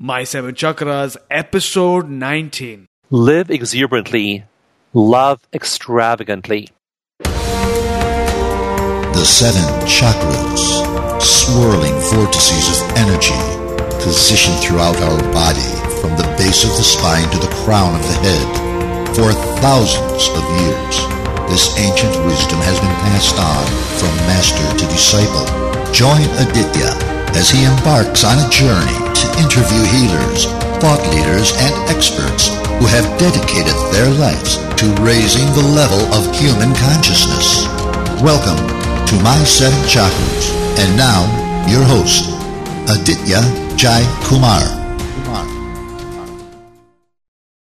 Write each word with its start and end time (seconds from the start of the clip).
My 0.00 0.22
Seven 0.22 0.54
Chakras, 0.54 1.16
episode 1.28 2.08
19. 2.08 2.86
Live 3.10 3.50
exuberantly, 3.50 4.44
love 4.94 5.40
extravagantly. 5.52 6.68
The 7.18 7.26
seven 9.26 9.66
chakras, 9.90 10.62
swirling 11.20 11.98
vortices 12.14 12.78
of 12.78 12.94
energy, 12.94 13.34
positioned 13.98 14.62
throughout 14.62 14.94
our 15.02 15.18
body 15.34 15.66
from 15.98 16.14
the 16.14 16.32
base 16.38 16.62
of 16.62 16.70
the 16.78 16.86
spine 16.86 17.28
to 17.32 17.38
the 17.38 17.52
crown 17.66 17.98
of 17.98 18.06
the 18.06 18.22
head. 18.22 18.46
For 19.16 19.32
thousands 19.58 20.30
of 20.30 20.46
years, 20.62 20.94
this 21.50 21.74
ancient 21.76 22.14
wisdom 22.24 22.60
has 22.62 22.78
been 22.78 22.94
passed 23.02 23.34
on 23.34 23.66
from 23.98 24.14
master 24.30 24.62
to 24.78 24.86
disciple. 24.94 25.42
Join 25.92 26.22
Aditya 26.38 27.17
as 27.36 27.50
he 27.50 27.64
embarks 27.64 28.24
on 28.24 28.38
a 28.38 28.48
journey 28.48 28.98
to 29.12 29.26
interview 29.42 29.82
healers, 29.92 30.46
thought 30.80 31.02
leaders, 31.12 31.52
and 31.58 31.74
experts 31.90 32.48
who 32.78 32.86
have 32.86 33.04
dedicated 33.18 33.74
their 33.92 34.08
lives 34.16 34.56
to 34.78 34.86
raising 35.02 35.46
the 35.58 35.66
level 35.74 36.00
of 36.14 36.30
human 36.36 36.70
consciousness. 36.76 37.66
Welcome 38.22 38.60
to 39.10 39.14
My 39.22 39.36
Seven 39.44 39.78
Chakras. 39.90 40.46
And 40.78 40.96
now, 40.96 41.26
your 41.68 41.82
host, 41.82 42.30
Aditya 42.88 43.40
Jai 43.76 44.02
Kumar. 44.24 44.62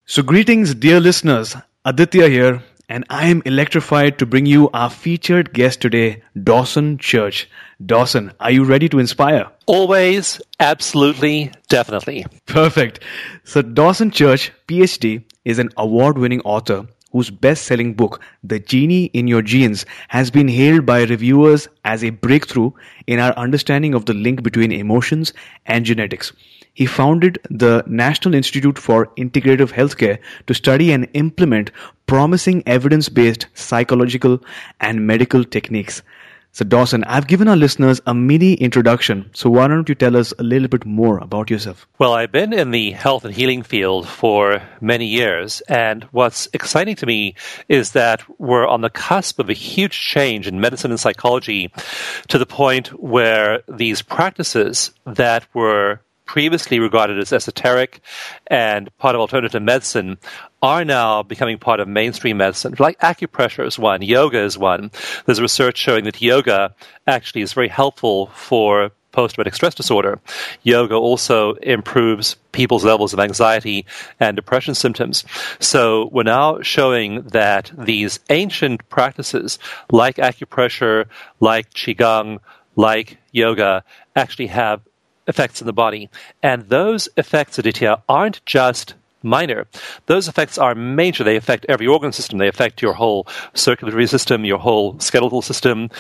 So, 0.06 0.22
greetings, 0.22 0.74
dear 0.74 1.00
listeners. 1.00 1.54
Aditya 1.84 2.28
here, 2.28 2.62
and 2.88 3.04
I 3.10 3.26
am 3.28 3.42
electrified 3.44 4.18
to 4.18 4.26
bring 4.26 4.46
you 4.46 4.70
our 4.70 4.88
featured 4.88 5.52
guest 5.52 5.80
today, 5.80 6.22
Dawson 6.42 6.98
Church. 6.98 7.48
Dawson, 7.84 8.32
are 8.40 8.50
you 8.50 8.64
ready 8.64 8.88
to 8.88 8.98
inspire? 8.98 9.48
Always, 9.66 10.40
absolutely, 10.58 11.52
definitely. 11.68 12.26
Perfect. 12.46 13.00
So, 13.44 13.62
Dawson 13.62 14.10
Church, 14.10 14.52
PhD, 14.66 15.22
is 15.44 15.58
an 15.58 15.70
award 15.76 16.18
winning 16.18 16.40
author 16.40 16.86
whose 17.12 17.30
best 17.30 17.64
selling 17.64 17.94
book, 17.94 18.20
The 18.44 18.58
Genie 18.58 19.06
in 19.06 19.28
Your 19.28 19.42
Genes, 19.42 19.86
has 20.08 20.30
been 20.30 20.48
hailed 20.48 20.84
by 20.84 21.04
reviewers 21.04 21.68
as 21.84 22.04
a 22.04 22.10
breakthrough 22.10 22.70
in 23.06 23.18
our 23.18 23.32
understanding 23.32 23.94
of 23.94 24.06
the 24.06 24.14
link 24.14 24.42
between 24.42 24.72
emotions 24.72 25.32
and 25.66 25.84
genetics. 25.84 26.32
He 26.78 26.86
founded 26.86 27.40
the 27.50 27.82
National 27.88 28.36
Institute 28.36 28.78
for 28.78 29.06
Integrative 29.16 29.72
Healthcare 29.72 30.20
to 30.46 30.54
study 30.54 30.92
and 30.92 31.08
implement 31.12 31.72
promising 32.06 32.62
evidence 32.66 33.08
based 33.08 33.46
psychological 33.54 34.38
and 34.78 35.04
medical 35.04 35.42
techniques. 35.42 36.02
So, 36.52 36.64
Dawson, 36.64 37.02
I've 37.02 37.26
given 37.26 37.48
our 37.48 37.56
listeners 37.56 38.00
a 38.06 38.14
mini 38.14 38.54
introduction. 38.54 39.28
So, 39.34 39.50
why 39.50 39.66
don't 39.66 39.88
you 39.88 39.96
tell 39.96 40.16
us 40.16 40.32
a 40.38 40.44
little 40.44 40.68
bit 40.68 40.86
more 40.86 41.18
about 41.18 41.50
yourself? 41.50 41.88
Well, 41.98 42.12
I've 42.12 42.30
been 42.30 42.52
in 42.52 42.70
the 42.70 42.92
health 42.92 43.24
and 43.24 43.34
healing 43.34 43.64
field 43.64 44.06
for 44.06 44.62
many 44.80 45.06
years. 45.06 45.60
And 45.62 46.04
what's 46.12 46.48
exciting 46.52 46.94
to 46.96 47.06
me 47.06 47.34
is 47.68 47.90
that 47.92 48.22
we're 48.38 48.68
on 48.68 48.82
the 48.82 48.90
cusp 48.90 49.40
of 49.40 49.50
a 49.50 49.52
huge 49.52 49.98
change 49.98 50.46
in 50.46 50.60
medicine 50.60 50.92
and 50.92 51.00
psychology 51.00 51.72
to 52.28 52.38
the 52.38 52.46
point 52.46 52.88
where 53.02 53.62
these 53.66 54.00
practices 54.00 54.92
that 55.06 55.44
were 55.54 56.00
previously 56.28 56.78
regarded 56.78 57.18
as 57.18 57.32
esoteric 57.32 58.00
and 58.46 58.96
part 58.98 59.16
of 59.16 59.20
alternative 59.20 59.62
medicine 59.62 60.18
are 60.62 60.84
now 60.84 61.22
becoming 61.22 61.58
part 61.58 61.80
of 61.80 61.88
mainstream 61.88 62.36
medicine. 62.36 62.74
Like 62.78 63.00
acupressure 63.00 63.66
is 63.66 63.78
one, 63.78 64.02
yoga 64.02 64.40
is 64.40 64.56
one. 64.58 64.92
There's 65.24 65.40
research 65.40 65.78
showing 65.78 66.04
that 66.04 66.20
yoga 66.20 66.74
actually 67.06 67.42
is 67.42 67.54
very 67.54 67.68
helpful 67.68 68.26
for 68.26 68.92
post 69.10 69.34
traumatic 69.34 69.54
stress 69.54 69.74
disorder. 69.74 70.20
Yoga 70.62 70.94
also 70.94 71.54
improves 71.54 72.36
people's 72.52 72.84
levels 72.84 73.14
of 73.14 73.20
anxiety 73.20 73.86
and 74.20 74.36
depression 74.36 74.74
symptoms. 74.74 75.24
So 75.60 76.10
we're 76.12 76.24
now 76.24 76.60
showing 76.60 77.22
that 77.22 77.72
these 77.76 78.20
ancient 78.28 78.86
practices 78.90 79.58
like 79.90 80.16
acupressure, 80.16 81.06
like 81.40 81.70
qigong, 81.72 82.40
like 82.76 83.16
yoga 83.32 83.82
actually 84.14 84.48
have 84.48 84.82
effects 85.28 85.60
in 85.60 85.66
the 85.66 85.72
body. 85.72 86.10
And 86.42 86.68
those 86.68 87.08
effects, 87.16 87.58
Aditya, 87.58 88.02
aren't 88.08 88.44
just 88.46 88.94
minor. 89.22 89.66
Those 90.06 90.28
effects 90.28 90.58
are 90.58 90.74
major. 90.74 91.24
They 91.24 91.36
affect 91.36 91.66
every 91.68 91.86
organ 91.86 92.12
system. 92.12 92.38
They 92.38 92.48
affect 92.48 92.82
your 92.82 92.94
whole 92.94 93.26
circulatory 93.54 94.06
system, 94.06 94.44
your 94.44 94.58
whole 94.58 94.98
skeletal 95.00 95.42
system, 95.42 95.90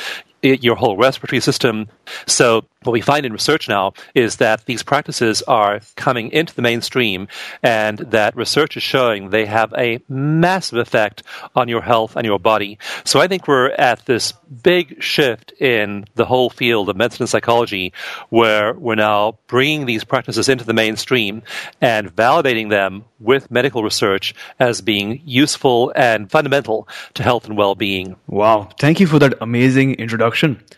your 0.42 0.76
whole 0.76 0.96
respiratory 0.96 1.40
system. 1.40 1.88
So 2.26 2.64
what 2.84 2.92
we 2.92 3.00
find 3.00 3.26
in 3.26 3.32
research 3.32 3.68
now 3.68 3.92
is 4.14 4.36
that 4.36 4.64
these 4.66 4.84
practices 4.84 5.42
are 5.42 5.80
coming 5.96 6.30
into 6.30 6.54
the 6.54 6.62
mainstream 6.62 7.26
and 7.62 7.98
that 7.98 8.36
research 8.36 8.76
is 8.76 8.82
showing 8.84 9.30
they 9.30 9.46
have 9.46 9.74
a 9.76 10.00
massive 10.08 10.78
effect 10.78 11.24
on 11.56 11.68
your 11.68 11.82
health 11.82 12.14
and 12.14 12.24
your 12.24 12.38
body. 12.38 12.78
So 13.04 13.20
I 13.20 13.26
think 13.26 13.48
we're 13.48 13.70
at 13.70 14.06
this 14.06 14.32
big 14.62 15.02
shift 15.02 15.52
in 15.60 16.04
the 16.14 16.24
whole 16.24 16.50
field 16.50 16.88
of 16.88 16.96
medicine 16.96 17.24
and 17.24 17.30
psychology 17.30 17.92
where 18.28 18.74
we're 18.74 18.94
now 18.94 19.38
bringing 19.48 19.86
these 19.86 20.04
practices 20.04 20.48
into 20.48 20.64
the 20.64 20.72
mainstream 20.72 21.42
and 21.80 22.14
validating 22.14 22.70
them 22.70 23.04
with 23.18 23.50
medical 23.50 23.82
research 23.82 24.34
as 24.60 24.80
being 24.80 25.20
useful 25.24 25.92
and 25.96 26.30
fundamental 26.30 26.88
to 27.14 27.24
health 27.24 27.46
and 27.46 27.58
well-being. 27.58 28.14
Wow. 28.28 28.68
Thank 28.78 29.00
you 29.00 29.08
for 29.08 29.18
that 29.18 29.34
amazing 29.40 29.94
introduction. 29.94 30.27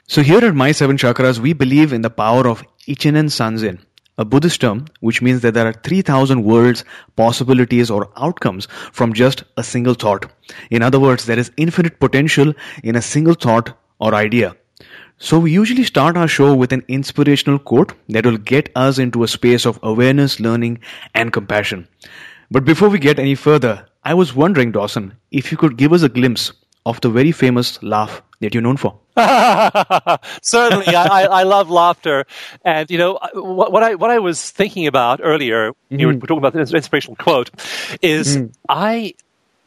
So 0.07 0.23
here 0.23 0.45
at 0.45 0.55
My 0.55 0.73
Seven 0.73 0.97
Chakras, 0.97 1.39
we 1.39 1.53
believe 1.53 1.93
in 1.93 2.03
the 2.03 2.11
power 2.11 2.49
of 2.49 2.65
Ichinen 2.87 3.27
Sanzen, 3.27 3.79
a 4.19 4.25
Buddhist 4.25 4.61
term 4.61 4.87
which 5.01 5.23
means 5.23 5.41
that 5.43 5.55
there 5.55 5.67
are 5.67 5.73
3000 5.73 6.45
worlds, 6.45 6.85
possibilities 7.17 7.91
or 7.91 8.11
outcomes 8.17 8.69
from 8.93 9.13
just 9.13 9.45
a 9.57 9.63
single 9.63 9.95
thought. 9.95 10.31
In 10.71 10.83
other 10.83 11.01
words, 11.01 11.27
there 11.27 11.39
is 11.39 11.51
infinite 11.57 12.01
potential 12.01 12.55
in 12.85 12.97
a 12.97 13.03
single 13.03 13.35
thought 13.35 13.77
or 13.99 14.15
idea. 14.15 14.55
So 15.19 15.39
we 15.39 15.53
usually 15.53 15.85
start 15.85 16.17
our 16.17 16.29
show 16.29 16.55
with 16.55 16.73
an 16.73 16.85
inspirational 16.89 17.59
quote 17.59 17.93
that 18.09 18.25
will 18.25 18.39
get 18.39 18.71
us 18.75 18.99
into 18.99 19.23
a 19.23 19.29
space 19.29 19.67
of 19.67 19.79
awareness, 19.83 20.41
learning 20.41 20.79
and 21.15 21.33
compassion. 21.33 21.87
But 22.51 22.65
before 22.65 22.89
we 22.89 22.99
get 22.99 23.19
any 23.19 23.35
further, 23.35 23.87
I 24.03 24.15
was 24.15 24.35
wondering, 24.35 24.73
Dawson, 24.73 25.15
if 25.31 25.53
you 25.53 25.59
could 25.59 25.77
give 25.77 25.93
us 25.93 26.03
a 26.03 26.09
glimpse 26.09 26.53
of 26.87 27.01
the 27.01 27.11
very 27.11 27.33
famous 27.33 27.83
laugh 27.83 28.23
that 28.41 28.55
you're 28.55 28.63
known 28.63 28.77
for. 28.77 28.99
Certainly, 30.43 30.95
I, 30.95 31.25
I, 31.25 31.43
love 31.43 31.69
laughter, 31.69 32.25
and 32.65 32.91
you 32.91 32.97
know 32.97 33.19
what, 33.35 33.71
what, 33.71 33.83
I 33.83 33.95
what 33.97 34.11
I 34.11 34.19
was 34.19 34.51
thinking 34.51 34.87
about 34.87 35.21
earlier. 35.23 35.73
Mm-hmm. 35.73 36.01
You 36.01 36.07
were 36.07 36.15
talking 36.15 36.39
about 36.39 36.55
the 36.55 36.61
inspirational 36.61 37.17
quote. 37.17 37.51
Is 38.01 38.39
mm. 38.39 38.55
I 38.69 39.15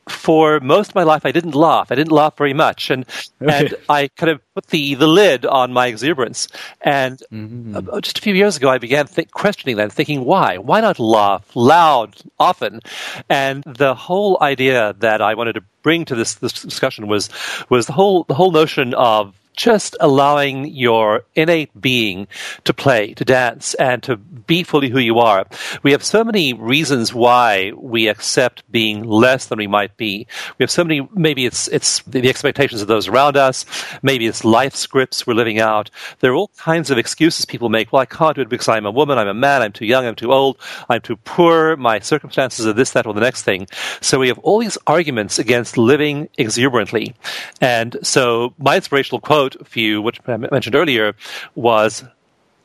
for 0.07 0.59
most 0.59 0.89
of 0.89 0.95
my 0.95 1.03
life, 1.03 1.25
I 1.25 1.31
didn't 1.31 1.55
laugh. 1.55 1.91
I 1.91 1.95
didn't 1.95 2.11
laugh 2.11 2.37
very 2.37 2.53
much, 2.53 2.89
and 2.89 3.05
and 3.39 3.75
I 3.89 4.09
kind 4.09 4.31
of 4.31 4.41
put 4.53 4.67
the 4.67 4.95
the 4.95 5.07
lid 5.07 5.45
on 5.45 5.73
my 5.73 5.87
exuberance. 5.87 6.47
And 6.81 7.21
mm-hmm. 7.31 7.99
just 8.01 8.19
a 8.19 8.21
few 8.21 8.33
years 8.33 8.57
ago, 8.57 8.69
I 8.69 8.77
began 8.77 9.07
th- 9.07 9.31
questioning 9.31 9.77
that, 9.77 9.91
thinking, 9.91 10.25
why? 10.25 10.57
Why 10.57 10.81
not 10.81 10.99
laugh 10.99 11.55
loud, 11.55 12.15
often? 12.39 12.81
And 13.29 13.63
the 13.63 13.95
whole 13.95 14.37
idea 14.41 14.93
that 14.99 15.21
I 15.21 15.33
wanted 15.35 15.53
to 15.53 15.63
bring 15.83 16.05
to 16.05 16.15
this 16.15 16.35
this 16.35 16.53
discussion 16.53 17.07
was 17.07 17.29
was 17.69 17.87
the 17.87 17.93
whole 17.93 18.23
the 18.23 18.33
whole 18.33 18.51
notion 18.51 18.93
of 18.93 19.35
just 19.55 19.95
allowing 19.99 20.65
your 20.65 21.25
innate 21.35 21.69
being 21.79 22.27
to 22.63 22.73
play, 22.73 23.13
to 23.15 23.25
dance, 23.25 23.73
and 23.75 24.01
to 24.03 24.17
be 24.17 24.63
fully 24.63 24.89
who 24.89 24.99
you 24.99 25.19
are. 25.19 25.45
We 25.83 25.91
have 25.91 26.03
so 26.03 26.23
many 26.23 26.53
reasons 26.53 27.13
why 27.13 27.71
we 27.75 28.07
accept 28.07 28.69
being 28.71 29.03
less 29.03 29.47
than 29.47 29.57
we 29.57 29.67
might 29.67 29.95
be. 29.97 30.27
We 30.57 30.63
have 30.63 30.71
so 30.71 30.83
many, 30.83 31.07
maybe 31.13 31.45
it's, 31.45 31.67
it's 31.67 32.01
the 32.03 32.27
expectations 32.29 32.81
of 32.81 32.87
those 32.87 33.07
around 33.07 33.37
us. 33.37 33.65
Maybe 34.01 34.27
it's 34.27 34.43
life 34.43 34.75
scripts 34.75 35.25
we're 35.25 35.33
living 35.33 35.59
out. 35.59 35.89
There 36.19 36.31
are 36.31 36.35
all 36.35 36.51
kinds 36.57 36.89
of 36.89 36.97
excuses 36.97 37.45
people 37.45 37.69
make. 37.69 37.91
Well, 37.91 38.01
I 38.01 38.05
can't 38.05 38.35
do 38.35 38.41
it 38.41 38.49
because 38.49 38.67
I'm 38.67 38.85
a 38.85 38.91
woman, 38.91 39.17
I'm 39.17 39.27
a 39.27 39.33
man, 39.33 39.61
I'm 39.61 39.71
too 39.71 39.85
young, 39.85 40.05
I'm 40.05 40.15
too 40.15 40.31
old, 40.31 40.57
I'm 40.89 41.01
too 41.01 41.17
poor, 41.17 41.75
my 41.75 41.99
circumstances 41.99 42.65
are 42.65 42.73
this, 42.73 42.91
that, 42.91 43.05
or 43.05 43.13
the 43.13 43.21
next 43.21 43.43
thing. 43.43 43.67
So 44.01 44.19
we 44.19 44.27
have 44.27 44.39
all 44.39 44.59
these 44.59 44.77
arguments 44.87 45.39
against 45.39 45.77
living 45.77 46.29
exuberantly. 46.37 47.15
And 47.61 47.97
so 48.01 48.53
my 48.57 48.75
inspirational 48.77 49.21
quote 49.21 49.42
you, 49.75 50.01
which 50.01 50.19
I 50.27 50.37
mentioned 50.37 50.75
earlier, 50.75 51.13
was 51.55 52.03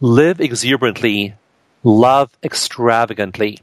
live 0.00 0.40
exuberantly, 0.40 1.34
love 1.82 2.30
extravagantly. 2.42 3.58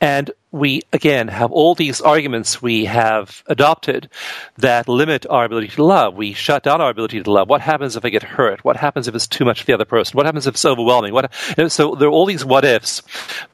And 0.00 0.30
we 0.54 0.82
again 0.92 1.26
have 1.26 1.50
all 1.50 1.74
these 1.74 2.00
arguments 2.00 2.62
we 2.62 2.84
have 2.84 3.42
adopted 3.48 4.08
that 4.58 4.86
limit 4.86 5.26
our 5.28 5.44
ability 5.44 5.66
to 5.66 5.82
love. 5.82 6.14
We 6.14 6.32
shut 6.32 6.62
down 6.62 6.80
our 6.80 6.90
ability 6.90 7.20
to 7.20 7.30
love. 7.30 7.48
What 7.48 7.60
happens 7.60 7.96
if 7.96 8.04
I 8.04 8.10
get 8.10 8.22
hurt? 8.22 8.64
What 8.64 8.76
happens 8.76 9.08
if 9.08 9.16
it's 9.16 9.26
too 9.26 9.44
much 9.44 9.60
for 9.60 9.66
the 9.66 9.72
other 9.72 9.84
person? 9.84 10.16
What 10.16 10.26
happens 10.26 10.46
if 10.46 10.54
it's 10.54 10.64
overwhelming? 10.64 11.12
What, 11.12 11.32
you 11.48 11.64
know, 11.64 11.68
so 11.68 11.96
there 11.96 12.06
are 12.06 12.12
all 12.12 12.24
these 12.24 12.44
what 12.44 12.64
ifs, 12.64 13.02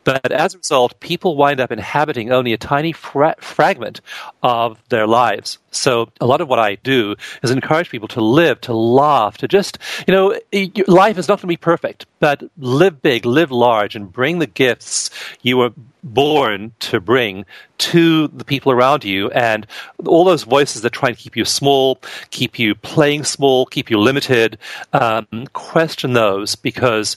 but 0.05 0.31
as 0.31 0.55
a 0.55 0.59
result, 0.59 1.01
people 1.01 1.37
wind 1.37 1.59
up 1.59 1.73
inhabiting 1.73 2.33
only 2.33 2.53
a 2.53 2.59
tiny 2.59 2.93
fra- 2.93 3.37
fragment 3.39 4.03
of 4.43 4.79
their 4.91 5.07
lives. 5.07 5.57
So 5.71 6.11
a 6.21 6.27
lot 6.27 6.43
of 6.43 6.49
what 6.49 6.59
I 6.59 6.75
do 6.75 7.17
is 7.43 7.51
encourage 7.51 7.89
people 7.89 8.09
to 8.09 8.21
live, 8.21 8.61
to 8.63 8.75
laugh, 8.75 9.39
to 9.39 9.49
just, 9.49 9.79
you 10.07 10.13
know, 10.13 10.39
life 10.87 11.17
is 11.17 11.29
not 11.29 11.37
going 11.37 11.43
to 11.43 11.47
be 11.47 11.57
perfect, 11.57 12.05
but 12.19 12.43
live 12.59 13.01
big, 13.01 13.25
live 13.25 13.51
large, 13.51 13.97
and 13.97 14.13
bring 14.13 14.39
the 14.39 14.47
gifts 14.47 15.09
you 15.41 15.57
were 15.57 15.73
born 16.03 16.73
to 16.81 17.01
bring 17.01 17.45
to 17.79 18.29
the 18.29 18.45
people 18.45 18.73
around 18.73 19.05
you. 19.05 19.31
And 19.31 19.67
all 20.07 20.25
those 20.25 20.45
voices 20.45 20.83
that 20.83 20.91
try 20.91 21.11
and 21.11 21.19
keep 21.19 21.37
you 21.37 21.45
small, 21.45 22.01
keep 22.31 22.59
you 22.59 22.75
playing 22.75 23.25
small, 23.25 23.67
keep 23.67 23.91
you 23.91 23.99
limited, 23.99 24.59
um, 24.93 25.27
question 25.53 26.13
those 26.13 26.55
because 26.55 27.17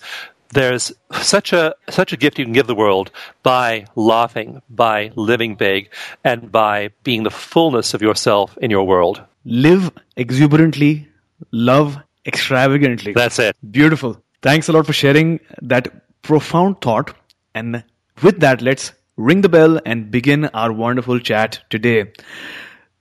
there's 0.49 0.91
such 1.21 1.51
a 1.51 1.75
such 1.89 2.13
a 2.13 2.17
gift 2.17 2.37
you 2.39 2.45
can 2.45 2.53
give 2.53 2.67
the 2.67 2.75
world 2.75 3.11
by 3.41 3.85
laughing, 3.95 4.61
by 4.69 5.11
living 5.15 5.55
big, 5.55 5.89
and 6.23 6.51
by 6.51 6.91
being 7.03 7.23
the 7.23 7.31
fullness 7.31 7.93
of 7.93 8.01
yourself 8.01 8.57
in 8.59 8.71
your 8.71 8.83
world. 8.83 9.21
Live 9.45 9.91
exuberantly, 10.15 11.07
love 11.51 11.97
extravagantly. 12.25 13.13
That's 13.13 13.39
it. 13.39 13.55
Beautiful. 13.71 14.21
Thanks 14.41 14.69
a 14.69 14.73
lot 14.73 14.85
for 14.85 14.93
sharing 14.93 15.39
that 15.61 16.21
profound 16.21 16.81
thought. 16.81 17.13
And 17.55 17.83
with 18.21 18.39
that, 18.41 18.61
let's 18.61 18.93
ring 19.17 19.41
the 19.41 19.49
bell 19.49 19.79
and 19.85 20.11
begin 20.11 20.45
our 20.45 20.71
wonderful 20.71 21.19
chat 21.19 21.61
today. 21.69 22.11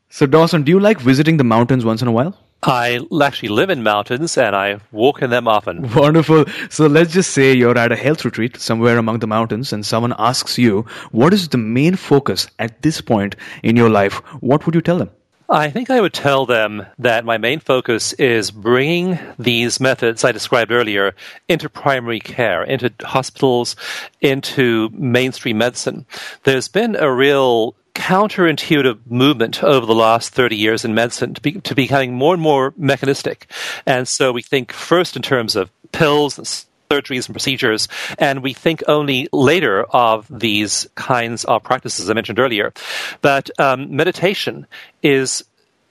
So, 0.08 0.26
Dawson, 0.26 0.62
do 0.62 0.70
you 0.70 0.80
like 0.80 1.00
visiting 1.00 1.36
the 1.36 1.44
mountains 1.44 1.84
once 1.84 2.02
in 2.02 2.08
a 2.08 2.12
while? 2.12 2.38
I 2.64 3.00
actually 3.20 3.48
live 3.48 3.70
in 3.70 3.82
mountains 3.82 4.38
and 4.38 4.54
I 4.54 4.78
walk 4.92 5.20
in 5.20 5.30
them 5.30 5.48
often. 5.48 5.92
Wonderful. 5.94 6.44
So 6.70 6.86
let's 6.86 7.12
just 7.12 7.30
say 7.30 7.52
you're 7.52 7.76
at 7.76 7.90
a 7.90 7.96
health 7.96 8.24
retreat 8.24 8.56
somewhere 8.56 8.98
among 8.98 9.18
the 9.18 9.26
mountains 9.26 9.72
and 9.72 9.84
someone 9.84 10.14
asks 10.16 10.58
you, 10.58 10.86
what 11.10 11.34
is 11.34 11.48
the 11.48 11.58
main 11.58 11.96
focus 11.96 12.46
at 12.60 12.82
this 12.82 13.00
point 13.00 13.34
in 13.64 13.74
your 13.74 13.90
life? 13.90 14.18
What 14.40 14.64
would 14.64 14.76
you 14.76 14.80
tell 14.80 14.98
them? 14.98 15.10
I 15.52 15.68
think 15.68 15.90
I 15.90 16.00
would 16.00 16.14
tell 16.14 16.46
them 16.46 16.86
that 16.98 17.26
my 17.26 17.36
main 17.36 17.60
focus 17.60 18.14
is 18.14 18.50
bringing 18.50 19.18
these 19.38 19.80
methods 19.80 20.24
I 20.24 20.32
described 20.32 20.72
earlier 20.72 21.14
into 21.46 21.68
primary 21.68 22.20
care, 22.20 22.62
into 22.62 22.90
hospitals, 23.02 23.76
into 24.22 24.88
mainstream 24.94 25.58
medicine. 25.58 26.06
There's 26.44 26.68
been 26.68 26.96
a 26.96 27.12
real 27.12 27.76
counterintuitive 27.94 29.00
movement 29.10 29.62
over 29.62 29.84
the 29.84 29.94
last 29.94 30.32
30 30.32 30.56
years 30.56 30.86
in 30.86 30.94
medicine 30.94 31.34
to, 31.34 31.40
be, 31.42 31.52
to 31.60 31.74
becoming 31.74 32.14
more 32.14 32.32
and 32.32 32.42
more 32.42 32.72
mechanistic. 32.78 33.46
And 33.84 34.08
so 34.08 34.32
we 34.32 34.40
think 34.40 34.72
first 34.72 35.16
in 35.16 35.22
terms 35.22 35.54
of 35.54 35.70
pills 35.92 36.66
surgeries 36.92 37.26
and 37.26 37.34
procedures, 37.34 37.88
and 38.18 38.42
we 38.42 38.52
think 38.52 38.82
only 38.88 39.28
later 39.32 39.84
of 39.84 40.26
these 40.30 40.88
kinds 40.94 41.44
of 41.44 41.62
practices 41.62 42.10
I 42.10 42.14
mentioned 42.14 42.38
earlier. 42.38 42.72
But 43.20 43.50
um, 43.58 43.96
meditation 43.96 44.66
is 45.02 45.44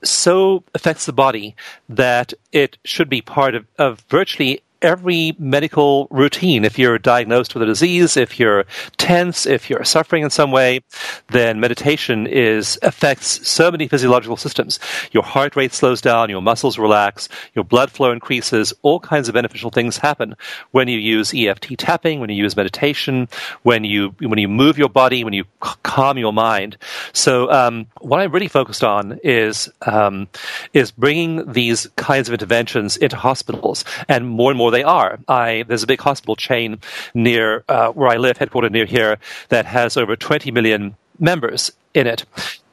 so 0.04 0.64
affects 0.74 1.06
the 1.06 1.14
body 1.14 1.56
that 1.90 2.34
it 2.52 2.78
should 2.84 3.10
be 3.10 3.22
part 3.22 3.56
of, 3.56 3.66
of 3.78 4.00
virtually 4.10 4.62
every 4.82 5.36
medical 5.38 6.08
routine. 6.10 6.66
If 6.66 6.80
you're 6.80 6.98
diagnosed 6.98 7.54
with 7.54 7.64
a 7.64 7.66
disease, 7.66 8.18
if 8.18 8.40
you're 8.40 8.66
tense, 8.98 9.46
if 9.46 9.70
you're 9.70 9.84
suffering 9.84 10.24
in 10.24 10.30
some 10.30 10.52
way, 10.52 10.82
then 11.30 11.60
meditation 11.60 12.28
is 12.28 12.80
affects 12.82 13.48
so 13.48 13.72
many 13.72 13.88
physiological 13.88 14.38
systems. 14.38 14.80
Your 15.12 15.24
heart 15.24 15.56
rate 15.56 15.74
slows 15.74 16.02
down, 16.02 16.30
your 16.30 16.42
muscles 16.42 16.80
relax, 16.80 17.30
your 17.54 17.64
blood 17.64 17.92
flow 17.92 18.12
increases, 18.12 18.74
all 18.82 19.00
kinds 19.00 19.28
of 19.28 19.34
beneficial 19.34 19.70
things 19.70 19.98
happen 19.98 20.36
when 20.72 20.88
you 20.88 20.98
use 20.98 21.34
EFT 21.34 21.78
tapping, 21.78 22.20
when 22.20 22.30
you 22.30 22.36
use 22.36 22.56
meditation, 22.56 23.28
when 23.64 23.84
you 23.84 24.16
when 24.20 24.40
you 24.40 24.48
move 24.48 24.78
your 24.78 24.90
body, 24.90 25.24
when 25.24 25.34
you 25.34 25.46
calm 25.60 26.18
your 26.18 26.34
mind. 26.34 26.78
So 27.14 27.52
um, 27.52 27.88
what 28.00 28.20
I'm 28.20 28.32
really 28.32 28.48
focused 28.48 28.84
on 28.84 29.20
is 29.24 29.70
um, 29.84 30.28
is 30.74 30.92
bringing 30.92 31.52
these 31.52 31.88
kinds 31.96 32.28
of 32.28 32.34
interventions 32.34 32.98
into 32.98 33.16
hospitals, 33.16 33.86
and 34.08 34.28
more 34.28 34.52
and 34.52 34.58
more 34.58 34.71
they 34.72 34.84
are. 34.84 35.20
I 35.28 35.64
there's 35.68 35.84
a 35.84 35.88
big 35.88 36.02
hospital 36.02 36.36
chain 36.36 36.80
near 37.14 37.64
uh, 37.70 37.92
where 37.92 38.10
I 38.10 38.18
live, 38.18 38.38
headquartered 38.38 38.72
near 38.72 38.86
here, 38.86 39.18
that 39.50 39.66
has 39.66 39.98
over 39.98 40.16
20 40.16 40.52
million 40.52 40.96
members 41.20 41.72
in 41.94 42.08
it, 42.08 42.26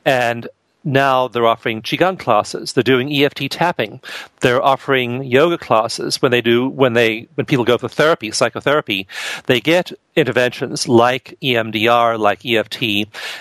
and 0.04 0.48
now 0.84 1.28
they're 1.28 1.46
offering 1.46 1.82
qigong 1.82 2.18
classes. 2.18 2.72
They're 2.72 2.82
doing 2.82 3.12
eft 3.12 3.42
tapping. 3.50 4.00
They're 4.40 4.62
offering 4.62 5.24
yoga 5.24 5.58
classes. 5.58 6.22
When 6.22 6.30
they 6.30 6.40
do 6.40 6.68
when 6.68 6.94
they 6.94 7.28
when 7.34 7.46
people 7.46 7.64
go 7.64 7.78
for 7.78 7.88
therapy 7.88 8.30
psychotherapy 8.30 9.06
they 9.46 9.60
get 9.60 9.92
interventions 10.16 10.88
like 10.88 11.36
emdr 11.42 12.18
like 12.18 12.44
eft 12.44 12.82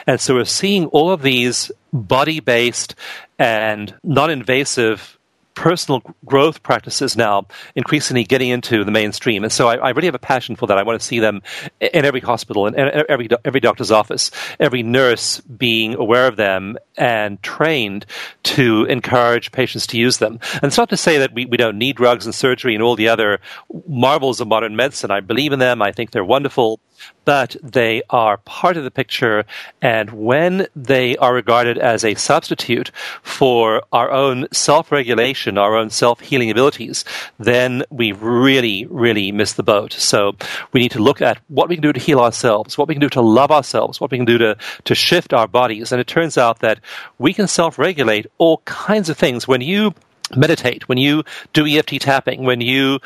and 0.07 0.19
so 0.19 0.36
we're 0.36 0.45
seeing 0.45 0.86
all 0.88 1.12
of 1.12 1.21
these 1.21 1.71
body 1.94 2.39
based 2.39 2.95
and 3.39 3.94
non 4.03 4.30
invasive 4.30 5.17
personal 5.57 6.04
growth 6.24 6.62
practices 6.62 7.18
now 7.18 7.48
increasingly 7.75 8.24
getting 8.24 8.50
into 8.50 8.83
the 8.83 8.92
mainstream. 8.92 9.44
And 9.44 9.51
so 9.51 9.68
I, 9.68 9.77
I, 9.77 9.89
really 9.89 10.06
have 10.06 10.13
a 10.13 10.19
passion 10.19 10.56
for 10.56 10.68
that. 10.68 10.77
I 10.77 10.83
want 10.83 11.01
to 11.01 11.06
see 11.06 11.19
them 11.19 11.42
in 11.81 12.06
every 12.06 12.19
hospital 12.19 12.68
and 12.68 12.75
every, 12.75 13.27
every 13.44 13.59
doctor's 13.59 13.89
office, 13.89 14.30
every 14.59 14.83
nurse 14.83 15.39
being 15.42 15.95
aware 15.95 16.27
of 16.27 16.36
them 16.36 16.77
and 16.95 17.42
trained 17.42 18.06
to 18.44 18.86
encourage 18.86 19.51
patients 19.51 19.88
to 19.88 19.98
use 19.98 20.19
them. 20.19 20.39
And 20.54 20.65
it's 20.65 20.77
not 20.77 20.89
to 20.89 20.98
say 20.98 21.18
that 21.18 21.33
we, 21.33 21.45
we 21.45 21.57
don't 21.57 21.80
need 21.80 21.95
drugs 21.95 22.25
and 22.25 22.36
surgery 22.36 22.75
and 22.75 22.83
all 22.83 22.95
the 22.95 23.10
other 23.10 23.39
marvels 23.88 24.39
of 24.39 24.48
modern 24.48 24.75
medicine. 24.75 25.10
I 25.10 25.21
believe 25.21 25.53
in 25.53 25.60
them. 25.60 25.81
I 25.81 25.92
think 25.92 26.12
they're 26.12 26.24
wonderful 26.24 26.80
but 27.26 27.58
they 27.62 28.02
are 28.10 28.38
part 28.38 28.78
of 28.78 28.86
the 28.86 28.92
picture. 28.92 29.44
And 29.82 30.12
when 30.12 30.68
they 30.76 31.18
are 31.18 31.34
regarded 31.34 31.78
as 31.78 32.06
a 32.06 32.16
substitute 32.16 32.92
for 33.22 33.84
our 33.92 34.10
own 34.12 34.48
self 34.54 34.92
regulation, 34.92 35.58
our 35.58 35.76
own 35.76 35.90
self 35.90 36.22
healing 36.22 36.50
abilities, 36.50 37.04
then 37.38 37.84
we 37.90 38.14
really, 38.14 38.86
really 38.86 39.32
miss 39.32 39.54
the 39.54 39.64
boat. 39.64 39.92
So 39.94 40.36
we 40.72 40.80
need 40.80 40.92
to 40.92 41.00
look 41.00 41.22
at 41.22 41.40
what 41.50 41.68
we 41.68 41.76
can 41.76 41.84
do 41.84 41.94
to 41.94 42.00
heal 42.00 42.20
ourselves, 42.20 42.78
what 42.78 42.88
we 42.88 42.96
can 42.96 43.02
do 43.02 43.10
to 43.10 43.22
love 43.22 43.52
ourselves, 43.52 44.00
what 44.00 44.12
we 44.12 44.18
can 44.18 44.26
do 44.26 44.38
to, 44.38 44.58
to 44.86 44.96
shift 44.96 45.34
our 45.34 45.48
bodies. 45.48 45.92
And 45.92 46.00
it 46.00 46.08
turns 46.08 46.38
out 46.38 46.60
that 46.60 46.80
we 47.18 47.34
can 47.34 47.48
self 47.48 47.78
regulate 47.78 48.28
all 48.38 48.60
kinds 48.60 49.10
of 49.10 49.18
things. 49.18 49.48
When 49.48 49.62
you 49.62 49.94
meditate, 50.35 50.88
when 50.89 50.97
you 50.97 51.24
do 51.53 51.65
EFT 51.65 52.01
tapping, 52.01 52.44
when 52.44 52.62
you 52.62 53.00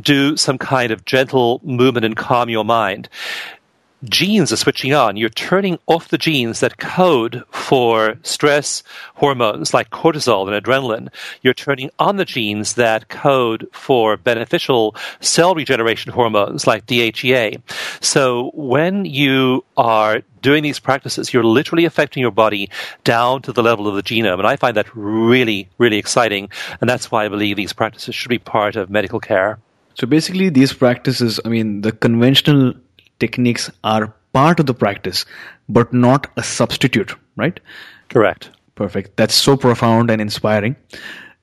do 0.00 0.36
some 0.36 0.58
kind 0.58 0.92
of 0.92 1.04
gentle 1.04 1.60
movement 1.64 2.04
and 2.04 2.16
calm 2.16 2.48
your 2.48 2.64
mind, 2.64 3.08
genes 4.08 4.52
are 4.52 4.56
switching 4.56 4.92
on. 4.92 5.16
You're 5.16 5.28
turning 5.28 5.78
off 5.86 6.08
the 6.08 6.18
genes 6.18 6.60
that 6.60 6.78
code 6.78 7.44
for 7.50 8.16
stress 8.22 8.82
hormones 9.14 9.74
like 9.74 9.90
cortisol 9.90 10.52
and 10.52 10.64
adrenaline. 10.64 11.08
You're 11.42 11.54
turning 11.54 11.90
on 11.98 12.16
the 12.16 12.24
genes 12.24 12.74
that 12.74 13.08
code 13.08 13.66
for 13.72 14.16
beneficial 14.16 14.94
cell 15.20 15.54
regeneration 15.54 16.12
hormones 16.12 16.66
like 16.66 16.86
DHEA. 16.86 17.60
So 18.00 18.50
when 18.54 19.04
you 19.04 19.64
are 19.76 20.22
doing 20.42 20.62
these 20.62 20.78
practices, 20.78 21.32
you're 21.32 21.44
literally 21.44 21.84
affecting 21.84 22.20
your 22.20 22.30
body 22.30 22.70
down 23.04 23.42
to 23.42 23.52
the 23.52 23.62
level 23.62 23.88
of 23.88 23.96
the 23.96 24.02
genome. 24.02 24.38
And 24.38 24.46
I 24.46 24.56
find 24.56 24.76
that 24.76 24.94
really, 24.94 25.68
really 25.78 25.98
exciting. 25.98 26.48
And 26.80 26.88
that's 26.88 27.10
why 27.10 27.24
I 27.24 27.28
believe 27.28 27.56
these 27.56 27.72
practices 27.72 28.14
should 28.14 28.28
be 28.28 28.38
part 28.38 28.76
of 28.76 28.90
medical 28.90 29.20
care. 29.20 29.58
So 29.94 30.06
basically, 30.06 30.50
these 30.50 30.74
practices, 30.74 31.40
I 31.44 31.48
mean, 31.48 31.80
the 31.80 31.90
conventional 31.90 32.74
techniques 33.18 33.70
are 33.84 34.14
part 34.32 34.60
of 34.60 34.66
the 34.66 34.74
practice, 34.74 35.24
but 35.68 35.92
not 35.92 36.30
a 36.36 36.42
substitute, 36.42 37.14
right? 37.36 37.58
Correct. 38.08 38.50
Perfect. 38.74 39.16
That's 39.16 39.34
so 39.34 39.56
profound 39.56 40.10
and 40.10 40.20
inspiring. 40.20 40.76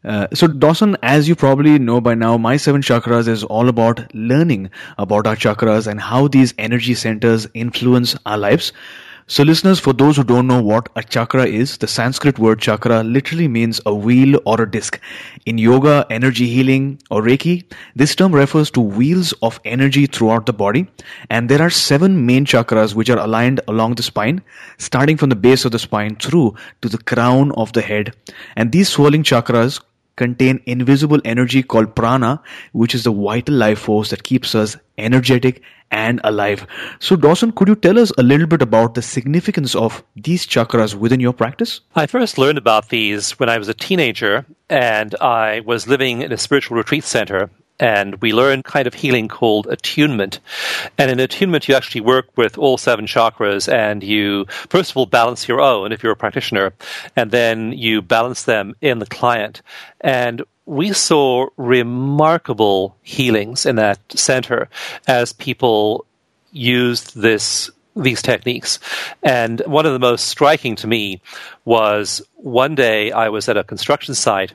Uh, 0.06 0.28
so, 0.34 0.48
Dawson, 0.48 0.98
as 1.02 1.30
you 1.30 1.36
probably 1.36 1.80
know 1.80 2.02
by 2.02 2.14
now, 2.14 2.38
My 2.38 2.58
Seven 2.58 2.82
Chakras 2.82 3.28
is 3.28 3.44
all 3.44 3.70
about 3.70 4.14
learning 4.14 4.70
about 4.98 5.26
our 5.26 5.36
chakras 5.36 5.88
and 5.88 6.00
how 6.00 6.28
these 6.28 6.54
energy 6.58 6.94
centers 6.94 7.48
influence 7.54 8.16
our 8.26 8.38
lives. 8.38 8.74
So, 9.26 9.42
listeners, 9.44 9.80
for 9.80 9.94
those 9.94 10.18
who 10.18 10.24
don't 10.26 10.48
know 10.48 10.62
what 10.62 10.90
a 10.98 11.02
chakra 11.02 11.46
is, 11.46 11.78
the 11.78 11.88
Sanskrit 11.88 12.40
word 12.40 12.60
chakra 12.60 13.04
literally 13.04 13.48
means 13.48 13.80
a 13.86 13.96
wheel 13.96 14.38
or 14.46 14.62
a 14.62 14.70
disc. 14.70 15.00
In 15.46 15.58
yoga, 15.58 16.06
energy 16.10 16.48
healing, 16.48 17.00
or 17.10 17.22
Reiki, 17.22 17.64
this 17.96 18.16
term 18.16 18.36
refers 18.36 18.70
to 18.72 18.82
wheels 18.82 19.34
of 19.42 19.62
energy 19.64 20.08
throughout 20.08 20.46
the 20.46 20.52
body. 20.52 20.88
And 21.30 21.48
there 21.48 21.62
are 21.62 21.70
seven 21.70 22.26
main 22.26 22.46
chakras 22.46 22.96
which 22.96 23.10
are 23.10 23.18
aligned 23.18 23.62
along 23.70 23.96
the 23.96 24.04
spine, 24.04 24.42
starting 24.78 25.16
from 25.16 25.30
the 25.30 25.38
base 25.38 25.64
of 25.64 25.72
the 25.72 25.80
spine 25.80 26.18
through 26.18 26.56
to 26.82 26.90
the 26.90 26.98
crown 26.98 27.54
of 27.54 27.72
the 27.72 27.82
head. 27.82 28.14
And 28.58 28.74
these 28.74 28.90
swirling 28.90 29.24
chakras 29.24 29.80
contain 30.16 30.62
invisible 30.66 31.20
energy 31.26 31.64
called 31.64 31.96
prana, 31.96 32.42
which 32.72 32.96
is 32.96 33.04
the 33.04 33.12
vital 33.12 33.56
life 33.56 33.80
force 33.80 34.10
that 34.12 34.24
keeps 34.24 34.56
us 34.56 34.78
energetic 34.98 35.62
and 35.92 36.20
alive. 36.24 36.66
So, 37.00 37.16
Dawson, 37.16 37.52
could 37.52 37.68
you 37.68 37.76
tell 37.76 38.00
us 38.00 38.12
a 38.18 38.24
little 38.24 38.48
bit 38.48 38.62
about 38.62 38.96
the 38.96 39.02
significance 39.02 39.76
of 39.76 40.04
these 40.16 40.46
chakras 40.46 40.96
within 40.96 41.20
your 41.20 41.34
practice? 41.34 41.82
I 41.96 42.08
first 42.08 42.38
learned 42.38 42.58
about 42.58 42.90
these 42.90 43.32
when 43.40 43.50
I 43.50 43.58
was 43.58 43.68
a 43.68 43.74
teenager 43.74 44.46
and 44.70 45.16
I 45.22 45.60
was 45.62 45.88
living 45.88 46.22
in 46.22 46.32
a 46.32 46.38
spiritual 46.38 46.78
retreat 46.78 47.04
center 47.04 47.52
and 47.80 48.16
we 48.22 48.34
learn 48.34 48.64
kind 48.64 48.88
of 48.88 48.94
healing 48.94 49.28
called 49.28 49.68
attunement. 49.68 50.40
And 50.98 51.12
in 51.12 51.20
attunement, 51.20 51.68
you 51.68 51.76
actually 51.76 52.02
work 52.02 52.28
with 52.38 52.58
all 52.58 52.78
seven 52.78 53.06
chakras 53.06 53.72
and 53.72 54.04
you, 54.04 54.46
first 54.70 54.92
of 54.92 54.98
all, 54.98 55.06
balance 55.06 55.48
your 55.48 55.62
own 55.62 55.92
if 55.92 56.04
you're 56.04 56.14
a 56.14 56.18
practitioner, 56.18 56.74
and 57.16 57.32
then 57.32 57.72
you 57.72 58.02
balance 58.02 58.44
them 58.44 58.76
in 58.82 59.00
the 59.00 59.06
client. 59.06 59.62
And 60.02 60.44
we 60.66 60.94
saw 60.94 61.48
remarkable 61.58 62.96
healings 63.02 63.66
in 63.66 63.76
that 63.78 64.00
center 64.12 64.70
as 65.08 65.34
people 65.34 66.06
used 66.52 67.20
this 67.20 67.70
these 67.96 68.22
techniques. 68.22 68.80
And 69.22 69.62
one 69.68 69.86
of 69.86 69.94
the 69.94 70.00
most 70.00 70.28
striking 70.28 70.76
to 70.78 70.88
me 70.88 71.22
was 71.66 72.22
one 72.36 72.76
day 72.76 73.12
I 73.12 73.30
was 73.30 73.48
at 73.48 73.58
a 73.58 73.64
construction 73.64 74.16
site 74.16 74.54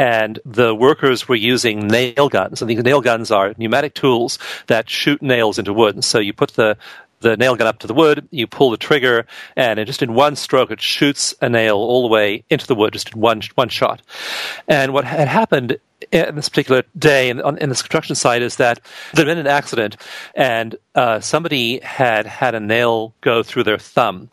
and 0.00 0.38
the 0.46 0.74
workers 0.74 1.28
were 1.28 1.36
using 1.36 1.86
nail 1.86 2.30
guns. 2.30 2.62
And 2.62 2.70
these 2.70 2.82
nail 2.82 3.02
guns 3.02 3.30
are 3.30 3.52
pneumatic 3.58 3.92
tools 3.92 4.38
that 4.66 4.88
shoot 4.88 5.20
nails 5.20 5.58
into 5.58 5.74
wood. 5.74 6.02
So 6.02 6.18
you 6.18 6.32
put 6.32 6.52
the 6.54 6.78
the 7.20 7.36
nail 7.36 7.54
gun 7.54 7.66
up 7.66 7.80
to 7.80 7.86
the 7.86 7.92
wood, 7.92 8.26
you 8.30 8.46
pull 8.46 8.70
the 8.70 8.78
trigger, 8.78 9.26
and 9.54 9.78
it 9.78 9.84
just 9.84 10.00
in 10.00 10.14
one 10.14 10.36
stroke 10.36 10.70
it 10.70 10.80
shoots 10.80 11.34
a 11.42 11.50
nail 11.50 11.76
all 11.76 12.00
the 12.00 12.08
way 12.08 12.44
into 12.48 12.66
the 12.66 12.74
wood, 12.74 12.94
just 12.94 13.12
in 13.12 13.20
one 13.20 13.42
one 13.56 13.68
shot. 13.68 14.00
And 14.66 14.94
what 14.94 15.04
had 15.04 15.28
happened 15.28 15.76
in 16.10 16.34
this 16.34 16.48
particular 16.48 16.82
day 16.98 17.28
in, 17.28 17.40
in 17.58 17.68
this 17.68 17.82
construction 17.82 18.14
site 18.16 18.40
is 18.40 18.56
that 18.56 18.80
there 19.12 19.26
had 19.26 19.32
been 19.32 19.46
an 19.46 19.46
accident, 19.46 19.98
and 20.34 20.76
uh, 20.94 21.20
somebody 21.20 21.80
had 21.80 22.24
had 22.24 22.54
a 22.54 22.60
nail 22.60 23.12
go 23.20 23.42
through 23.42 23.64
their 23.64 23.78
thumb, 23.78 24.30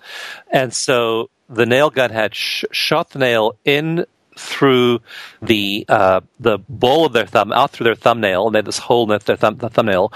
and 0.50 0.74
so 0.74 1.30
the 1.50 1.66
nail 1.66 1.90
gun 1.90 2.10
had 2.10 2.34
sh- 2.34 2.64
shot 2.72 3.10
the 3.10 3.20
nail 3.20 3.58
in 3.66 4.06
through 4.38 5.01
the 5.41 5.86
uh, 5.89 6.22
the 6.39 6.60
ball 6.70 7.06
of 7.06 7.13
their 7.13 7.25
thumb 7.25 7.51
out 7.51 7.72
through 7.72 7.86
their 7.86 7.96
thumbnail, 7.96 8.48
and 8.48 8.56
they 8.56 8.60
had 8.60 8.65
this 8.65 8.77
hole 8.77 9.12
in 9.12 9.20
their 9.25 9.36
thumb, 9.36 9.58
the 9.58 9.70
thumbnail. 9.70 10.13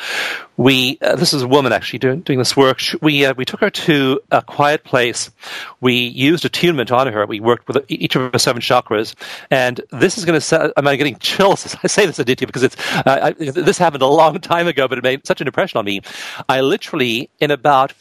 We 0.58 0.98
uh, 1.02 1.16
this 1.16 1.34
is 1.34 1.42
a 1.42 1.48
woman 1.48 1.74
actually 1.74 2.00
doing 2.00 2.22
doing 2.22 2.40
this 2.40 2.56
work. 2.56 2.82
We 3.02 3.26
uh, 3.26 3.34
we 3.34 3.46
took 3.46 3.62
her 3.62 3.70
to 3.70 4.20
a 4.32 4.42
quiet 4.42 4.84
place. 4.84 5.32
We 5.80 5.94
used 5.94 6.46
attunement 6.46 6.92
on 6.92 7.08
her. 7.08 7.26
We 7.26 7.40
worked 7.40 7.68
with 7.68 7.86
each 7.90 8.16
of 8.16 8.32
her 8.32 8.40
seven 8.40 8.62
chakras, 8.62 9.16
and 9.50 9.82
this 9.92 10.18
is 10.18 10.26
going 10.26 10.40
to. 10.40 10.74
I'm 10.78 10.86
getting 10.86 11.18
chills 11.18 11.66
as 11.66 11.76
I 11.84 11.88
say 11.88 12.06
this, 12.06 12.20
Aditya, 12.20 12.48
because 12.48 12.64
it's 12.64 12.76
I, 13.06 13.32
this 13.32 13.78
happened 13.78 14.04
a 14.04 14.08
long 14.08 14.40
time 14.40 14.68
ago, 14.68 14.88
but 14.88 14.98
it 14.98 15.04
made 15.04 15.26
such 15.26 15.42
an 15.42 15.48
impression 15.48 15.78
on 15.78 15.86
me. 15.86 16.02
I 16.48 16.62
literally 16.62 17.30
in 17.40 17.52
about 17.52 17.94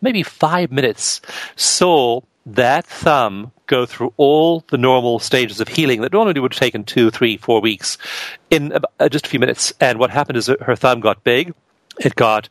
maybe 0.00 0.22
five 0.22 0.70
minutes 0.70 1.20
saw 1.56 2.20
that 2.46 2.86
thumb 2.86 3.52
go 3.66 3.86
through 3.86 4.12
all 4.16 4.64
the 4.70 4.78
normal 4.78 5.18
stages 5.18 5.60
of 5.60 5.68
healing 5.68 6.00
that 6.00 6.12
normally 6.12 6.40
would 6.40 6.52
have 6.52 6.60
taken 6.60 6.84
two, 6.84 7.10
three, 7.10 7.36
four 7.36 7.60
weeks 7.60 7.98
in 8.50 8.72
uh, 8.98 9.08
just 9.08 9.26
a 9.26 9.28
few 9.28 9.40
minutes. 9.40 9.72
And 9.80 9.98
what 9.98 10.10
happened 10.10 10.36
is 10.36 10.46
her 10.48 10.76
thumb 10.76 11.00
got 11.00 11.24
big, 11.24 11.54
it 12.00 12.14
got 12.14 12.48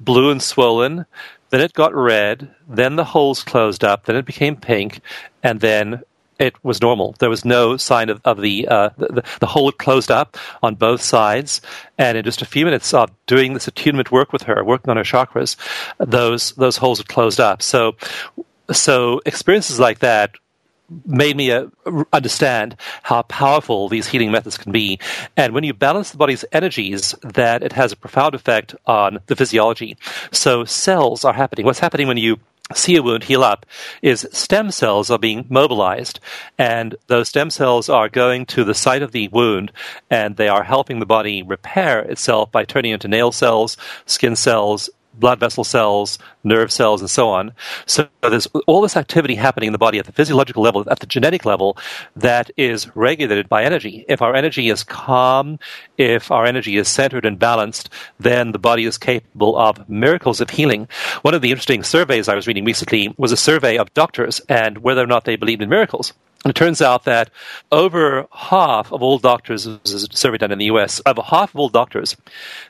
blue 0.00 0.30
and 0.30 0.42
swollen, 0.42 1.06
then 1.50 1.60
it 1.60 1.72
got 1.72 1.94
red, 1.94 2.54
then 2.68 2.96
the 2.96 3.04
holes 3.04 3.42
closed 3.42 3.84
up, 3.84 4.06
then 4.06 4.16
it 4.16 4.24
became 4.24 4.56
pink, 4.56 5.00
and 5.42 5.60
then 5.60 6.02
it 6.38 6.54
was 6.64 6.80
normal. 6.80 7.14
There 7.18 7.30
was 7.30 7.44
no 7.44 7.76
sign 7.76 8.08
of, 8.08 8.20
of 8.24 8.40
the, 8.40 8.66
uh, 8.66 8.90
the, 8.96 9.22
the 9.40 9.46
hole 9.46 9.70
closed 9.70 10.10
up 10.10 10.36
on 10.62 10.74
both 10.74 11.00
sides. 11.00 11.60
And 11.98 12.18
in 12.18 12.24
just 12.24 12.42
a 12.42 12.46
few 12.46 12.64
minutes 12.64 12.92
of 12.92 13.10
doing 13.26 13.54
this 13.54 13.68
attunement 13.68 14.10
work 14.10 14.32
with 14.32 14.42
her, 14.42 14.64
working 14.64 14.90
on 14.90 14.96
her 14.96 15.04
chakras, 15.04 15.56
those 15.98 16.52
those 16.52 16.76
holes 16.78 16.98
had 16.98 17.08
closed 17.08 17.38
up. 17.38 17.62
So 17.62 17.94
so 18.70 19.20
experiences 19.26 19.80
like 19.80 20.00
that 20.00 20.36
made 21.06 21.36
me 21.36 21.50
uh, 21.50 21.66
understand 22.12 22.76
how 23.02 23.22
powerful 23.22 23.88
these 23.88 24.06
healing 24.06 24.30
methods 24.30 24.58
can 24.58 24.72
be. 24.72 24.98
And 25.36 25.54
when 25.54 25.64
you 25.64 25.72
balance 25.72 26.10
the 26.10 26.18
body's 26.18 26.44
energies, 26.52 27.14
that 27.22 27.62
it 27.62 27.72
has 27.72 27.92
a 27.92 27.96
profound 27.96 28.34
effect 28.34 28.74
on 28.86 29.18
the 29.26 29.36
physiology. 29.36 29.96
So 30.30 30.64
cells 30.64 31.24
are 31.24 31.32
happening. 31.32 31.66
What's 31.66 31.78
happening 31.78 32.08
when 32.08 32.18
you 32.18 32.38
see 32.74 32.96
a 32.96 33.02
wound 33.02 33.24
heal 33.24 33.42
up 33.42 33.66
is 34.00 34.26
stem 34.32 34.70
cells 34.70 35.10
are 35.10 35.18
being 35.18 35.44
mobilized 35.50 36.20
and 36.58 36.94
those 37.06 37.28
stem 37.28 37.50
cells 37.50 37.88
are 37.88 38.08
going 38.08 38.46
to 38.46 38.64
the 38.64 38.74
site 38.74 39.02
of 39.02 39.12
the 39.12 39.28
wound 39.28 39.70
and 40.10 40.36
they 40.36 40.48
are 40.48 40.62
helping 40.62 40.98
the 40.98 41.06
body 41.06 41.42
repair 41.42 42.00
itself 42.00 42.50
by 42.50 42.64
turning 42.64 42.92
into 42.92 43.08
nail 43.08 43.32
cells, 43.32 43.76
skin 44.06 44.36
cells, 44.36 44.88
blood 45.14 45.40
vessel 45.40 45.64
cells, 45.64 46.18
nerve 46.44 46.72
cells, 46.72 47.00
and 47.00 47.10
so 47.10 47.28
on. 47.28 47.52
So 47.86 48.08
there's 48.22 48.46
all 48.66 48.80
this 48.80 48.96
activity 48.96 49.34
happening 49.34 49.68
in 49.68 49.72
the 49.72 49.78
body 49.78 49.98
at 49.98 50.06
the 50.06 50.12
physiological 50.12 50.62
level, 50.62 50.88
at 50.90 51.00
the 51.00 51.06
genetic 51.06 51.44
level, 51.44 51.76
that 52.16 52.50
is 52.56 52.94
regulated 52.96 53.48
by 53.48 53.64
energy. 53.64 54.04
If 54.08 54.22
our 54.22 54.34
energy 54.34 54.68
is 54.68 54.84
calm, 54.84 55.58
if 55.98 56.30
our 56.30 56.44
energy 56.44 56.76
is 56.76 56.88
centered 56.88 57.24
and 57.24 57.38
balanced, 57.38 57.90
then 58.18 58.52
the 58.52 58.58
body 58.58 58.84
is 58.84 58.98
capable 58.98 59.56
of 59.56 59.88
miracles 59.88 60.40
of 60.40 60.50
healing. 60.50 60.88
One 61.22 61.34
of 61.34 61.42
the 61.42 61.50
interesting 61.50 61.82
surveys 61.82 62.28
I 62.28 62.34
was 62.34 62.46
reading 62.46 62.64
recently 62.64 63.14
was 63.16 63.32
a 63.32 63.36
survey 63.36 63.78
of 63.78 63.92
doctors 63.94 64.40
and 64.48 64.78
whether 64.78 65.02
or 65.02 65.06
not 65.06 65.24
they 65.24 65.36
believed 65.36 65.62
in 65.62 65.68
miracles. 65.68 66.12
And 66.44 66.50
it 66.50 66.56
turns 66.56 66.82
out 66.82 67.04
that 67.04 67.30
over 67.70 68.26
half 68.32 68.92
of 68.92 69.00
all 69.00 69.18
doctors, 69.18 69.64
this 69.64 69.92
is 69.92 70.08
a 70.10 70.16
survey 70.16 70.38
done 70.38 70.50
in 70.50 70.58
the 70.58 70.64
US, 70.66 71.00
over 71.06 71.22
half 71.22 71.54
of 71.54 71.60
all 71.60 71.68
doctors 71.68 72.16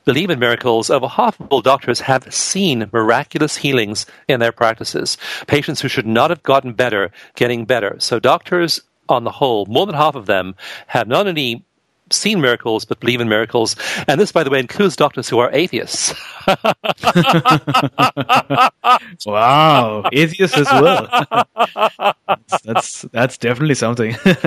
believe 0.05 0.29
in 0.29 0.39
miracles. 0.39 0.91
Over 0.91 1.09
half 1.09 1.41
of 1.41 1.49
all 1.49 1.63
doctors 1.63 2.01
have 2.01 2.33
seen 2.35 2.91
miraculous 2.93 3.57
healings 3.63 4.07
in 4.29 4.41
their 4.41 4.53
practices. 4.53 5.17
Patients 5.47 5.81
who 5.81 5.89
should 5.89 6.07
not 6.07 6.31
have 6.31 6.43
gotten 6.43 6.73
better, 6.73 7.11
getting 7.37 7.65
better. 7.65 7.97
So 7.99 8.19
doctors 8.19 8.81
on 9.09 9.25
the 9.25 9.31
whole, 9.31 9.67
more 9.67 9.87
than 9.87 9.95
half 9.95 10.15
of 10.15 10.27
them 10.27 10.55
have 10.89 11.09
not 11.09 11.27
only 11.27 11.65
seen 12.13 12.41
miracles 12.41 12.85
but 12.85 13.01
believe 13.01 13.21
in 13.21 13.29
miracles. 13.29 13.77
And 14.07 14.21
this, 14.21 14.33
by 14.33 14.45
the 14.45 14.51
way, 14.51 14.61
includes 14.61 14.97
doctors 14.97 15.29
who 15.29 15.39
are 15.39 15.51
atheists. 15.53 16.15
wow, 19.27 20.05
atheists 20.13 20.59
as 20.59 20.67
well. 20.67 21.09
that's, 22.65 23.03
that's, 23.13 23.39
definitely 23.39 23.75
something. 23.75 24.15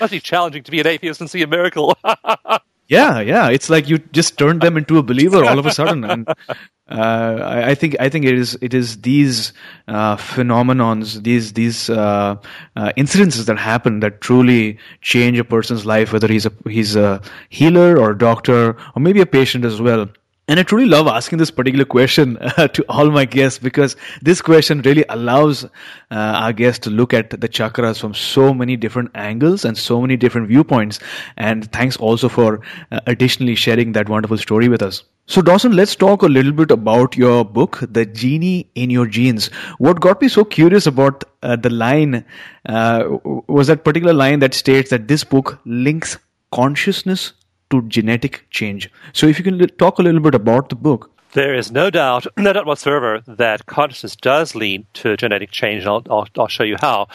Must 0.00 0.10
be 0.10 0.20
challenging 0.20 0.62
to 0.62 0.70
be 0.70 0.80
an 0.80 0.86
atheist 0.86 1.20
and 1.20 1.28
see 1.30 1.42
a 1.42 1.46
miracle. 1.46 1.96
yeah, 2.90 3.20
yeah, 3.20 3.50
it's 3.50 3.70
like 3.70 3.88
you 3.88 3.98
just 3.98 4.36
turned 4.36 4.62
them 4.62 4.76
into 4.76 4.98
a 4.98 5.02
believer 5.04 5.44
all 5.44 5.60
of 5.60 5.64
a 5.64 5.70
sudden, 5.70 6.02
and 6.02 6.28
uh, 6.48 6.54
I, 6.90 7.70
I, 7.70 7.74
think 7.76 7.94
I 8.00 8.08
think 8.08 8.24
it 8.24 8.34
is 8.34 8.58
it 8.60 8.74
is 8.74 9.00
these 9.00 9.52
uh, 9.86 10.16
phenomenons, 10.16 11.22
these 11.22 11.52
these 11.52 11.88
uh, 11.88 12.34
uh, 12.74 12.92
incidences 12.96 13.46
that 13.46 13.60
happen 13.60 14.00
that 14.00 14.20
truly 14.20 14.76
change 15.02 15.38
a 15.38 15.44
person's 15.44 15.86
life, 15.86 16.12
whether 16.12 16.26
he's 16.26 16.46
a 16.46 16.52
he's 16.68 16.96
a 16.96 17.22
healer 17.48 17.96
or 17.96 18.10
a 18.10 18.18
doctor 18.18 18.76
or 18.96 19.00
maybe 19.00 19.20
a 19.20 19.26
patient 19.26 19.64
as 19.64 19.80
well. 19.80 20.08
And 20.50 20.58
I 20.58 20.64
truly 20.64 20.86
love 20.86 21.06
asking 21.06 21.38
this 21.38 21.52
particular 21.52 21.84
question 21.84 22.36
uh, 22.40 22.66
to 22.66 22.84
all 22.88 23.08
my 23.12 23.24
guests 23.24 23.60
because 23.60 23.94
this 24.20 24.42
question 24.42 24.82
really 24.82 25.04
allows 25.08 25.64
uh, 25.64 25.68
our 26.10 26.52
guests 26.52 26.80
to 26.86 26.90
look 26.90 27.14
at 27.14 27.30
the 27.30 27.48
chakras 27.48 28.00
from 28.00 28.14
so 28.14 28.52
many 28.52 28.76
different 28.76 29.12
angles 29.14 29.64
and 29.64 29.78
so 29.78 30.00
many 30.00 30.16
different 30.16 30.48
viewpoints. 30.48 30.98
And 31.36 31.70
thanks 31.70 31.96
also 31.98 32.28
for 32.28 32.62
uh, 32.90 32.98
additionally 33.06 33.54
sharing 33.54 33.92
that 33.92 34.08
wonderful 34.08 34.38
story 34.38 34.68
with 34.68 34.82
us. 34.82 35.04
So, 35.26 35.40
Dawson, 35.40 35.70
let's 35.70 35.94
talk 35.94 36.22
a 36.22 36.26
little 36.26 36.50
bit 36.50 36.72
about 36.72 37.16
your 37.16 37.44
book, 37.44 37.78
The 37.88 38.04
Genie 38.04 38.68
in 38.74 38.90
Your 38.90 39.06
Genes. 39.06 39.52
What 39.78 40.00
got 40.00 40.20
me 40.20 40.26
so 40.26 40.44
curious 40.44 40.84
about 40.84 41.22
uh, 41.44 41.54
the 41.54 41.70
line 41.70 42.24
uh, 42.68 43.04
was 43.46 43.68
that 43.68 43.84
particular 43.84 44.12
line 44.12 44.40
that 44.40 44.54
states 44.54 44.90
that 44.90 45.06
this 45.06 45.22
book 45.22 45.60
links 45.64 46.18
consciousness 46.50 47.34
to 47.70 47.82
genetic 47.82 48.46
change. 48.50 48.90
So, 49.12 49.26
if 49.26 49.38
you 49.38 49.44
can 49.44 49.58
talk 49.76 49.98
a 49.98 50.02
little 50.02 50.20
bit 50.20 50.34
about 50.34 50.68
the 50.68 50.76
book. 50.76 51.10
There 51.32 51.54
is 51.54 51.70
no 51.70 51.90
doubt, 51.90 52.26
no 52.36 52.52
doubt 52.52 52.66
whatsoever, 52.66 53.22
that 53.26 53.66
consciousness 53.66 54.16
does 54.16 54.54
lead 54.54 54.86
to 54.94 55.16
genetic 55.16 55.50
change, 55.50 55.84
and 55.84 55.90
I'll, 55.90 56.04
I'll, 56.10 56.28
I'll 56.36 56.48
show 56.48 56.64
you 56.64 56.76
how. 56.80 57.08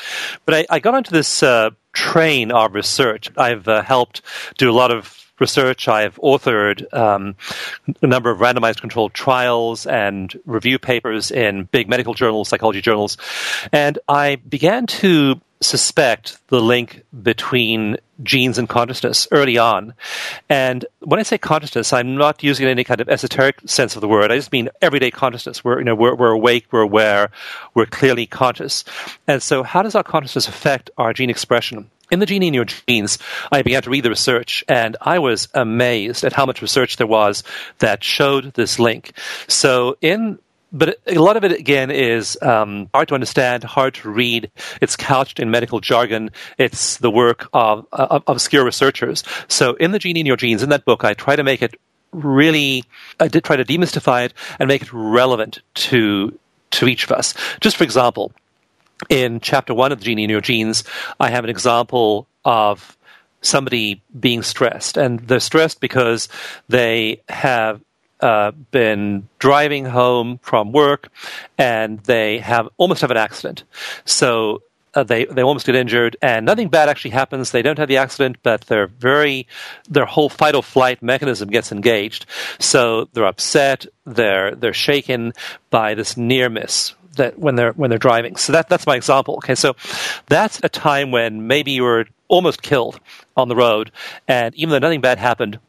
But 0.45 0.55
I, 0.55 0.65
I 0.69 0.79
got 0.79 0.95
onto 0.95 1.11
this 1.11 1.43
uh, 1.43 1.71
train 1.93 2.51
of 2.51 2.73
research. 2.73 3.29
I've 3.37 3.67
uh, 3.67 3.81
helped 3.81 4.21
do 4.57 4.69
a 4.69 4.73
lot 4.73 4.91
of 4.91 5.21
research. 5.39 5.87
I've 5.87 6.15
authored 6.15 6.93
um, 6.93 7.35
a 8.01 8.07
number 8.07 8.31
of 8.31 8.39
randomized 8.39 8.79
controlled 8.79 9.13
trials 9.13 9.85
and 9.85 10.33
review 10.45 10.79
papers 10.79 11.31
in 11.31 11.65
big 11.65 11.89
medical 11.89 12.13
journals, 12.13 12.47
psychology 12.47 12.81
journals, 12.81 13.17
and 13.71 13.99
I 14.07 14.37
began 14.37 14.87
to 14.87 15.41
suspect 15.61 16.37
the 16.47 16.61
link 16.61 17.03
between 17.23 17.97
genes 18.23 18.57
and 18.57 18.69
consciousness 18.69 19.27
early 19.31 19.57
on. 19.57 19.93
And 20.49 20.85
when 20.99 21.19
I 21.19 21.23
say 21.23 21.37
consciousness, 21.37 21.91
I'm 21.91 22.15
not 22.15 22.43
using 22.43 22.67
any 22.67 22.83
kind 22.83 23.01
of 23.01 23.09
esoteric 23.09 23.59
sense 23.65 23.95
of 23.95 24.01
the 24.01 24.07
word. 24.07 24.31
I 24.31 24.37
just 24.37 24.51
mean 24.51 24.69
everyday 24.81 25.11
consciousness. 25.11 25.63
We're, 25.63 25.79
you 25.79 25.85
know, 25.85 25.95
we're, 25.95 26.15
we're 26.15 26.31
awake, 26.31 26.67
we're 26.71 26.81
aware, 26.81 27.31
we're 27.73 27.85
clearly 27.85 28.25
conscious. 28.25 28.83
And 29.27 29.41
so 29.41 29.63
how 29.63 29.81
does 29.81 29.95
our 29.95 30.03
consciousness 30.03 30.47
affect 30.47 30.89
our 30.97 31.13
gene 31.13 31.29
expression? 31.29 31.89
in 32.11 32.19
the 32.19 32.25
Genie 32.25 32.47
in 32.47 32.53
your 32.53 32.65
genes, 32.65 33.17
I 33.51 33.61
began 33.61 33.81
to 33.81 33.89
read 33.89 34.03
the 34.03 34.09
research, 34.09 34.63
and 34.67 34.95
I 35.01 35.19
was 35.19 35.47
amazed 35.53 36.23
at 36.23 36.33
how 36.33 36.45
much 36.45 36.61
research 36.61 36.97
there 36.97 37.07
was 37.07 37.43
that 37.79 38.03
showed 38.03 38.53
this 38.53 38.77
link. 38.77 39.13
So, 39.47 39.97
in 40.01 40.37
but 40.75 40.99
a 41.07 41.15
lot 41.15 41.37
of 41.37 41.45
it 41.45 41.53
again 41.53 41.89
is 41.89 42.37
um, 42.41 42.89
hard 42.93 43.07
to 43.07 43.15
understand, 43.15 43.63
hard 43.63 43.93
to 43.95 44.09
read. 44.09 44.51
It's 44.81 44.97
couched 44.97 45.39
in 45.39 45.49
medical 45.49 45.79
jargon. 45.79 46.31
It's 46.57 46.97
the 46.97 47.09
work 47.09 47.47
of, 47.53 47.87
of 47.93 48.23
obscure 48.27 48.65
researchers. 48.65 49.23
So, 49.47 49.75
in 49.75 49.91
the 49.91 49.99
genie 49.99 50.19
in 50.19 50.25
your 50.25 50.35
genes, 50.35 50.61
in 50.61 50.69
that 50.69 50.83
book, 50.83 51.05
I 51.05 51.13
try 51.13 51.37
to 51.37 51.43
make 51.43 51.61
it 51.61 51.79
really. 52.11 52.83
I 53.19 53.29
did 53.29 53.45
try 53.45 53.55
to 53.55 53.63
demystify 53.63 54.25
it 54.25 54.33
and 54.59 54.67
make 54.67 54.81
it 54.81 54.91
relevant 54.91 55.61
to 55.75 56.37
to 56.71 56.87
each 56.87 57.05
of 57.05 57.11
us. 57.11 57.33
Just 57.61 57.77
for 57.77 57.85
example, 57.85 58.33
in 59.09 59.39
chapter 59.39 59.73
one 59.73 59.93
of 59.93 59.99
the 59.99 60.05
genie 60.05 60.25
in 60.25 60.29
Your 60.29 60.41
Genes, 60.41 60.83
I 61.21 61.29
have 61.29 61.45
an 61.45 61.49
example 61.49 62.27
of 62.43 62.97
somebody 63.41 64.01
being 64.19 64.43
stressed, 64.43 64.97
and 64.97 65.19
they're 65.21 65.39
stressed 65.39 65.79
because 65.79 66.27
they 66.67 67.21
have 67.29 67.79
uh, 68.25 68.51
been 68.71 69.29
driving 69.37 69.85
home 69.85 70.39
from 70.41 70.71
work, 70.71 71.09
and 71.59 71.99
they 71.99 72.39
have 72.39 72.67
almost 72.77 73.01
have 73.01 73.11
an 73.11 73.17
accident. 73.17 73.63
So 74.03 74.63
uh, 74.95 75.03
they 75.03 75.25
they 75.25 75.43
almost 75.43 75.67
get 75.67 75.75
injured, 75.75 76.17
and 76.23 76.43
nothing 76.43 76.69
bad 76.69 76.89
actually 76.89 77.11
happens. 77.11 77.51
They 77.51 77.61
don't 77.61 77.77
have 77.77 77.87
the 77.87 77.97
accident, 77.97 78.37
but 78.41 78.61
they're 78.61 78.87
very 78.87 79.45
their 79.87 80.05
whole 80.05 80.29
fight 80.29 80.55
or 80.55 80.63
flight 80.63 81.03
mechanism 81.03 81.49
gets 81.49 81.71
engaged. 81.71 82.25
So 82.57 83.07
they're 83.13 83.27
upset. 83.27 83.85
They're 84.05 84.55
they're 84.55 84.73
shaken 84.73 85.33
by 85.69 85.93
this 85.93 86.17
near 86.17 86.49
miss 86.49 86.95
that 87.17 87.37
when 87.37 87.55
they're 87.55 87.73
when 87.73 87.91
they're 87.91 87.99
driving. 87.99 88.37
So 88.37 88.53
that 88.53 88.69
that's 88.69 88.87
my 88.87 88.95
example. 88.95 89.35
Okay, 89.35 89.53
so 89.53 89.75
that's 90.29 90.59
a 90.63 90.69
time 90.69 91.11
when 91.11 91.45
maybe 91.45 91.73
you 91.73 91.83
were 91.83 92.05
almost 92.27 92.63
killed 92.63 92.99
on 93.37 93.49
the 93.49 93.55
road, 93.55 93.91
and 94.27 94.55
even 94.55 94.71
though 94.71 94.79
nothing 94.79 95.01
bad 95.01 95.19
happened, 95.19 95.59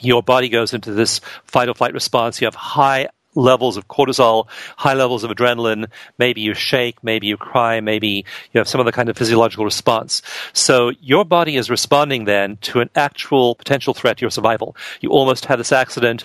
your 0.00 0.22
body 0.22 0.48
goes 0.48 0.74
into 0.74 0.92
this 0.92 1.20
fight 1.44 1.68
or 1.68 1.74
flight 1.74 1.94
response. 1.94 2.40
You 2.40 2.46
have 2.46 2.54
high 2.54 3.08
levels 3.34 3.76
of 3.76 3.88
cortisol, 3.88 4.48
high 4.76 4.94
levels 4.94 5.24
of 5.24 5.30
adrenaline. 5.30 5.86
Maybe 6.18 6.40
you 6.40 6.54
shake, 6.54 7.02
maybe 7.02 7.26
you 7.26 7.36
cry, 7.36 7.80
maybe 7.80 8.24
you 8.52 8.58
have 8.58 8.68
some 8.68 8.80
other 8.80 8.92
kind 8.92 9.08
of 9.08 9.16
physiological 9.16 9.64
response. 9.64 10.22
So 10.52 10.92
your 11.00 11.24
body 11.24 11.56
is 11.56 11.70
responding 11.70 12.24
then 12.24 12.58
to 12.62 12.80
an 12.80 12.90
actual 12.94 13.54
potential 13.54 13.94
threat 13.94 14.18
to 14.18 14.22
your 14.22 14.30
survival. 14.30 14.76
You 15.00 15.10
almost 15.10 15.46
had 15.46 15.58
this 15.58 15.72
accident 15.72 16.24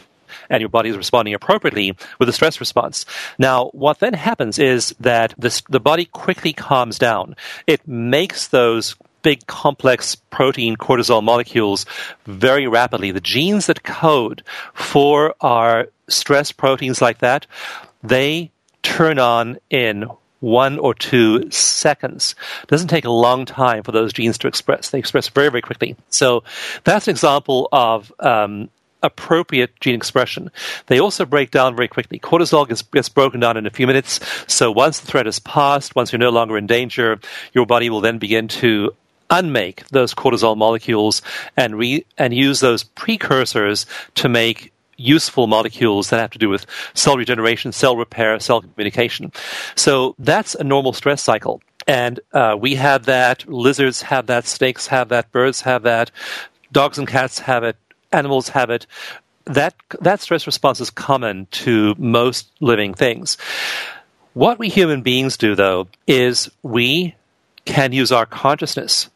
and 0.50 0.62
your 0.62 0.69
body 0.69 0.89
is 0.89 0.97
responding 0.97 1.33
appropriately 1.33 1.95
with 2.19 2.29
a 2.29 2.33
stress 2.33 2.59
response. 2.59 3.05
Now, 3.38 3.67
what 3.67 4.00
then 4.00 4.13
happens 4.13 4.59
is 4.59 4.93
that 5.00 5.33
this, 5.38 5.62
the 5.69 5.79
body 5.79 6.05
quickly 6.05 6.53
calms 6.53 7.00
down. 7.00 7.36
It 7.65 7.88
makes 7.88 8.47
those 8.47 8.95
big 9.27 9.46
complex 9.46 10.15
protein 10.15 10.77
cortisol 10.77 11.22
molecules 11.22 11.86
very 12.27 12.65
rapidly. 12.65 13.12
The 13.12 13.19
genes 13.19 13.65
that 13.65 13.84
code 13.84 14.41
for 14.74 15.36
our 15.41 15.89
stress 16.07 16.53
proteins 16.53 17.01
like 17.01 17.17
that, 17.17 17.46
they 18.01 18.51
turn 18.84 19.19
on 19.19 19.57
in 19.69 20.05
one 20.39 20.79
or 20.79 20.93
two 20.93 21.51
seconds. 21.51 22.36
It 22.63 22.69
doesn't 22.69 22.88
take 22.88 23.03
a 23.03 23.12
long 23.12 23.43
time 23.43 23.84
for 23.84 23.91
those 23.91 24.13
genes 24.13 24.38
to 24.38 24.48
express. 24.48 24.91
They 24.91 25.00
express 25.00 25.27
very, 25.27 25.50
very 25.50 25.62
quickly. 25.62 25.98
So 26.07 26.46
that's 26.86 27.10
an 27.10 27.12
example 27.12 27.67
of 27.74 28.13
um, 28.22 28.69
appropriate 29.03 29.77
gene 29.81 29.96
expression. 29.96 30.51
They 30.86 31.01
also 31.01 31.25
break 31.25 31.51
down 31.51 31.75
very 31.75 31.89
quickly. 31.89 32.17
Cortisol 32.17 32.65
gets, 32.65 32.81
gets 32.81 33.10
broken 33.10 33.41
down 33.41 33.57
in 33.57 33.65
a 33.65 33.72
few 33.72 33.88
minutes. 33.88 34.22
So 34.48 34.72
once 34.72 35.01
the 35.01 35.07
threat 35.07 35.27
is 35.27 35.39
passed, 35.39 35.98
once 35.98 36.13
you're 36.13 36.19
no 36.19 36.29
longer 36.29 36.57
in 36.57 36.65
danger, 36.65 37.19
your 37.51 37.65
body 37.65 37.89
will 37.89 38.00
then 38.00 38.19
begin 38.19 38.48
to 38.48 38.96
unmake 39.29 39.88
those 39.89 40.13
cortisol 40.13 40.57
molecules 40.57 41.22
and 41.55 41.77
re, 41.77 42.05
and 42.17 42.34
use 42.34 42.60
those 42.60 42.84
precursors 42.84 43.86
to 44.15 44.29
make 44.29 44.72
useful 44.98 45.48
molecules 45.48 46.10
that 46.10 46.19
have 46.19 46.31
to 46.31 46.39
do 46.39 46.50
with 46.50 46.65
cell 46.93 47.17
regeneration, 47.17 47.72
cell 47.72 47.96
repair, 47.96 48.39
cell 48.39 48.62
communication. 48.62 49.31
So 49.75 50.15
that's 50.17 50.55
a 50.55 50.63
normal 50.63 50.93
stress 50.93 51.22
cycle. 51.22 51.62
And 51.88 52.19
uh, 52.34 52.57
we 52.60 52.75
have 52.75 53.05
that, 53.05 53.48
lizards 53.48 54.01
have 54.01 54.27
that, 54.27 54.46
snakes 54.46 54.88
have 54.88 55.10
that, 55.10 55.31
birds 55.31 55.62
have 55.62 55.84
that, 55.84 56.12
dogs 56.72 56.98
and 56.98 57.07
cats 57.07 57.39
have 57.39 57.63
it, 57.63 57.77
animals 58.12 58.50
have 58.50 58.69
it. 58.69 58.88
That 59.46 59.75
that 60.01 60.19
stress 60.19 60.46
response 60.46 60.81
is 60.81 60.89
common 60.89 61.46
to 61.51 61.96
most 61.98 62.51
living 62.60 62.93
things. 62.93 63.38
What 64.34 64.60
we 64.60 64.67
human 64.67 65.01
beings 65.01 65.38
do, 65.38 65.55
though, 65.55 65.88
is 66.05 66.50
we 66.63 67.15
can 67.63 67.93
use 67.93 68.12
our 68.12 68.25
consciousness 68.25 69.10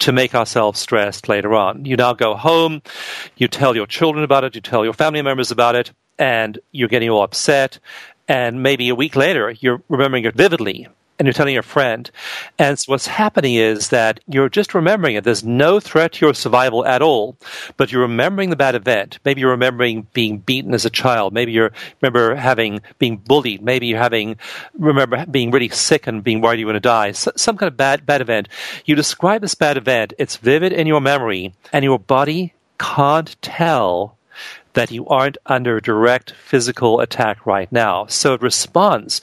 to 0.00 0.12
make 0.12 0.34
ourselves 0.34 0.80
stressed 0.80 1.28
later 1.28 1.54
on. 1.54 1.84
You 1.84 1.96
now 1.96 2.12
go 2.12 2.34
home, 2.34 2.82
you 3.36 3.48
tell 3.48 3.74
your 3.74 3.86
children 3.86 4.24
about 4.24 4.44
it, 4.44 4.54
you 4.54 4.60
tell 4.60 4.84
your 4.84 4.92
family 4.92 5.22
members 5.22 5.50
about 5.50 5.74
it, 5.74 5.92
and 6.18 6.58
you're 6.72 6.88
getting 6.88 7.10
all 7.10 7.22
upset. 7.22 7.78
And 8.28 8.62
maybe 8.62 8.88
a 8.88 8.94
week 8.94 9.16
later, 9.16 9.50
you're 9.60 9.82
remembering 9.88 10.24
it 10.24 10.34
vividly 10.34 10.88
and 11.18 11.26
you're 11.26 11.32
telling 11.32 11.54
your 11.54 11.62
friend. 11.62 12.10
And 12.58 12.78
so 12.78 12.92
what's 12.92 13.06
happening 13.06 13.54
is 13.54 13.88
that 13.88 14.20
you're 14.28 14.48
just 14.48 14.74
remembering 14.74 15.16
it. 15.16 15.24
There's 15.24 15.44
no 15.44 15.80
threat 15.80 16.12
to 16.14 16.26
your 16.26 16.34
survival 16.34 16.84
at 16.84 17.02
all, 17.02 17.36
but 17.76 17.90
you're 17.90 18.02
remembering 18.02 18.50
the 18.50 18.56
bad 18.56 18.74
event. 18.74 19.18
Maybe 19.24 19.40
you're 19.40 19.50
remembering 19.50 20.06
being 20.12 20.38
beaten 20.38 20.74
as 20.74 20.84
a 20.84 20.90
child. 20.90 21.32
Maybe 21.32 21.52
you 21.52 21.70
remember 22.00 22.34
having 22.34 22.80
being 22.98 23.16
bullied. 23.16 23.62
Maybe 23.62 23.86
you're 23.86 23.98
having 23.98 24.36
remember 24.78 25.24
being 25.26 25.50
really 25.50 25.68
sick 25.68 26.06
and 26.06 26.22
being 26.22 26.40
worried 26.40 26.60
you're 26.60 26.66
going 26.66 26.74
to 26.74 26.80
die. 26.80 27.12
So, 27.12 27.32
some 27.36 27.56
kind 27.56 27.68
of 27.68 27.76
bad 27.76 28.06
bad 28.06 28.20
event. 28.20 28.48
You 28.84 28.94
describe 28.94 29.40
this 29.40 29.54
bad 29.54 29.76
event. 29.76 30.12
It's 30.18 30.36
vivid 30.36 30.72
in 30.72 30.86
your 30.86 31.00
memory, 31.00 31.54
and 31.72 31.84
your 31.84 31.98
body 31.98 32.54
can't 32.78 33.34
tell 33.40 34.16
that 34.74 34.90
you 34.90 35.06
aren't 35.06 35.38
under 35.46 35.80
direct 35.80 36.32
physical 36.32 37.00
attack 37.00 37.46
right 37.46 37.72
now. 37.72 38.06
So 38.06 38.34
it 38.34 38.42
responds 38.42 39.22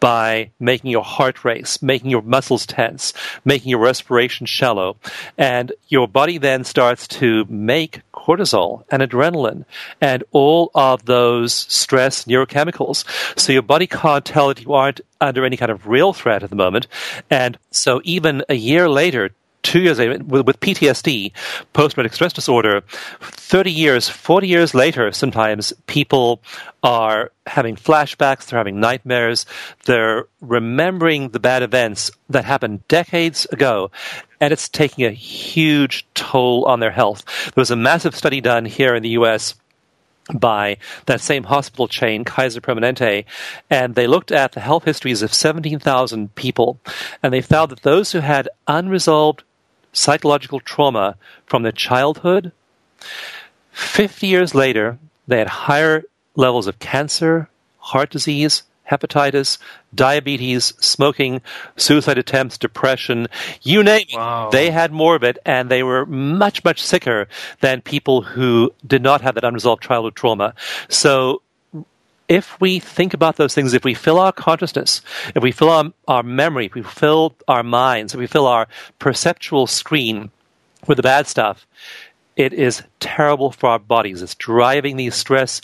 by 0.00 0.50
making 0.58 0.90
your 0.90 1.04
heart 1.04 1.44
race, 1.44 1.82
making 1.82 2.10
your 2.10 2.22
muscles 2.22 2.66
tense, 2.66 3.12
making 3.44 3.70
your 3.70 3.80
respiration 3.80 4.46
shallow. 4.46 4.96
And 5.38 5.72
your 5.88 6.08
body 6.08 6.38
then 6.38 6.64
starts 6.64 7.06
to 7.08 7.44
make 7.48 8.00
cortisol 8.14 8.84
and 8.90 9.02
adrenaline 9.02 9.64
and 10.00 10.24
all 10.32 10.70
of 10.74 11.04
those 11.04 11.54
stress 11.54 12.24
neurochemicals. 12.24 13.04
So 13.38 13.52
your 13.52 13.62
body 13.62 13.86
can't 13.86 14.24
tell 14.24 14.48
that 14.48 14.62
you 14.62 14.72
aren't 14.72 15.00
under 15.20 15.44
any 15.44 15.56
kind 15.56 15.70
of 15.70 15.86
real 15.86 16.12
threat 16.12 16.42
at 16.42 16.50
the 16.50 16.56
moment. 16.56 16.86
And 17.28 17.58
so 17.70 18.00
even 18.04 18.42
a 18.48 18.54
year 18.54 18.88
later, 18.88 19.30
two 19.62 19.80
years 19.80 19.98
later, 19.98 20.22
with, 20.24 20.46
with 20.46 20.60
PTSD, 20.60 21.32
post 21.72 21.94
traumatic 21.94 22.14
stress 22.14 22.32
disorder, 22.32 22.82
30 23.20 23.70
years, 23.70 24.08
40 24.08 24.48
years 24.48 24.74
later, 24.74 25.12
sometimes 25.12 25.72
people 25.86 26.42
are 26.82 27.30
having 27.46 27.76
flashbacks, 27.76 28.46
they're 28.46 28.58
having 28.58 28.80
nightmares, 28.80 29.46
they're 29.84 30.26
remembering 30.40 31.30
the 31.30 31.40
bad 31.40 31.62
events 31.62 32.10
that 32.28 32.44
happened 32.44 32.86
decades 32.88 33.46
ago, 33.46 33.90
and 34.40 34.52
it's 34.52 34.68
taking 34.68 35.04
a 35.04 35.10
huge 35.10 36.06
toll 36.14 36.64
on 36.64 36.80
their 36.80 36.90
health. 36.90 37.24
There 37.54 37.60
was 37.60 37.70
a 37.70 37.76
massive 37.76 38.14
study 38.14 38.40
done 38.40 38.64
here 38.64 38.94
in 38.94 39.02
the 39.02 39.10
US 39.10 39.54
by 40.32 40.78
that 41.06 41.20
same 41.20 41.44
hospital 41.44 41.88
chain, 41.88 42.24
Kaiser 42.24 42.60
Permanente, 42.60 43.24
and 43.68 43.94
they 43.94 44.06
looked 44.06 44.32
at 44.32 44.52
the 44.52 44.60
health 44.60 44.84
histories 44.84 45.22
of 45.22 45.34
17,000 45.34 46.34
people, 46.34 46.78
and 47.22 47.32
they 47.32 47.40
found 47.40 47.70
that 47.70 47.82
those 47.82 48.12
who 48.12 48.20
had 48.20 48.48
unresolved 48.66 49.42
psychological 49.92 50.60
trauma 50.60 51.16
from 51.46 51.62
their 51.62 51.72
childhood, 51.72 52.52
50 53.72 54.26
years 54.26 54.54
later, 54.54 54.98
they 55.26 55.38
had 55.38 55.48
higher 55.48 56.04
levels 56.34 56.66
of 56.66 56.78
cancer, 56.78 57.48
heart 57.78 58.10
disease, 58.10 58.62
hepatitis, 58.90 59.58
diabetes, 59.94 60.74
smoking, 60.80 61.40
suicide 61.76 62.18
attempts, 62.18 62.58
depression, 62.58 63.28
you 63.62 63.82
name 63.82 64.06
it. 64.08 64.16
Wow. 64.16 64.50
They 64.50 64.70
had 64.70 64.92
more 64.92 65.14
of 65.14 65.22
it 65.22 65.38
and 65.46 65.70
they 65.70 65.82
were 65.82 66.04
much, 66.06 66.64
much 66.64 66.82
sicker 66.82 67.28
than 67.60 67.80
people 67.80 68.22
who 68.22 68.74
did 68.86 69.02
not 69.02 69.20
have 69.20 69.36
that 69.36 69.44
unresolved 69.44 69.82
childhood 69.82 70.16
trauma. 70.16 70.54
So 70.88 71.42
if 72.30 72.58
we 72.60 72.78
think 72.78 73.12
about 73.12 73.36
those 73.36 73.54
things, 73.54 73.74
if 73.74 73.84
we 73.84 73.92
fill 73.92 74.20
our 74.20 74.32
consciousness, 74.32 75.02
if 75.34 75.42
we 75.42 75.50
fill 75.50 75.68
our, 75.68 75.92
our 76.06 76.22
memory, 76.22 76.66
if 76.66 76.74
we 76.74 76.82
fill 76.82 77.34
our 77.48 77.64
minds, 77.64 78.14
if 78.14 78.20
we 78.20 78.28
fill 78.28 78.46
our 78.46 78.68
perceptual 79.00 79.66
screen 79.66 80.30
with 80.86 80.96
the 80.96 81.02
bad 81.02 81.26
stuff, 81.26 81.66
it 82.36 82.52
is 82.52 82.84
terrible 83.00 83.50
for 83.50 83.70
our 83.70 83.80
bodies. 83.80 84.22
It's 84.22 84.36
driving 84.36 84.96
these 84.96 85.16
stress 85.16 85.60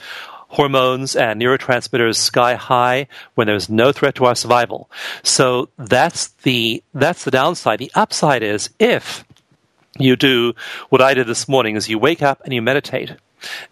hormones 0.49 1.15
and 1.15 1.41
neurotransmitters 1.41 2.17
sky 2.17 2.55
high 2.55 3.07
when 3.37 3.47
there's 3.47 3.69
no 3.69 3.93
threat 3.93 4.17
to 4.17 4.25
our 4.25 4.35
survival. 4.35 4.91
So 5.23 5.69
that's 5.79 6.29
the 6.43 6.83
that's 6.95 7.25
the 7.25 7.31
downside. 7.31 7.79
The 7.79 7.93
upside 7.95 8.43
is 8.43 8.71
if 8.81 9.25
you 9.99 10.17
do 10.17 10.55
what 10.89 11.01
I 11.01 11.15
did 11.15 11.29
this 11.29 11.49
morning 11.49 11.77
is 11.77 11.89
you 11.89 11.99
wake 12.01 12.23
up 12.23 12.43
and 12.45 12.53
you 12.53 12.61
meditate 12.61 13.13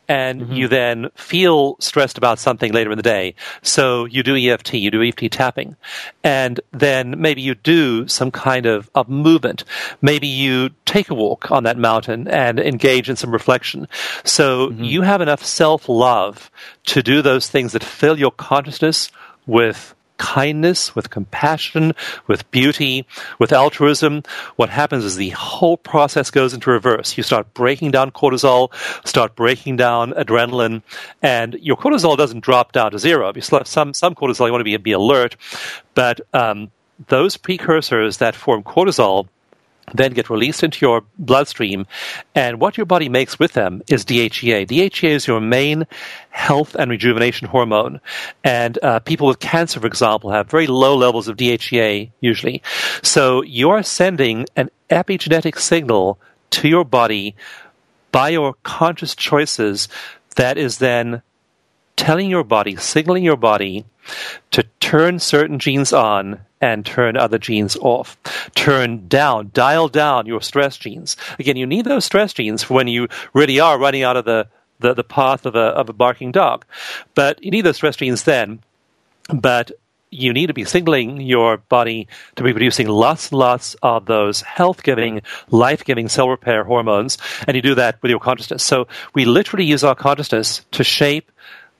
and 0.09 0.43
mm-hmm. 0.43 0.53
you 0.53 0.69
then 0.69 1.11
feel 1.15 1.77
stressed 1.81 2.19
about 2.19 2.39
something 2.39 2.73
later 2.73 2.91
in 2.91 2.97
the 2.97 3.03
day. 3.03 3.35
So 3.63 4.05
you 4.07 4.23
do 4.23 4.37
EFT, 4.37 4.75
you 4.75 4.91
do 4.91 5.03
EFT 5.03 5.31
tapping, 5.31 5.77
and 6.23 6.61
then 6.73 7.21
maybe 7.21 7.43
you 7.43 7.55
do 7.55 8.07
some 8.09 8.31
kind 8.31 8.67
of, 8.67 8.91
of 8.95 9.09
movement. 9.09 9.65
Maybe 10.03 10.27
you 10.27 10.71
take 10.85 11.11
a 11.11 11.15
walk 11.15 11.51
on 11.51 11.65
that 11.65 11.79
mountain 11.79 12.29
and 12.29 12.59
engage 12.59 13.09
in 13.09 13.17
some 13.17 13.31
reflection. 13.31 13.89
So 14.25 14.69
mm-hmm. 14.69 14.85
you 14.85 15.03
have 15.03 15.21
enough 15.21 15.45
self 15.45 15.89
love 15.89 16.51
to 16.87 17.03
do 17.03 17.23
those 17.23 17.49
things 17.49 17.73
that 17.73 17.85
fill 17.85 18.19
your 18.19 18.33
consciousness 18.33 19.11
with 19.47 19.94
kindness, 20.17 20.95
with 20.95 21.11
compassion, 21.11 21.93
with 22.27 22.49
beauty, 22.51 23.07
with 23.39 23.53
altruism, 23.53 24.23
what 24.57 24.71
happens 24.71 25.05
is 25.05 25.17
the 25.17 25.31
whole 25.31 25.77
process 25.77 26.31
goes 26.31 26.55
into 26.55 26.71
reverse. 26.71 27.17
You 27.17 27.23
start 27.23 27.53
breaking 27.55 27.91
down 27.91 28.11
cortisol, 28.11 28.73
start 29.07 29.35
breaking 29.35 29.77
down 29.77 30.13
adrenaline, 30.13 30.83
and 31.23 31.55
your 31.55 31.77
cortisol 31.77 32.17
doesn't 32.17 32.41
drop 32.41 32.73
down 32.73 32.93
to 32.93 32.99
zero. 32.99 33.33
Some, 33.41 33.95
some 33.95 34.15
cortisol, 34.15 34.47
you 34.47 34.53
want 34.53 34.61
to 34.61 34.65
be, 34.65 34.77
be 34.77 34.93
alert, 34.93 35.37
but 35.95 36.21
um, 36.33 36.71
those 37.09 37.37
precursors 37.37 38.19
that 38.19 38.37
form 38.37 38.63
cortisol 38.63 39.29
then 39.93 40.13
get 40.13 40.31
released 40.31 40.63
into 40.63 40.85
your 40.85 41.05
bloodstream. 41.19 41.87
And 42.35 42.61
what 42.61 42.77
your 42.77 42.87
body 42.87 43.09
makes 43.09 43.39
with 43.39 43.53
them 43.53 43.83
is 43.89 44.05
DHEA. 44.05 44.67
DHEA 44.67 45.11
is 45.11 45.27
your 45.27 45.41
main 45.41 45.87
health 46.31 46.75
and 46.75 46.91
rejuvenation 46.91 47.49
hormone. 47.49 48.01
And 48.43 48.79
uh, 48.83 49.01
people 49.01 49.27
with 49.27 49.41
cancer, 49.41 49.81
for 49.81 49.87
example, 49.87 50.31
have 50.31 50.51
very 50.51 50.67
low 50.67 50.97
levels 50.97 51.29
of 51.29 51.37
DHEA 51.37 52.11
usually. 52.21 52.63
So 53.03 53.43
you're 53.43 53.83
sending 53.83 54.47
an 54.57 54.71
epigenetic 54.91 55.59
signal 55.59 56.19
to 56.51 56.69
your 56.69 56.85
body 56.85 57.35
by 58.13 58.31
your 58.31 58.55
conscious 58.63 59.15
choices 59.15 59.89
that 60.37 60.57
is 60.57 60.79
then 60.79 61.23
telling 61.97 62.31
your 62.31 62.45
body, 62.45 62.77
signaling 62.77 63.25
your 63.25 63.37
body 63.37 63.85
to 64.51 64.63
turn 64.81 65.19
certain 65.19 65.59
genes 65.59 65.93
on 65.93 66.41
and 66.65 66.87
turn 66.87 67.17
other 67.17 67.39
genes 67.39 67.77
off. 67.77 68.17
Turn 68.55 69.07
down, 69.07 69.51
dial 69.53 69.89
down 69.89 70.27
your 70.27 70.41
stress 70.41 70.79
genes. 70.79 71.17
Again, 71.39 71.57
you 71.57 71.67
need 71.67 71.85
those 71.85 72.07
stress 72.07 72.33
genes 72.33 72.63
for 72.63 72.75
when 72.75 72.89
you 72.89 73.09
really 73.35 73.61
are 73.61 73.79
running 73.79 74.03
out 74.03 74.17
of 74.17 74.25
the, 74.25 74.49
the, 74.81 74.95
the 74.95 75.05
path 75.05 75.45
of 75.45 75.55
a, 75.57 75.59
of 75.59 75.91
a 75.91 75.93
barking 75.93 76.33
dog. 76.33 76.65
But 77.15 77.45
you 77.45 77.51
need 77.51 77.63
those 77.63 77.77
stress 77.77 77.97
genes 77.97 78.23
then. 78.25 78.61
But 79.29 79.73
you 80.11 80.33
need 80.33 80.47
to 80.47 80.55
be 80.55 80.65
signaling 80.65 81.21
your 81.21 81.59
body 81.59 82.09
to 82.37 82.43
be 82.43 82.53
producing 82.53 82.89
lots 82.89 83.31
and 83.31 83.39
lots 83.39 83.75
of 83.83 84.07
those 84.07 84.41
health 84.41 84.83
giving, 84.83 85.21
life 85.51 85.85
giving 85.85 86.09
cell 86.09 86.31
repair 86.31 86.65
hormones. 86.65 87.19
And 87.47 87.57
you 87.57 87.63
do 87.63 87.75
that 87.75 88.01
with 88.01 88.11
your 88.11 88.21
consciousness. 88.21 88.63
So 88.63 88.87
we 89.13 89.27
literally 89.27 89.65
use 89.67 89.85
our 89.85 89.95
consciousness 89.95 90.65
to 90.73 90.85
shape 90.85 91.31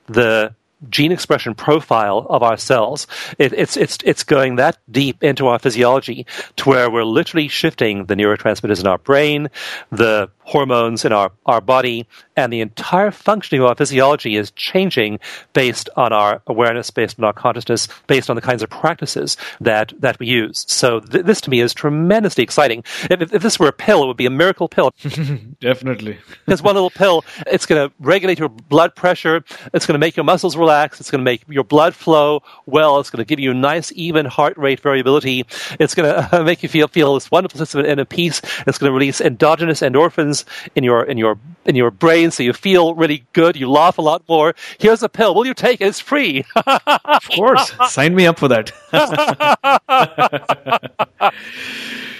the 0.07 0.53
gene 0.89 1.11
expression 1.11 1.55
profile 1.55 2.25
of 2.29 2.43
our 2.43 2.57
cells. 2.57 3.07
It, 3.37 3.53
it's 3.53 3.77
it's 3.77 3.97
it's 4.03 4.23
going 4.23 4.57
that 4.57 4.77
deep 4.89 5.23
into 5.23 5.47
our 5.47 5.59
physiology 5.59 6.25
to 6.57 6.69
where 6.69 6.89
we're 6.89 7.03
literally 7.03 7.47
shifting 7.47 8.05
the 8.05 8.15
neurotransmitters 8.15 8.81
in 8.81 8.87
our 8.87 8.97
brain, 8.97 9.49
the 9.91 10.29
hormones 10.45 11.03
in 11.03 11.11
our, 11.11 11.31
our 11.47 11.59
body, 11.59 12.07
and 12.37 12.53
the 12.53 12.61
entire 12.61 13.09
functioning 13.09 13.61
of 13.61 13.67
our 13.67 13.75
physiology 13.75 14.35
is 14.35 14.51
changing 14.51 15.19
based 15.53 15.89
on 15.97 16.13
our 16.13 16.41
awareness, 16.45 16.91
based 16.91 17.17
on 17.17 17.25
our 17.25 17.33
consciousness, 17.33 17.87
based 18.05 18.29
on 18.29 18.35
the 18.35 18.41
kinds 18.41 18.61
of 18.61 18.69
practices 18.69 19.37
that, 19.59 19.91
that 19.99 20.19
we 20.19 20.27
use. 20.27 20.63
So 20.67 20.99
th- 20.99 21.25
this 21.25 21.41
to 21.41 21.49
me 21.49 21.61
is 21.61 21.73
tremendously 21.73 22.43
exciting. 22.43 22.83
If, 23.09 23.21
if, 23.21 23.33
if, 23.33 23.41
this 23.41 23.59
were 23.59 23.67
a 23.67 23.73
pill, 23.73 24.03
it 24.03 24.07
would 24.07 24.17
be 24.17 24.27
a 24.27 24.31
miracle 24.31 24.69
pill. 24.69 24.93
Definitely. 25.59 26.19
There's 26.45 26.61
one 26.61 26.75
little 26.75 26.91
pill. 26.91 27.25
It's 27.47 27.65
going 27.65 27.89
to 27.89 27.93
regulate 27.99 28.37
your 28.37 28.49
blood 28.49 28.95
pressure. 28.95 29.43
It's 29.73 29.87
going 29.87 29.95
to 29.95 29.99
make 29.99 30.15
your 30.15 30.25
muscles 30.25 30.55
relax. 30.55 30.99
It's 30.99 31.09
going 31.09 31.21
to 31.21 31.25
make 31.25 31.43
your 31.47 31.63
blood 31.63 31.95
flow 31.95 32.43
well. 32.67 32.99
It's 32.99 33.09
going 33.09 33.25
to 33.25 33.27
give 33.27 33.39
you 33.39 33.51
nice, 33.53 33.91
even 33.95 34.27
heart 34.27 34.57
rate 34.57 34.79
variability. 34.79 35.45
It's 35.79 35.95
going 35.95 36.29
to 36.29 36.43
make 36.43 36.61
you 36.61 36.69
feel, 36.69 36.87
feel 36.87 37.15
this 37.15 37.31
wonderful 37.31 37.57
sense 37.57 37.73
of 37.73 37.83
inner 37.83 38.05
peace. 38.05 38.41
It's 38.67 38.77
going 38.77 38.91
to 38.91 38.93
release 38.93 39.21
endogenous 39.21 39.81
endorphins 39.81 40.34
in 40.75 40.83
your 40.83 41.03
in 41.03 41.17
your 41.17 41.37
in 41.65 41.75
your 41.75 41.91
brain, 41.91 42.31
so 42.31 42.43
you 42.43 42.51
feel 42.51 42.95
really 42.95 43.23
good. 43.33 43.55
You 43.55 43.69
laugh 43.69 43.97
a 43.97 44.01
lot 44.01 44.23
more. 44.27 44.55
Here's 44.79 45.03
a 45.03 45.09
pill. 45.09 45.35
Will 45.35 45.45
you 45.45 45.53
take 45.53 45.81
it? 45.81 45.85
It's 45.85 45.99
free. 45.99 46.43
of 46.65 47.29
course, 47.35 47.71
sign 47.87 48.15
me 48.15 48.25
up 48.25 48.39
for 48.39 48.47
that. 48.49 48.71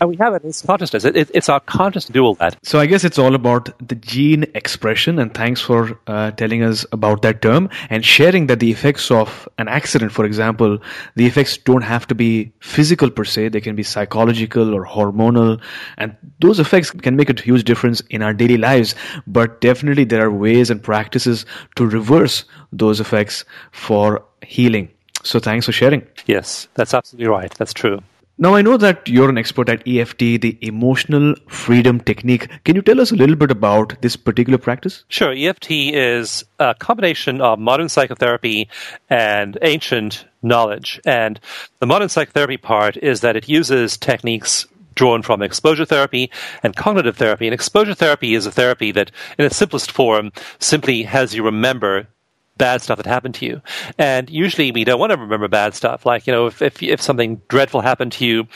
and 0.00 0.08
we 0.08 0.16
have 0.16 0.34
it 0.34 0.44
as 0.44 0.62
consciousness. 0.62 1.04
It, 1.04 1.16
it, 1.16 1.30
it's 1.34 1.48
our 1.48 1.60
conscious 1.60 2.04
to 2.06 2.12
do 2.12 2.24
all 2.24 2.34
that. 2.36 2.56
So 2.62 2.78
I 2.78 2.86
guess 2.86 3.04
it's 3.04 3.18
all 3.18 3.34
about 3.34 3.70
the 3.86 3.94
gene 3.94 4.44
expression. 4.54 5.18
And 5.18 5.32
thanks 5.32 5.60
for 5.60 5.98
uh, 6.06 6.30
telling 6.32 6.62
us 6.62 6.84
about 6.92 7.22
that 7.22 7.42
term 7.42 7.68
and 7.88 8.04
sharing 8.04 8.46
that 8.48 8.60
the 8.60 8.70
effects 8.70 9.10
of 9.10 9.48
an 9.58 9.68
accident, 9.68 10.12
for 10.12 10.24
example, 10.24 10.78
the 11.16 11.26
effects 11.26 11.56
don't 11.56 11.82
have 11.82 12.06
to 12.08 12.14
be 12.14 12.52
physical 12.60 13.10
per 13.10 13.24
se. 13.24 13.48
They 13.48 13.60
can 13.60 13.76
be 13.76 13.82
psychological 13.82 14.74
or 14.74 14.84
hormonal, 14.86 15.60
and 15.96 16.16
those 16.40 16.60
effects 16.60 16.90
can 16.90 17.16
make 17.16 17.30
a 17.30 17.40
huge 17.40 17.64
difference 17.64 18.00
in 18.10 18.22
our 18.22 18.32
daily 18.32 18.56
lives. 18.56 18.94
But 19.26 19.60
definitely, 19.60 20.04
there 20.04 20.24
are 20.24 20.30
ways 20.30 20.70
and 20.70 20.82
practices 20.82 21.46
to 21.76 21.86
reverse 21.86 22.44
those 22.72 23.00
effects 23.00 23.44
for 23.72 24.24
healing. 24.42 24.90
So 25.22 25.38
thanks 25.38 25.66
for 25.66 25.72
sharing. 25.72 26.06
Yes, 26.26 26.68
that's 26.74 26.94
absolutely 26.94 27.28
right. 27.28 27.52
That's 27.58 27.74
true. 27.74 28.00
Now, 28.42 28.54
I 28.54 28.62
know 28.62 28.78
that 28.78 29.06
you're 29.06 29.28
an 29.28 29.36
expert 29.36 29.68
at 29.68 29.86
EFT, 29.86 30.18
the 30.40 30.56
emotional 30.62 31.34
freedom 31.46 32.00
technique. 32.00 32.48
Can 32.64 32.74
you 32.74 32.80
tell 32.80 32.98
us 32.98 33.12
a 33.12 33.14
little 33.14 33.36
bit 33.36 33.50
about 33.50 34.00
this 34.00 34.16
particular 34.16 34.56
practice? 34.56 35.04
Sure. 35.08 35.34
EFT 35.36 35.70
is 35.70 36.42
a 36.58 36.74
combination 36.74 37.42
of 37.42 37.58
modern 37.58 37.90
psychotherapy 37.90 38.70
and 39.10 39.58
ancient 39.60 40.24
knowledge. 40.40 40.98
And 41.04 41.38
the 41.80 41.86
modern 41.86 42.08
psychotherapy 42.08 42.56
part 42.56 42.96
is 42.96 43.20
that 43.20 43.36
it 43.36 43.46
uses 43.46 43.98
techniques 43.98 44.66
drawn 44.94 45.20
from 45.20 45.42
exposure 45.42 45.84
therapy 45.84 46.30
and 46.62 46.74
cognitive 46.74 47.18
therapy. 47.18 47.46
And 47.46 47.52
exposure 47.52 47.94
therapy 47.94 48.32
is 48.32 48.46
a 48.46 48.50
therapy 48.50 48.90
that, 48.92 49.10
in 49.38 49.44
its 49.44 49.56
simplest 49.58 49.92
form, 49.92 50.32
simply 50.58 51.02
has 51.02 51.34
you 51.34 51.42
remember 51.42 52.08
bad 52.60 52.82
stuff 52.82 52.98
that 52.98 53.06
happened 53.06 53.34
to 53.36 53.46
you. 53.46 53.62
And 53.98 54.30
usually 54.30 54.70
we 54.70 54.84
don't 54.84 55.00
want 55.00 55.10
to 55.10 55.18
remember 55.18 55.48
bad 55.48 55.74
stuff. 55.74 56.06
Like, 56.06 56.26
you 56.26 56.32
know, 56.32 56.46
if, 56.46 56.62
if, 56.62 56.82
if 56.82 57.00
something 57.00 57.40
dreadful 57.48 57.80
happened 57.80 58.12
to 58.12 58.24
you, 58.24 58.46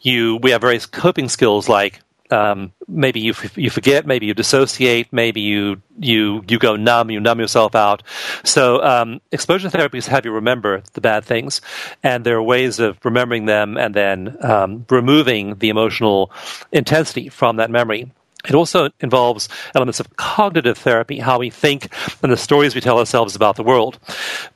you, 0.00 0.38
we 0.42 0.50
have 0.50 0.62
various 0.62 0.86
coping 0.86 1.28
skills 1.28 1.68
like 1.68 2.00
um, 2.32 2.72
maybe 2.88 3.20
you 3.20 3.34
you 3.56 3.68
forget, 3.68 4.06
maybe 4.06 4.24
you 4.24 4.34
dissociate, 4.34 5.12
maybe 5.12 5.42
you 5.42 5.82
you 5.98 6.42
you 6.48 6.58
go 6.58 6.76
numb, 6.76 7.10
you 7.10 7.20
numb 7.20 7.38
yourself 7.38 7.74
out. 7.74 8.02
So 8.42 8.82
um, 8.82 9.20
exposure 9.30 9.68
therapies 9.68 10.06
have 10.06 10.24
you 10.24 10.32
remember 10.32 10.82
the 10.94 11.02
bad 11.02 11.24
things, 11.24 11.60
and 12.02 12.24
there 12.24 12.36
are 12.36 12.42
ways 12.42 12.80
of 12.80 12.98
remembering 13.04 13.44
them 13.44 13.76
and 13.76 13.94
then 13.94 14.36
um, 14.40 14.86
removing 14.88 15.56
the 15.56 15.68
emotional 15.68 16.32
intensity 16.72 17.28
from 17.28 17.56
that 17.56 17.70
memory. 17.70 18.10
It 18.48 18.54
also 18.54 18.90
involves 19.00 19.48
elements 19.74 20.00
of 20.00 20.16
cognitive 20.16 20.78
therapy, 20.78 21.18
how 21.18 21.38
we 21.38 21.50
think 21.50 21.92
and 22.22 22.32
the 22.32 22.36
stories 22.36 22.74
we 22.74 22.80
tell 22.80 22.98
ourselves 22.98 23.36
about 23.36 23.56
the 23.56 23.62
world. 23.62 23.98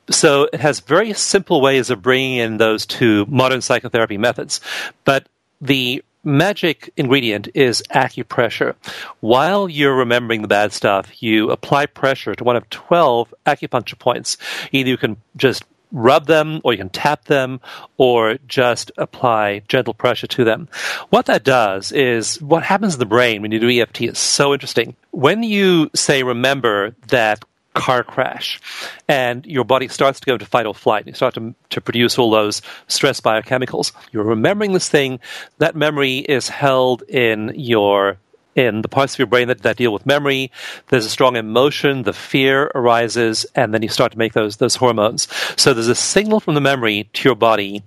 So 0.09 0.49
it 0.51 0.59
has 0.59 0.79
very 0.79 1.13
simple 1.13 1.61
ways 1.61 1.89
of 1.89 2.01
bringing 2.01 2.37
in 2.37 2.57
those 2.57 2.85
two 2.85 3.25
modern 3.27 3.61
psychotherapy 3.61 4.17
methods. 4.17 4.59
But 5.05 5.27
the 5.61 6.03
magic 6.23 6.91
ingredient 6.97 7.47
is 7.53 7.81
acupressure. 7.89 8.75
While 9.21 9.69
you're 9.69 9.95
remembering 9.95 10.41
the 10.41 10.47
bad 10.47 10.73
stuff, 10.73 11.23
you 11.23 11.49
apply 11.51 11.85
pressure 11.85 12.35
to 12.35 12.43
one 12.43 12.57
of 12.57 12.69
12 12.69 13.33
acupuncture 13.45 13.97
points. 13.97 14.37
Either 14.71 14.89
you 14.89 14.97
can 14.97 15.17
just 15.37 15.63
rub 15.91 16.25
them 16.25 16.61
or 16.63 16.73
you 16.73 16.77
can 16.77 16.89
tap 16.89 17.25
them 17.25 17.59
or 17.97 18.37
just 18.47 18.91
apply 18.97 19.61
gentle 19.67 19.93
pressure 19.93 20.27
to 20.27 20.43
them. 20.43 20.67
What 21.09 21.27
that 21.27 21.43
does 21.43 21.91
is 21.91 22.41
what 22.41 22.63
happens 22.63 22.93
in 22.93 22.99
the 22.99 23.05
brain 23.05 23.41
when 23.41 23.51
you 23.51 23.59
do 23.59 23.69
EFT 23.69 24.01
is 24.01 24.19
so 24.19 24.53
interesting. 24.53 24.95
When 25.11 25.43
you 25.43 25.89
say 25.95 26.23
remember 26.23 26.95
that 27.07 27.43
car 27.73 28.03
crash 28.03 28.59
and 29.07 29.45
your 29.45 29.63
body 29.63 29.87
starts 29.87 30.19
to 30.19 30.25
go 30.25 30.33
into 30.33 30.47
fight 30.47 30.65
or 30.65 30.73
flight 30.73 31.05
you 31.05 31.13
start 31.13 31.35
to, 31.35 31.53
to 31.69 31.79
produce 31.79 32.17
all 32.17 32.31
those 32.31 32.59
stress 32.87 33.21
biochemicals 33.21 33.91
you're 34.11 34.23
remembering 34.23 34.73
this 34.73 34.89
thing 34.89 35.19
that 35.59 35.75
memory 35.75 36.17
is 36.17 36.49
held 36.49 37.03
in 37.03 37.53
your 37.55 38.17
in 38.57 38.81
the 38.81 38.89
parts 38.89 39.13
of 39.13 39.19
your 39.19 39.27
brain 39.27 39.47
that, 39.47 39.61
that 39.61 39.77
deal 39.77 39.93
with 39.93 40.05
memory. 40.05 40.51
There's 40.87 41.05
a 41.05 41.09
strong 41.09 41.35
emotion, 41.35 42.03
the 42.03 42.13
fear 42.13 42.71
arises, 42.75 43.45
and 43.55 43.73
then 43.73 43.83
you 43.83 43.89
start 43.89 44.11
to 44.11 44.17
make 44.17 44.33
those 44.33 44.57
those 44.57 44.75
hormones. 44.75 45.27
So 45.55 45.73
there's 45.73 45.87
a 45.87 45.95
signal 45.95 46.39
from 46.39 46.55
the 46.55 46.61
memory 46.61 47.09
to 47.13 47.29
your 47.29 47.35
body 47.35 47.83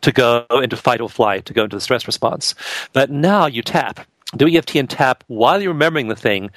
to 0.00 0.12
go 0.12 0.46
into 0.50 0.76
fight 0.76 1.00
or 1.00 1.08
flight, 1.08 1.46
to 1.46 1.52
go 1.52 1.64
into 1.64 1.76
the 1.76 1.80
stress 1.80 2.06
response. 2.06 2.54
But 2.92 3.10
now 3.10 3.46
you 3.46 3.62
tap. 3.62 4.06
Do 4.36 4.48
EFT 4.48 4.76
and 4.76 4.90
tap 4.90 5.24
while 5.26 5.60
you're 5.60 5.72
remembering 5.72 6.08
the 6.08 6.16
thing, 6.16 6.50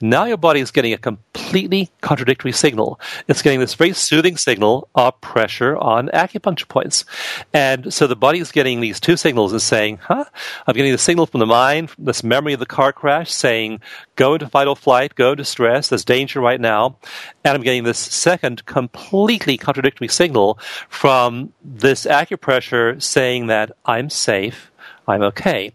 now 0.00 0.24
your 0.24 0.36
body 0.36 0.60
is 0.60 0.70
getting 0.70 0.92
a 0.92 0.98
completely 0.98 1.90
contradictory 2.00 2.52
signal. 2.52 3.00
It's 3.28 3.42
getting 3.42 3.60
this 3.60 3.74
very 3.74 3.92
soothing 3.92 4.36
signal 4.36 4.88
of 4.94 5.20
pressure 5.20 5.76
on 5.76 6.08
acupuncture 6.08 6.68
points. 6.68 7.04
And 7.52 7.92
so 7.92 8.06
the 8.06 8.16
body 8.16 8.38
is 8.38 8.52
getting 8.52 8.80
these 8.80 9.00
two 9.00 9.16
signals 9.16 9.52
and 9.52 9.62
saying, 9.62 9.98
huh, 10.02 10.24
I'm 10.66 10.74
getting 10.74 10.92
the 10.92 10.98
signal 10.98 11.26
from 11.26 11.40
the 11.40 11.46
mind, 11.46 11.90
this 11.98 12.24
memory 12.24 12.52
of 12.52 12.60
the 12.60 12.66
car 12.66 12.92
crash 12.92 13.32
saying, 13.32 13.80
go 14.16 14.34
into 14.34 14.48
fight 14.48 14.68
or 14.68 14.76
flight, 14.76 15.14
go 15.14 15.32
into 15.32 15.44
stress, 15.44 15.88
there's 15.88 16.04
danger 16.04 16.40
right 16.40 16.60
now. 16.60 16.96
And 17.44 17.56
I'm 17.56 17.62
getting 17.62 17.84
this 17.84 17.98
second 17.98 18.64
completely 18.66 19.56
contradictory 19.56 20.08
signal 20.08 20.58
from 20.88 21.52
this 21.62 22.04
acupressure 22.06 23.02
saying 23.02 23.48
that 23.48 23.72
I'm 23.84 24.10
safe, 24.10 24.70
I'm 25.06 25.22
okay. 25.22 25.72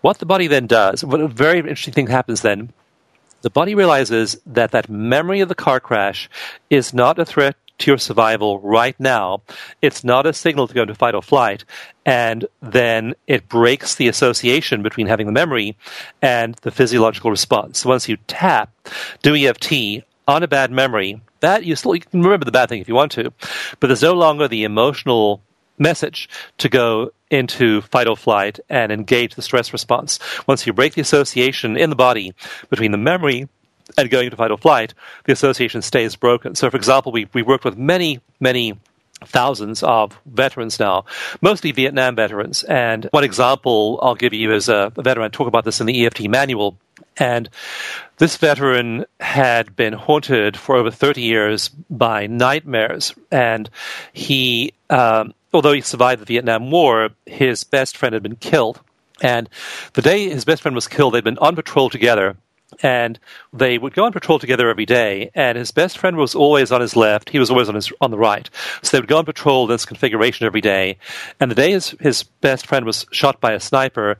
What 0.00 0.18
the 0.18 0.26
body 0.26 0.46
then 0.46 0.66
does, 0.66 1.04
what 1.04 1.20
a 1.20 1.28
very 1.28 1.58
interesting 1.58 1.94
thing 1.94 2.06
happens 2.06 2.40
then, 2.40 2.72
the 3.42 3.50
body 3.50 3.74
realizes 3.74 4.38
that 4.46 4.72
that 4.72 4.88
memory 4.88 5.40
of 5.40 5.48
the 5.48 5.54
car 5.54 5.80
crash 5.80 6.28
is 6.68 6.92
not 6.92 7.18
a 7.18 7.24
threat 7.24 7.56
to 7.80 7.90
your 7.90 7.98
survival 7.98 8.60
right 8.60 8.98
now. 9.00 9.42
It's 9.82 10.04
not 10.04 10.26
a 10.26 10.32
signal 10.32 10.68
to 10.68 10.74
go 10.74 10.82
into 10.82 10.94
fight 10.94 11.14
or 11.14 11.22
flight. 11.22 11.64
And 12.04 12.46
then 12.60 13.14
it 13.26 13.48
breaks 13.48 13.94
the 13.94 14.08
association 14.08 14.82
between 14.82 15.06
having 15.06 15.26
the 15.26 15.32
memory 15.32 15.76
and 16.22 16.54
the 16.56 16.70
physiological 16.70 17.30
response. 17.30 17.80
So 17.80 17.88
once 17.88 18.08
you 18.08 18.18
tap, 18.26 18.70
do 19.22 19.34
EFT 19.34 20.04
on 20.28 20.42
a 20.42 20.48
bad 20.48 20.70
memory, 20.70 21.20
that 21.40 21.64
you 21.64 21.74
still 21.74 21.94
you 21.94 22.02
can 22.02 22.22
remember 22.22 22.44
the 22.44 22.52
bad 22.52 22.68
thing 22.68 22.80
if 22.80 22.88
you 22.88 22.94
want 22.94 23.12
to, 23.12 23.32
but 23.80 23.86
there's 23.86 24.02
no 24.02 24.12
longer 24.12 24.46
the 24.46 24.64
emotional 24.64 25.42
message 25.78 26.28
to 26.58 26.68
go 26.68 27.10
into 27.30 27.80
fight 27.82 28.08
or 28.08 28.16
flight 28.16 28.60
and 28.68 28.90
engage 28.92 29.34
the 29.34 29.42
stress 29.42 29.72
response. 29.72 30.18
Once 30.46 30.66
you 30.66 30.72
break 30.72 30.94
the 30.94 31.00
association 31.00 31.76
in 31.76 31.90
the 31.90 31.96
body 31.96 32.34
between 32.68 32.90
the 32.90 32.98
memory 32.98 33.48
and 33.96 34.10
going 34.10 34.26
into 34.26 34.36
fight 34.36 34.50
or 34.50 34.58
flight, 34.58 34.94
the 35.24 35.32
association 35.32 35.82
stays 35.82 36.16
broken. 36.16 36.54
So, 36.54 36.70
for 36.70 36.76
example, 36.76 37.12
we, 37.12 37.28
we 37.32 37.42
worked 37.42 37.64
with 37.64 37.76
many, 37.76 38.20
many 38.38 38.78
thousands 39.24 39.82
of 39.82 40.18
veterans 40.26 40.78
now, 40.80 41.04
mostly 41.40 41.72
Vietnam 41.72 42.16
veterans. 42.16 42.62
And 42.62 43.06
one 43.10 43.24
example 43.24 43.98
I'll 44.02 44.14
give 44.14 44.32
you 44.32 44.52
is 44.52 44.68
a, 44.68 44.92
veteran, 44.96 45.26
I 45.26 45.28
talk 45.28 45.46
about 45.46 45.64
this 45.64 45.80
in 45.80 45.86
the 45.86 46.06
EFT 46.06 46.28
manual. 46.28 46.78
And 47.16 47.50
this 48.16 48.36
veteran 48.36 49.04
had 49.18 49.76
been 49.76 49.92
haunted 49.92 50.56
for 50.56 50.76
over 50.76 50.90
30 50.90 51.20
years 51.20 51.68
by 51.68 52.26
nightmares. 52.26 53.14
And 53.30 53.68
he 54.12 54.72
um, 54.88 55.34
although 55.52 55.72
he 55.72 55.80
survived 55.80 56.22
the 56.22 56.26
Vietnam 56.26 56.70
War, 56.70 57.10
his 57.26 57.64
best 57.64 57.96
friend 57.96 58.12
had 58.14 58.22
been 58.22 58.36
killed. 58.36 58.80
And 59.20 59.48
the 59.92 60.02
day 60.02 60.28
his 60.28 60.44
best 60.44 60.62
friend 60.62 60.74
was 60.74 60.88
killed, 60.88 61.14
they'd 61.14 61.24
been 61.24 61.38
on 61.38 61.56
patrol 61.56 61.90
together. 61.90 62.36
And 62.82 63.18
they 63.52 63.78
would 63.78 63.94
go 63.94 64.04
on 64.04 64.12
patrol 64.12 64.38
together 64.38 64.70
every 64.70 64.86
day, 64.86 65.32
and 65.34 65.58
his 65.58 65.72
best 65.72 65.98
friend 65.98 66.16
was 66.16 66.36
always 66.36 66.70
on 66.70 66.80
his 66.80 66.94
left. 66.94 67.28
He 67.28 67.40
was 67.40 67.50
always 67.50 67.68
on 67.68 67.74
his 67.74 67.92
on 68.00 68.12
the 68.12 68.16
right. 68.16 68.48
So 68.82 68.96
they 68.96 69.00
would 69.00 69.08
go 69.08 69.18
on 69.18 69.24
patrol 69.24 69.64
in 69.64 69.70
this 69.70 69.84
configuration 69.84 70.46
every 70.46 70.60
day. 70.60 70.98
And 71.40 71.50
the 71.50 71.56
day 71.56 71.72
his, 71.72 71.90
his 72.00 72.22
best 72.22 72.68
friend 72.68 72.86
was 72.86 73.06
shot 73.10 73.40
by 73.40 73.52
a 73.52 73.60
sniper, 73.60 74.18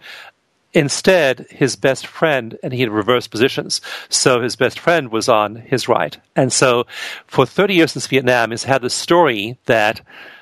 Instead, 0.72 1.46
his 1.50 1.74
best 1.74 2.06
friend, 2.06 2.56
and 2.62 2.72
he 2.72 2.80
had 2.80 2.90
reversed 2.90 3.32
positions. 3.32 3.80
So 4.08 4.40
his 4.40 4.54
best 4.54 4.78
friend 4.78 5.10
was 5.10 5.28
on 5.28 5.56
his 5.56 5.88
right. 5.88 6.16
And 6.36 6.52
so 6.52 6.86
for 7.26 7.44
30 7.44 7.74
years 7.74 7.92
since 7.92 8.06
Vietnam, 8.06 8.52
he's 8.52 8.64
had 8.64 8.82
the 8.82 8.90
story 8.90 9.58
that 9.66 10.00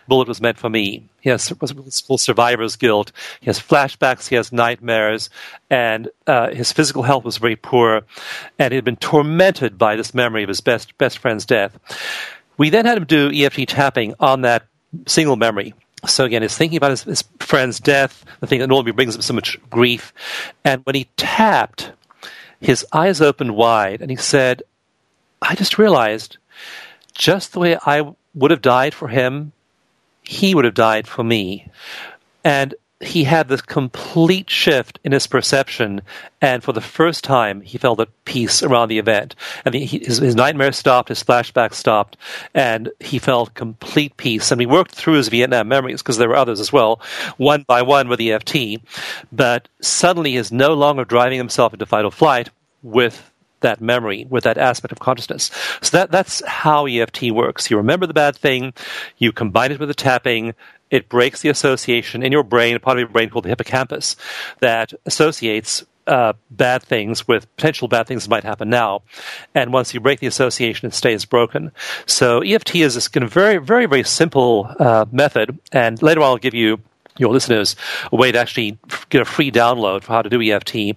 bullet 0.09 0.27
was 0.27 0.41
meant 0.41 0.59
for 0.59 0.69
me. 0.69 1.09
He 1.21 1.31
has 1.31 1.53
called 2.07 2.21
survivor's 2.21 2.77
guilt. 2.77 3.13
He 3.41 3.47
has 3.47 3.61
flashbacks. 3.61 4.29
He 4.29 4.35
has 4.35 4.53
nightmares, 4.53 5.31
and 5.71 6.09
uh, 6.27 6.51
his 6.51 6.73
physical 6.73 7.03
health 7.03 7.25
was 7.25 7.37
very 7.37 7.57
poor, 7.57 8.03
and 8.59 8.73
he 8.73 8.77
had 8.77 8.85
been 8.85 8.97
tormented 8.97 9.79
by 9.79 9.97
this 9.97 10.15
memory 10.15 10.43
of 10.43 10.49
his 10.49 10.61
best 10.61 10.97
best 10.99 11.19
friend's 11.19 11.45
death. 11.45 11.79
We 12.57 12.71
then 12.71 12.87
had 12.87 12.99
him 12.99 13.05
do 13.05 13.31
EFT 13.33 13.69
tapping 13.69 14.15
on 14.19 14.43
that 14.43 14.67
single 15.07 15.37
memory. 15.37 15.75
So 16.07 16.25
again, 16.25 16.43
he's 16.43 16.57
thinking 16.57 16.77
about 16.77 16.91
his, 16.91 17.03
his 17.03 17.25
friend's 17.41 17.81
death, 17.81 18.25
the 18.41 18.47
thing 18.47 18.61
that 18.61 18.69
normally 18.69 18.93
brings 18.93 19.15
him 19.15 19.23
so 19.23 19.35
much 19.35 19.59
grief, 19.69 20.13
and 20.65 20.85
when 20.85 20.95
he 20.95 21.09
tapped, 21.17 21.93
his 22.61 22.87
eyes 22.93 23.21
opened 23.21 23.55
wide, 23.55 24.01
and 24.01 24.11
he 24.11 24.17
said, 24.17 24.63
"I 25.43 25.55
just 25.55 25.79
realized." 25.79 26.39
Just 27.15 27.53
the 27.53 27.59
way 27.59 27.77
I 27.85 28.15
would 28.33 28.53
have 28.53 28.63
died 28.63 28.95
for 28.95 29.09
him 29.09 29.53
he 30.29 30.55
would 30.55 30.67
have 30.67 30.75
died 30.75 31.09
for 31.09 31.25
me. 31.25 31.67
And 32.45 32.75
he 33.01 33.25
had 33.25 33.49
this 33.49 33.63
complete 33.63 34.51
shift 34.51 34.99
in 35.03 35.13
his 35.13 35.27
perception, 35.27 36.03
and 36.43 36.63
for 36.63 36.75
the 36.75 36.83
first 36.83 37.25
time, 37.25 37.63
he 37.63 37.79
felt 37.79 37.99
at 37.99 38.11
peace 38.27 38.63
around 38.63 38.91
the 38.91 38.99
event. 38.99 39.35
And 39.65 39.75
he, 39.75 39.87
his, 39.87 40.19
his 40.19 40.35
nightmare 40.35 40.73
stopped, 40.73 41.09
his 41.09 41.25
flashback 41.25 41.73
stopped, 41.73 42.19
and 42.53 42.91
he 43.01 43.19
felt 43.19 43.55
complete 43.55 44.19
peace. 44.19 44.51
And 44.51 44.59
we 44.59 44.67
worked 44.67 44.95
through 44.95 45.15
his 45.15 45.29
Vietnam 45.29 45.67
memories 45.67 46.03
because 46.03 46.19
there 46.19 46.29
were 46.29 46.37
others 46.37 46.61
as 46.61 46.71
well, 46.71 47.01
one 47.39 47.65
by 47.67 47.81
one 47.81 48.11
with 48.11 48.21
EFT. 48.21 48.83
But 49.33 49.67
suddenly, 49.81 50.33
he's 50.33 50.53
no 50.53 50.75
longer 50.75 51.07
driving 51.07 51.39
himself 51.39 51.73
into 51.73 51.87
fight 51.87 52.05
or 52.05 52.13
flight 52.13 52.51
with 52.83 53.33
that 53.61 53.81
memory 53.81 54.27
with 54.29 54.45
that 54.45 54.59
aspect 54.59 54.93
of 54.93 54.99
consciousness. 54.99 55.51
So 55.83 55.97
that 55.97 56.11
that's 56.11 56.45
how 56.47 56.87
EFT 56.87 57.31
works. 57.31 57.71
You 57.71 57.77
remember 57.77 58.07
the 58.07 58.15
bad 58.15 58.37
thing, 58.37 58.73
you 59.19 59.33
combine 59.33 59.73
it 59.73 59.81
with 59.81 59.89
the 59.89 59.95
tapping, 59.95 60.55
it 60.91 61.09
breaks 61.09 61.43
the 61.43 61.49
association 61.49 62.23
in 62.23 62.33
your 62.33 62.43
brain, 62.43 62.77
a 62.77 62.81
part 62.81 62.97
of 62.97 63.01
your 63.01 63.09
brain 63.09 63.31
called 63.31 63.45
the 63.45 63.51
hippocampus, 63.51 64.17
that 64.61 64.93
associates 65.07 65.85
uh, 66.07 66.33
bad 66.51 66.83
things 66.83 67.29
with 67.29 67.55
potential 67.57 67.87
bad 67.87 68.07
things 68.07 68.25
that 68.25 68.31
might 68.31 68.45
happen 68.45 68.71
now. 68.71 69.03
And 69.55 69.73
once 69.73 69.93
you 69.93 70.01
break 70.01 70.21
the 70.21 70.27
association, 70.27 70.89
it 70.89 70.95
stays 70.95 71.25
broken. 71.27 71.71
So 72.07 72.41
EFT 72.41 72.77
is 72.77 72.95
this 72.95 73.09
kind 73.09 73.25
of 73.25 73.33
very, 73.33 73.59
very, 73.59 73.87
very 73.87 74.05
simple 74.05 74.75
uh, 74.79 75.05
method. 75.13 75.59
And 75.71 76.01
later 76.03 76.23
on, 76.23 76.29
I'll 76.29 76.39
give 76.39 76.55
you 76.55 76.81
your 77.19 77.33
listeners 77.33 77.77
a 78.13 78.17
way 78.17 78.33
to 78.33 78.39
actually 78.39 78.79
get 79.11 79.21
a 79.21 79.25
free 79.25 79.51
download 79.51 80.03
for 80.03 80.13
how 80.13 80.23
to 80.23 80.31
do 80.31 80.41
EFT. 80.41 80.97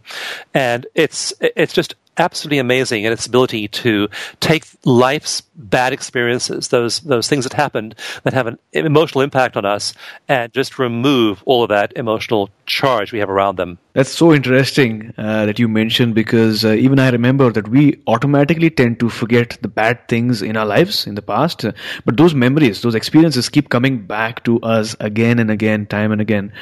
And 0.54 0.88
it's 0.96 1.34
it's 1.42 1.74
just 1.74 1.96
absolutely 2.18 2.60
amazing 2.60 3.04
in 3.04 3.12
its 3.12 3.26
ability 3.26 3.68
to 3.68 4.08
take 4.40 4.66
life's 4.86 5.42
bad 5.56 5.94
experiences, 5.94 6.70
those 6.70 7.00
those 7.02 7.28
things 7.28 7.44
that 7.46 7.54
happened 7.54 7.96
that 8.24 8.34
have 8.34 8.48
an 8.48 8.58
emotional 8.74 9.22
impact 9.22 9.56
on 9.58 9.66
us, 9.66 9.94
and 10.28 10.54
just 10.54 10.80
remove 10.80 11.42
all 11.46 11.64
of 11.64 11.70
that 11.70 11.94
emotional 11.96 12.50
charge 12.66 13.12
we 13.12 13.20
have 13.20 13.30
around 13.30 13.58
them. 13.58 13.78
That's 13.94 14.10
so 14.10 14.34
interesting 14.34 15.14
uh, 15.18 15.46
that 15.46 15.60
you 15.60 15.68
mentioned 15.68 16.16
because 16.16 16.64
uh, 16.64 16.70
even 16.70 17.00
I 17.00 17.10
remember 17.10 17.52
that 17.52 17.68
we 17.68 18.02
automatically 18.08 18.70
tend 18.70 19.00
to 19.02 19.10
forget 19.10 19.58
the 19.62 19.68
bad 19.68 20.08
things 20.08 20.42
in 20.42 20.56
our 20.56 20.66
lives 20.66 21.06
in 21.06 21.16
the 21.16 21.22
past, 21.22 21.66
uh, 21.66 21.74
but 22.06 22.18
those 22.18 22.34
memories, 22.34 22.82
those 22.82 22.96
experiences 22.96 23.50
keep 23.50 23.70
coming 23.70 24.06
back 24.06 24.44
to 24.46 24.60
us 24.62 24.96
again 25.00 25.40
and 25.40 25.52
again, 25.52 25.86
time 25.86 26.12
and 26.12 26.22
again. 26.22 26.54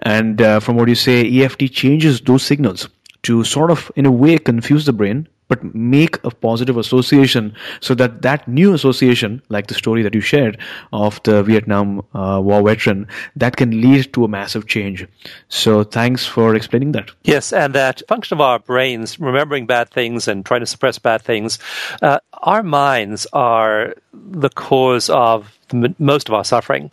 And 0.00 0.40
uh, 0.40 0.60
from 0.60 0.76
what 0.76 0.88
you 0.88 0.94
say, 0.94 1.28
EFT 1.42 1.70
changes 1.72 2.20
those 2.22 2.42
signals 2.42 2.88
to 3.22 3.44
sort 3.44 3.70
of, 3.70 3.90
in 3.96 4.06
a 4.06 4.10
way, 4.10 4.38
confuse 4.38 4.86
the 4.86 4.92
brain, 4.92 5.28
but 5.48 5.74
make 5.74 6.22
a 6.24 6.30
positive 6.30 6.76
association 6.76 7.54
so 7.80 7.94
that 7.94 8.22
that 8.22 8.46
new 8.46 8.74
association, 8.74 9.42
like 9.48 9.66
the 9.66 9.74
story 9.74 10.02
that 10.02 10.14
you 10.14 10.20
shared 10.20 10.58
of 10.92 11.22
the 11.24 11.42
Vietnam 11.42 12.04
uh, 12.14 12.40
War 12.42 12.62
veteran, 12.62 13.06
that 13.36 13.56
can 13.56 13.80
lead 13.80 14.12
to 14.12 14.24
a 14.24 14.28
massive 14.28 14.66
change. 14.66 15.06
So 15.48 15.84
thanks 15.84 16.26
for 16.26 16.54
explaining 16.54 16.92
that. 16.92 17.10
Yes, 17.24 17.52
and 17.52 17.74
that 17.74 18.02
function 18.08 18.36
of 18.36 18.40
our 18.40 18.58
brains, 18.58 19.18
remembering 19.18 19.66
bad 19.66 19.90
things 19.90 20.28
and 20.28 20.44
trying 20.44 20.60
to 20.60 20.66
suppress 20.66 20.98
bad 20.98 21.22
things, 21.22 21.58
uh, 22.02 22.20
our 22.34 22.62
minds 22.62 23.26
are 23.32 23.94
the 24.12 24.50
cause 24.50 25.10
of 25.10 25.58
most 25.98 26.28
of 26.28 26.34
our 26.34 26.44
suffering. 26.44 26.90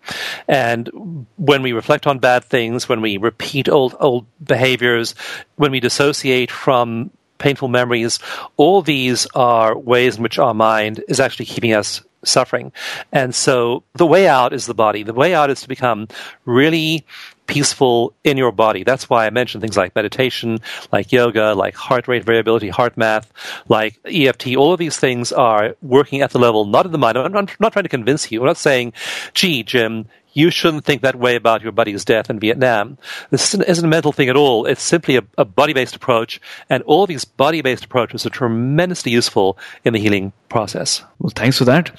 And 0.48 1.26
when 1.38 1.62
we 1.62 1.74
reflect 1.74 2.08
on 2.08 2.20
bad 2.20 2.44
things, 2.44 2.90
when 2.90 3.02
we 3.02 3.18
repeat 3.18 3.70
old 3.70 3.96
old 4.00 4.26
behaviors, 4.44 5.16
when 5.56 5.72
we 5.72 5.80
dissociate 5.80 6.52
from 6.52 7.12
painful 7.38 7.68
memories, 7.68 8.20
all 8.58 8.82
these 8.82 9.28
are 9.36 9.78
ways 9.78 10.18
in 10.18 10.24
which 10.24 10.40
our 10.40 10.54
mind 10.54 11.04
is 11.08 11.20
actually 11.20 11.46
keeping 11.46 11.74
us 11.74 12.02
suffering. 12.24 12.72
And 13.12 13.34
so 13.34 13.84
the 13.94 14.06
way 14.06 14.28
out 14.28 14.54
is 14.54 14.66
the 14.66 14.74
body. 14.74 15.04
The 15.04 15.14
way 15.14 15.34
out 15.34 15.50
is 15.50 15.62
to 15.62 15.68
become 15.68 16.08
really 16.46 17.06
peaceful 17.48 18.14
in 18.24 18.38
your 18.38 18.52
body. 18.52 18.84
That's 18.84 19.10
why 19.10 19.26
I 19.26 19.30
mentioned 19.30 19.62
things 19.62 19.78
like 19.78 19.96
meditation, 19.96 20.60
like 20.92 21.12
yoga, 21.12 21.54
like 21.54 21.76
heart 21.76 22.08
rate 22.08 22.24
variability, 22.24 22.72
HeartMath, 22.72 23.28
like 23.68 24.00
EFT. 24.06 24.56
All 24.56 24.74
of 24.74 24.80
these 24.80 24.98
things 24.98 25.32
are 25.32 25.76
working 25.82 26.22
at 26.22 26.32
the 26.32 26.40
level, 26.40 26.66
not 26.66 26.86
of 26.86 26.92
the 26.92 26.98
mind. 26.98 27.18
I'm 27.18 27.32
not, 27.32 27.50
I'm 27.50 27.56
not 27.60 27.74
trying 27.74 27.84
to 27.84 27.90
convince 27.90 28.32
you. 28.32 28.42
I'm 28.42 28.48
not 28.48 28.58
saying, 28.58 28.94
gee, 29.34 29.64
Jim, 29.64 30.08
you 30.36 30.52
shouldn't 30.52 30.86
think 30.86 31.02
that 31.02 31.16
way 31.16 31.36
about 31.36 31.64
your 31.64 31.72
buddy's 31.72 32.06
death 32.06 32.30
in 32.30 32.40
Vietnam. 32.40 32.98
This 33.32 33.56
isn't 33.56 33.86
a 33.86 33.88
mental 33.88 34.12
thing 34.12 34.30
at 34.30 34.36
all. 34.36 34.66
It's 34.66 34.84
simply 34.84 35.16
a, 35.16 35.24
a 35.38 35.46
body 35.46 35.74
based 35.74 35.96
approach, 35.96 36.40
and 36.70 36.84
all 36.84 37.08
these 37.08 37.26
body 37.26 37.62
based 37.62 37.86
approaches 37.86 38.26
are 38.26 38.30
tremendously 38.30 39.12
useful 39.12 39.58
in 39.84 39.94
the 39.94 40.00
healing 40.00 40.34
process. 40.50 41.04
Well, 41.20 41.32
thanks 41.34 41.58
for 41.58 41.66
that. 41.66 41.92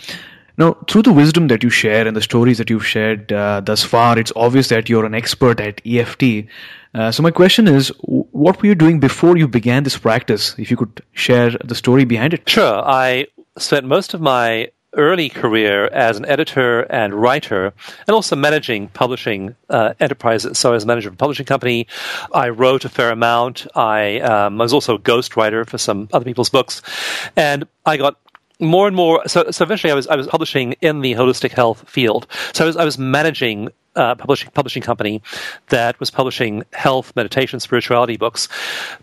Now, 0.58 0.74
through 0.88 1.02
the 1.02 1.12
wisdom 1.12 1.48
that 1.48 1.62
you 1.62 1.70
share 1.70 2.06
and 2.06 2.16
the 2.16 2.22
stories 2.22 2.58
that 2.58 2.70
you've 2.70 2.86
shared 2.86 3.30
uh, 3.30 3.60
thus 3.60 3.82
far, 3.82 4.18
it's 4.18 4.32
obvious 4.36 4.68
that 4.68 4.88
you're 4.88 5.04
an 5.04 5.14
expert 5.14 5.60
at 5.60 5.82
EFT. 5.86 6.46
Uh, 6.94 7.10
so, 7.10 7.22
my 7.22 7.30
question 7.30 7.68
is 7.68 7.88
what 7.98 8.60
were 8.60 8.68
you 8.68 8.74
doing 8.74 9.00
before 9.00 9.36
you 9.36 9.48
began 9.48 9.82
this 9.82 9.98
practice? 9.98 10.54
If 10.58 10.70
you 10.70 10.76
could 10.76 11.02
share 11.12 11.50
the 11.64 11.74
story 11.74 12.04
behind 12.04 12.34
it. 12.34 12.48
Sure. 12.48 12.82
I 12.84 13.26
spent 13.58 13.86
most 13.86 14.14
of 14.14 14.20
my 14.20 14.70
early 14.96 15.28
career 15.28 15.86
as 15.86 16.16
an 16.16 16.26
editor 16.26 16.80
and 16.82 17.14
writer, 17.14 17.72
and 18.06 18.14
also 18.14 18.36
managing 18.36 18.88
publishing 18.88 19.54
uh, 19.68 19.94
enterprises. 20.00 20.58
So, 20.58 20.72
as 20.72 20.84
manager 20.84 21.08
of 21.08 21.14
a 21.14 21.18
publishing 21.18 21.46
company, 21.46 21.86
I 22.32 22.48
wrote 22.48 22.84
a 22.84 22.88
fair 22.88 23.10
amount. 23.10 23.66
I, 23.74 24.20
um, 24.20 24.60
I 24.60 24.64
was 24.64 24.72
also 24.72 24.96
a 24.96 24.98
ghostwriter 24.98 25.68
for 25.68 25.78
some 25.78 26.08
other 26.12 26.24
people's 26.24 26.50
books, 26.50 26.82
and 27.36 27.64
I 27.84 27.96
got 27.96 28.18
more 28.58 28.86
and 28.86 28.96
more. 28.96 29.26
So, 29.28 29.50
so 29.50 29.64
eventually, 29.64 29.92
I 29.92 29.94
was 29.94 30.06
I 30.08 30.16
was 30.16 30.26
publishing 30.26 30.72
in 30.80 31.00
the 31.00 31.12
holistic 31.12 31.52
health 31.52 31.88
field. 31.88 32.26
So, 32.52 32.64
I 32.64 32.66
was 32.66 32.76
I 32.76 32.84
was 32.84 32.98
managing 32.98 33.70
uh, 33.96 34.14
publishing 34.14 34.50
publishing 34.52 34.82
company 34.82 35.22
that 35.68 35.98
was 35.98 36.10
publishing 36.10 36.62
health, 36.72 37.12
meditation, 37.16 37.60
spirituality 37.60 38.16
books. 38.16 38.48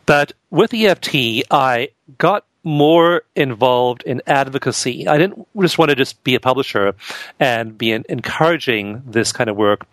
But 0.05 0.33
with 0.49 0.73
EFT, 0.73 1.43
I 1.51 1.89
got 2.17 2.45
more 2.63 3.23
involved 3.35 4.03
in 4.03 4.21
advocacy. 4.27 5.07
I 5.07 5.17
didn't 5.17 5.47
just 5.59 5.77
want 5.77 5.89
to 5.89 5.95
just 5.95 6.23
be 6.23 6.35
a 6.35 6.39
publisher 6.39 6.95
and 7.39 7.77
be 7.77 7.91
encouraging 7.91 9.03
this 9.05 9.31
kind 9.31 9.49
of 9.49 9.55
work. 9.55 9.85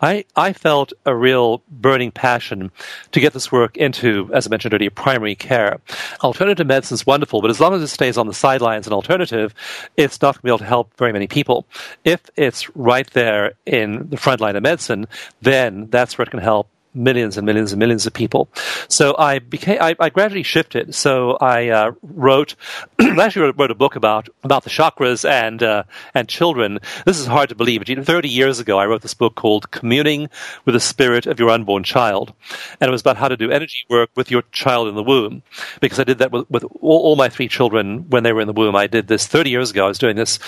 I, 0.00 0.24
I 0.34 0.52
felt 0.52 0.92
a 1.04 1.14
real 1.14 1.62
burning 1.70 2.10
passion 2.10 2.70
to 3.12 3.20
get 3.20 3.32
this 3.32 3.52
work 3.52 3.76
into, 3.76 4.30
as 4.34 4.46
I 4.46 4.50
mentioned 4.50 4.74
earlier, 4.74 4.90
primary 4.90 5.34
care. 5.34 5.80
Alternative 6.22 6.66
medicine 6.66 6.96
is 6.96 7.06
wonderful, 7.06 7.40
but 7.40 7.50
as 7.50 7.60
long 7.60 7.74
as 7.74 7.82
it 7.82 7.88
stays 7.88 8.18
on 8.18 8.26
the 8.26 8.34
sidelines 8.34 8.86
an 8.86 8.92
alternative, 8.92 9.54
it's 9.96 10.20
not 10.20 10.34
going 10.34 10.40
to 10.40 10.42
be 10.42 10.50
able 10.50 10.58
to 10.58 10.64
help 10.64 10.96
very 10.96 11.12
many 11.12 11.26
people. 11.26 11.66
If 12.04 12.22
it's 12.36 12.74
right 12.76 13.08
there 13.12 13.52
in 13.64 14.08
the 14.08 14.16
front 14.16 14.40
line 14.40 14.56
of 14.56 14.62
medicine, 14.62 15.06
then 15.42 15.88
that's 15.90 16.18
where 16.18 16.24
it 16.24 16.30
can 16.30 16.40
help 16.40 16.68
millions 16.96 17.36
and 17.36 17.46
millions 17.46 17.72
and 17.72 17.78
millions 17.78 18.06
of 18.06 18.12
people. 18.12 18.48
So 18.88 19.14
I 19.18 19.38
became, 19.38 19.78
I, 19.80 19.94
I 20.00 20.10
gradually 20.10 20.42
shifted. 20.42 20.94
So 20.94 21.36
I 21.40 21.68
uh, 21.68 21.92
wrote, 22.02 22.54
actually 22.98 23.42
wrote, 23.42 23.56
wrote, 23.58 23.70
a 23.70 23.74
book 23.74 23.96
about 23.96 24.28
about 24.42 24.64
the 24.64 24.70
chakras 24.70 25.28
and 25.28 25.62
uh, 25.62 25.84
and 26.14 26.28
children. 26.28 26.78
This 27.04 27.18
is 27.18 27.26
hard 27.26 27.48
to 27.50 27.54
believe, 27.54 27.84
but 27.84 28.06
thirty 28.06 28.28
years 28.28 28.58
ago, 28.58 28.78
I 28.78 28.86
wrote 28.86 29.02
this 29.02 29.14
book 29.14 29.34
called 29.34 29.70
"Communing 29.70 30.28
with 30.64 30.74
the 30.74 30.80
Spirit 30.80 31.26
of 31.26 31.38
Your 31.38 31.50
Unborn 31.50 31.84
Child," 31.84 32.32
and 32.80 32.88
it 32.88 32.92
was 32.92 33.00
about 33.00 33.16
how 33.16 33.28
to 33.28 33.36
do 33.36 33.50
energy 33.50 33.84
work 33.88 34.10
with 34.16 34.30
your 34.30 34.42
child 34.52 34.88
in 34.88 34.94
the 34.94 35.02
womb. 35.02 35.42
Because 35.80 35.98
I 35.98 36.04
did 36.04 36.18
that 36.18 36.32
with, 36.32 36.50
with 36.50 36.64
all, 36.64 37.00
all, 37.00 37.16
my 37.16 37.28
three 37.28 37.48
children 37.48 38.08
when 38.08 38.22
they 38.22 38.32
were 38.32 38.40
in 38.40 38.46
the 38.46 38.52
womb. 38.52 38.76
I 38.76 38.86
did 38.86 39.08
this 39.08 39.26
thirty 39.26 39.50
years 39.50 39.70
ago. 39.70 39.84
I 39.84 39.88
was 39.88 39.98
doing 39.98 40.16
this 40.16 40.38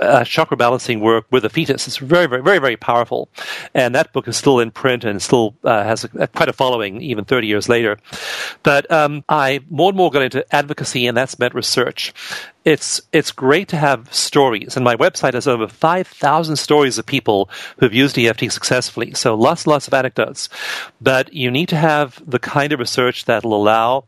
uh, 0.00 0.24
chakra 0.24 0.56
balancing 0.56 1.00
work 1.00 1.26
with 1.30 1.44
a 1.44 1.50
fetus. 1.50 1.86
It's 1.86 1.96
very, 1.96 2.26
very, 2.26 2.42
very, 2.42 2.58
very 2.58 2.76
powerful, 2.76 3.28
and 3.74 3.94
that 3.94 4.12
book 4.12 4.28
is 4.28 4.36
still 4.36 4.60
in 4.60 4.70
print 4.70 5.04
and 5.04 5.20
still 5.20 5.54
uh, 5.64 5.79
uh, 5.80 5.84
has 5.84 6.04
a, 6.04 6.26
quite 6.28 6.48
a 6.48 6.52
following 6.52 7.00
even 7.00 7.24
30 7.24 7.46
years 7.46 7.68
later. 7.68 7.98
But 8.62 8.90
um, 8.90 9.24
I 9.28 9.60
more 9.70 9.88
and 9.90 9.96
more 9.96 10.10
got 10.10 10.22
into 10.22 10.54
advocacy, 10.54 11.06
and 11.06 11.16
that's 11.16 11.38
meant 11.38 11.54
research. 11.54 12.12
It's 12.64 13.00
it's 13.12 13.32
great 13.32 13.68
to 13.68 13.76
have 13.76 14.12
stories, 14.12 14.76
and 14.76 14.84
my 14.84 14.96
website 14.96 15.34
has 15.34 15.48
over 15.48 15.66
5,000 15.66 16.56
stories 16.56 16.98
of 16.98 17.06
people 17.06 17.48
who've 17.78 17.94
used 17.94 18.18
EFT 18.18 18.52
successfully. 18.52 19.14
So 19.14 19.34
lots, 19.34 19.66
lots 19.66 19.88
of 19.88 19.94
anecdotes. 19.94 20.48
But 21.00 21.32
you 21.32 21.50
need 21.50 21.68
to 21.70 21.76
have 21.76 22.22
the 22.26 22.38
kind 22.38 22.72
of 22.72 22.80
research 22.80 23.24
that 23.24 23.44
will 23.44 23.54
allow 23.54 24.04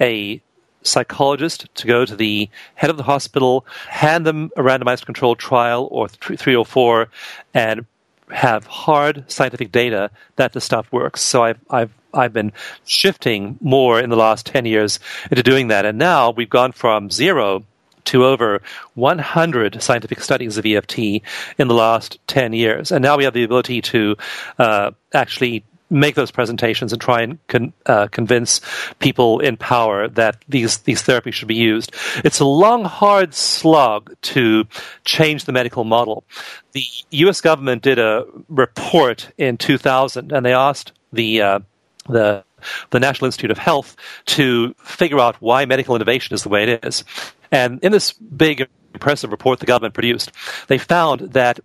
a 0.00 0.40
psychologist 0.82 1.66
to 1.74 1.86
go 1.86 2.04
to 2.04 2.14
the 2.14 2.48
head 2.76 2.90
of 2.90 2.96
the 2.96 3.02
hospital, 3.02 3.66
hand 3.88 4.24
them 4.24 4.50
a 4.56 4.62
randomized 4.62 5.04
controlled 5.04 5.38
trial 5.38 5.88
or 5.90 6.08
three 6.08 6.54
or 6.54 6.64
four, 6.64 7.08
and 7.52 7.86
have 8.30 8.66
hard 8.66 9.30
scientific 9.30 9.72
data 9.72 10.10
that 10.36 10.52
the 10.52 10.60
stuff 10.60 10.90
works. 10.92 11.20
So 11.20 11.42
I've 11.42 11.60
I've 11.70 11.92
I've 12.12 12.32
been 12.32 12.52
shifting 12.84 13.58
more 13.60 14.00
in 14.00 14.10
the 14.10 14.16
last 14.16 14.46
ten 14.46 14.64
years 14.66 14.98
into 15.30 15.42
doing 15.42 15.68
that, 15.68 15.84
and 15.84 15.98
now 15.98 16.30
we've 16.30 16.50
gone 16.50 16.72
from 16.72 17.10
zero 17.10 17.64
to 18.06 18.24
over 18.24 18.62
100 18.94 19.82
scientific 19.82 20.20
studies 20.20 20.56
of 20.56 20.64
EFT 20.64 20.98
in 20.98 21.22
the 21.58 21.74
last 21.74 22.18
10 22.28 22.52
years. 22.52 22.92
And 22.92 23.02
now 23.02 23.16
we 23.16 23.24
have 23.24 23.34
the 23.34 23.42
ability 23.42 23.82
to 23.82 24.16
uh, 24.58 24.92
actually 25.12 25.64
make 25.90 26.14
those 26.14 26.30
presentations 26.30 26.92
and 26.92 27.00
try 27.00 27.22
and 27.22 27.38
con, 27.48 27.72
uh, 27.86 28.08
convince 28.08 28.60
people 28.98 29.40
in 29.40 29.56
power 29.56 30.08
that 30.08 30.44
these 30.48 30.78
these 30.78 31.02
therapies 31.02 31.34
should 31.34 31.48
be 31.48 31.54
used. 31.54 31.94
It's 32.24 32.40
a 32.40 32.44
long, 32.44 32.84
hard 32.84 33.34
slog 33.34 34.14
to 34.22 34.64
change 35.04 35.44
the 35.44 35.52
medical 35.52 35.84
model. 35.84 36.24
The 36.72 36.84
U.S. 37.10 37.40
government 37.40 37.82
did 37.82 37.98
a 37.98 38.24
report 38.48 39.30
in 39.38 39.56
2000, 39.56 40.32
and 40.32 40.44
they 40.44 40.54
asked 40.54 40.92
the 41.12 41.42
uh, 41.42 41.60
the 42.08 42.44
the 42.90 43.00
National 43.00 43.26
Institute 43.26 43.50
of 43.50 43.58
Health 43.58 43.96
to 44.26 44.74
figure 44.78 45.20
out 45.20 45.36
why 45.40 45.64
medical 45.64 45.94
innovation 45.94 46.34
is 46.34 46.42
the 46.42 46.48
way 46.48 46.64
it 46.64 46.84
is. 46.84 47.04
And 47.52 47.82
in 47.82 47.92
this 47.92 48.12
big, 48.12 48.68
impressive 48.94 49.30
report 49.30 49.60
the 49.60 49.66
government 49.66 49.94
produced, 49.94 50.32
they 50.66 50.78
found 50.78 51.20
that 51.32 51.60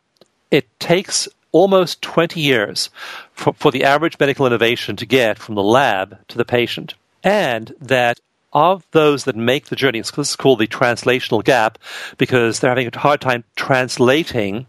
it 0.52 0.68
takes 0.80 1.28
almost 1.52 2.02
20 2.02 2.40
years 2.40 2.90
for, 3.34 3.54
for 3.54 3.72
the 3.72 3.84
average 3.84 4.20
medical 4.20 4.46
innovation 4.46 4.96
to 4.96 5.06
get 5.06 5.38
from 5.38 5.56
the 5.56 5.64
lab 5.64 6.18
to 6.28 6.38
the 6.38 6.46
patient. 6.46 6.94
And 7.24 7.74
that 7.80 8.20
of 8.54 8.86
those 8.92 9.24
that 9.26 9.36
make 9.36 9.66
the 9.66 9.76
journey, 9.76 10.02
this 10.02 10.18
is 10.18 10.36
called 10.36 10.60
the 10.60 10.68
translational 10.68 11.44
gap 11.44 11.78
because 12.18 12.60
they're 12.60 12.72
having 12.72 12.90
a 12.94 13.00
hard 13.00 13.22
time 13.22 13.44
translating 13.56 14.66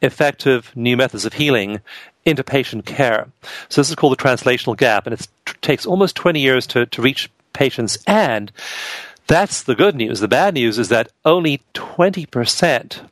effective 0.00 0.72
new 0.74 0.96
methods 0.96 1.24
of 1.24 1.32
healing 1.32 1.80
into 2.24 2.42
patient 2.42 2.86
care. 2.86 3.28
So 3.68 3.80
this 3.80 3.90
is 3.90 3.96
called 3.96 4.12
the 4.12 4.22
translational 4.22 4.76
gap, 4.76 5.06
and 5.06 5.14
it 5.14 5.28
takes 5.60 5.86
almost 5.86 6.16
20 6.16 6.40
years 6.40 6.66
to, 6.68 6.86
to 6.86 7.02
reach 7.02 7.30
patients. 7.52 7.98
And 8.06 8.50
that's 9.26 9.62
the 9.62 9.74
good 9.74 9.94
news. 9.94 10.20
The 10.20 10.28
bad 10.28 10.54
news 10.54 10.78
is 10.78 10.88
that 10.88 11.10
only 11.24 11.62
20% 11.74 13.08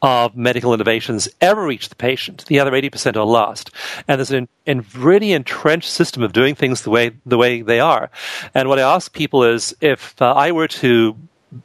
of 0.00 0.36
medical 0.36 0.72
innovations 0.72 1.28
ever 1.40 1.64
reach 1.64 1.88
the 1.88 1.96
patient. 1.96 2.44
The 2.46 2.60
other 2.60 2.70
80% 2.70 3.16
are 3.16 3.24
lost. 3.24 3.70
And 4.06 4.18
there's 4.18 4.30
an, 4.30 4.48
a 4.66 4.76
really 4.96 5.32
entrenched 5.32 5.90
system 5.90 6.22
of 6.22 6.32
doing 6.32 6.54
things 6.54 6.82
the 6.82 6.90
way, 6.90 7.10
the 7.26 7.38
way 7.38 7.62
they 7.62 7.80
are. 7.80 8.10
And 8.54 8.68
what 8.68 8.78
I 8.78 8.94
ask 8.94 9.12
people 9.12 9.44
is 9.44 9.74
if 9.80 10.20
uh, 10.22 10.32
I 10.34 10.52
were 10.52 10.68
to 10.68 11.16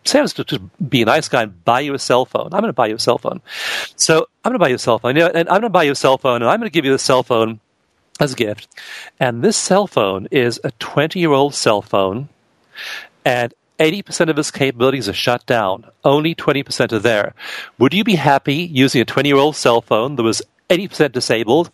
say 0.05 0.19
I 0.19 0.21
was 0.21 0.33
to 0.33 0.43
just 0.43 0.89
be 0.89 1.01
a 1.01 1.05
nice 1.05 1.27
guy 1.27 1.43
and 1.43 1.63
buy 1.63 1.81
you 1.81 1.93
a 1.93 1.99
cell 1.99 2.25
phone. 2.25 2.45
I'm 2.45 2.61
going 2.61 2.63
to 2.65 2.73
buy 2.73 2.87
you 2.87 2.95
a 2.95 2.99
cell 2.99 3.17
phone. 3.17 3.41
So 3.95 4.27
I'm 4.43 4.51
going 4.51 4.59
to 4.59 4.59
buy 4.59 4.69
you 4.69 4.75
a 4.75 4.79
cell 4.79 4.99
phone. 4.99 5.15
You 5.15 5.23
know, 5.23 5.31
and 5.33 5.49
I'm 5.49 5.61
going 5.61 5.63
to 5.63 5.69
buy 5.69 5.83
you 5.83 5.91
a 5.91 5.95
cell 5.95 6.17
phone, 6.17 6.41
and 6.41 6.49
I'm 6.49 6.59
going 6.59 6.69
to 6.69 6.73
give 6.73 6.85
you 6.85 6.91
the 6.91 6.99
cell 6.99 7.23
phone 7.23 7.59
as 8.19 8.33
a 8.33 8.35
gift. 8.35 8.67
And 9.19 9.43
this 9.43 9.57
cell 9.57 9.87
phone 9.87 10.27
is 10.31 10.59
a 10.63 10.71
20 10.71 11.19
year 11.19 11.31
old 11.31 11.53
cell 11.53 11.81
phone, 11.81 12.29
and 13.25 13.53
80% 13.83 14.29
of 14.29 14.39
its 14.39 14.49
capabilities 14.49 15.09
are 15.09 15.13
shut 15.13 15.45
down. 15.45 15.85
Only 16.05 16.33
20% 16.33 16.93
are 16.93 16.99
there. 16.99 17.33
Would 17.79 17.93
you 17.93 18.05
be 18.05 18.15
happy 18.15 18.55
using 18.55 19.01
a 19.01 19.05
20 19.05 19.27
year 19.27 19.37
old 19.37 19.57
cell 19.57 19.81
phone 19.81 20.15
that 20.15 20.23
was 20.23 20.41
80% 20.69 21.11
disabled? 21.11 21.69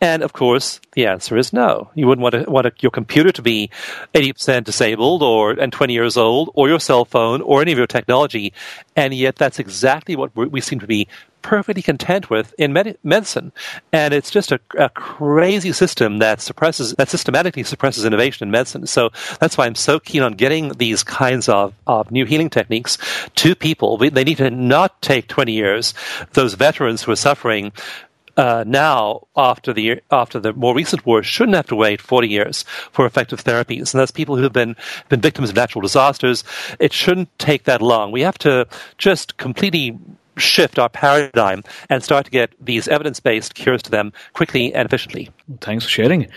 And 0.00 0.24
of 0.24 0.32
course, 0.32 0.80
the 0.94 1.06
answer 1.06 1.36
is 1.36 1.52
no. 1.52 1.88
You 1.94 2.08
wouldn't 2.08 2.22
want, 2.22 2.34
to, 2.34 2.50
want 2.50 2.64
to, 2.66 2.72
your 2.80 2.90
computer 2.90 3.30
to 3.30 3.42
be 3.42 3.70
80% 4.12 4.64
disabled 4.64 5.22
or 5.22 5.52
and 5.52 5.72
20 5.72 5.92
years 5.92 6.16
old, 6.16 6.50
or 6.54 6.68
your 6.68 6.80
cell 6.80 7.04
phone, 7.04 7.40
or 7.42 7.62
any 7.62 7.70
of 7.70 7.78
your 7.78 7.86
technology. 7.86 8.52
And 8.96 9.14
yet, 9.14 9.36
that's 9.36 9.60
exactly 9.60 10.16
what 10.16 10.34
we 10.34 10.60
seem 10.60 10.80
to 10.80 10.88
be 10.88 11.06
perfectly 11.42 11.82
content 11.82 12.30
with 12.30 12.54
in 12.58 12.72
med- 12.72 12.98
medicine. 13.02 13.52
And 13.92 14.14
it's 14.14 14.30
just 14.30 14.52
a, 14.52 14.60
a, 14.78 14.88
crazy 14.90 15.72
system 15.72 16.18
that 16.18 16.40
suppresses, 16.40 16.94
that 16.94 17.08
systematically 17.08 17.64
suppresses 17.64 18.04
innovation 18.04 18.48
in 18.48 18.50
medicine. 18.50 18.86
So 18.86 19.10
that's 19.40 19.58
why 19.58 19.66
I'm 19.66 19.74
so 19.74 20.00
keen 20.00 20.22
on 20.22 20.34
getting 20.34 20.70
these 20.70 21.02
kinds 21.02 21.48
of, 21.48 21.74
of 21.86 22.10
new 22.10 22.24
healing 22.24 22.50
techniques 22.50 22.98
to 23.36 23.54
people. 23.54 23.98
They 23.98 24.24
need 24.24 24.38
to 24.38 24.50
not 24.50 25.00
take 25.02 25.28
20 25.28 25.52
years. 25.52 25.94
Those 26.32 26.54
veterans 26.54 27.02
who 27.02 27.12
are 27.12 27.16
suffering 27.16 27.72
uh, 28.36 28.64
now, 28.66 29.26
after 29.36 29.72
the 29.72 30.00
after 30.10 30.40
the 30.40 30.52
more 30.54 30.74
recent 30.74 31.04
wars, 31.04 31.26
shouldn't 31.26 31.56
have 31.56 31.66
to 31.66 31.76
wait 31.76 32.00
40 32.00 32.28
years 32.28 32.64
for 32.90 33.04
effective 33.04 33.44
therapies. 33.44 33.92
And 33.92 34.00
that's 34.00 34.10
people 34.10 34.36
who 34.36 34.42
have 34.42 34.52
been 34.52 34.74
been 35.08 35.20
victims 35.20 35.50
of 35.50 35.56
natural 35.56 35.82
disasters. 35.82 36.44
It 36.78 36.92
shouldn't 36.92 37.36
take 37.38 37.64
that 37.64 37.82
long. 37.82 38.10
We 38.10 38.22
have 38.22 38.38
to 38.38 38.66
just 38.96 39.36
completely 39.36 39.98
shift 40.36 40.78
our 40.78 40.88
paradigm 40.88 41.62
and 41.88 42.02
start 42.02 42.24
to 42.26 42.30
get 42.30 42.52
these 42.60 42.88
evidence 42.88 43.20
based 43.20 43.54
cures 43.54 43.82
to 43.82 43.90
them 43.90 44.12
quickly 44.32 44.74
and 44.74 44.86
efficiently. 44.86 45.30
Thanks 45.60 45.84
for 45.84 45.90
sharing. 45.90 46.28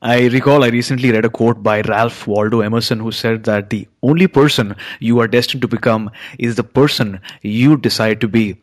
I 0.00 0.28
recall 0.28 0.62
I 0.62 0.68
recently 0.68 1.10
read 1.10 1.24
a 1.24 1.30
quote 1.30 1.62
by 1.62 1.80
Ralph 1.80 2.26
Waldo 2.28 2.60
Emerson 2.60 3.00
who 3.00 3.10
said 3.10 3.44
that 3.44 3.70
the 3.70 3.88
only 4.02 4.28
person 4.28 4.76
you 5.00 5.18
are 5.18 5.26
destined 5.26 5.62
to 5.62 5.68
become 5.68 6.10
is 6.38 6.54
the 6.54 6.62
person 6.62 7.20
you 7.42 7.76
decide 7.76 8.20
to 8.20 8.28
be. 8.28 8.56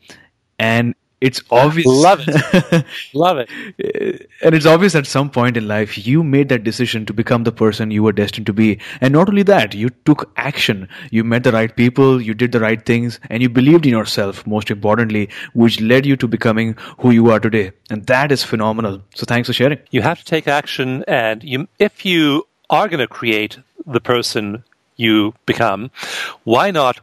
And 0.57 0.95
it's 1.21 1.41
obvious. 1.49 1.87
Love 1.87 2.23
it. 2.27 2.85
Love 3.13 3.37
it. 3.37 4.29
And 4.41 4.53
it's 4.53 4.65
obvious 4.65 4.95
at 4.95 5.07
some 5.07 5.29
point 5.29 5.57
in 5.57 5.67
life 5.67 6.05
you 6.05 6.23
made 6.23 6.49
that 6.49 6.63
decision 6.63 7.05
to 7.05 7.13
become 7.13 7.43
the 7.43 7.51
person 7.51 7.91
you 7.91 8.03
were 8.03 8.11
destined 8.11 8.45
to 8.47 8.53
be. 8.53 8.79
And 9.01 9.13
not 9.13 9.29
only 9.29 9.43
that, 9.43 9.73
you 9.73 9.89
took 10.05 10.31
action. 10.37 10.89
You 11.11 11.23
met 11.23 11.43
the 11.43 11.51
right 11.51 11.75
people, 11.75 12.21
you 12.21 12.33
did 12.33 12.51
the 12.51 12.59
right 12.59 12.85
things, 12.85 13.19
and 13.29 13.41
you 13.41 13.49
believed 13.49 13.85
in 13.85 13.91
yourself, 13.91 14.45
most 14.45 14.69
importantly, 14.69 15.29
which 15.53 15.79
led 15.79 16.05
you 16.05 16.15
to 16.17 16.27
becoming 16.27 16.75
who 16.99 17.11
you 17.11 17.31
are 17.31 17.39
today. 17.39 17.71
And 17.89 18.05
that 18.07 18.31
is 18.31 18.43
phenomenal. 18.43 19.01
So 19.15 19.25
thanks 19.25 19.47
for 19.47 19.53
sharing. 19.53 19.79
You 19.91 20.01
have 20.01 20.19
to 20.19 20.25
take 20.25 20.47
action, 20.47 21.03
and 21.07 21.43
you, 21.43 21.67
if 21.79 22.05
you 22.05 22.47
are 22.69 22.87
going 22.87 22.99
to 22.99 23.07
create 23.07 23.57
the 23.85 24.01
person 24.01 24.63
you 24.97 25.33
become, 25.45 25.91
why 26.43 26.71
not 26.71 26.99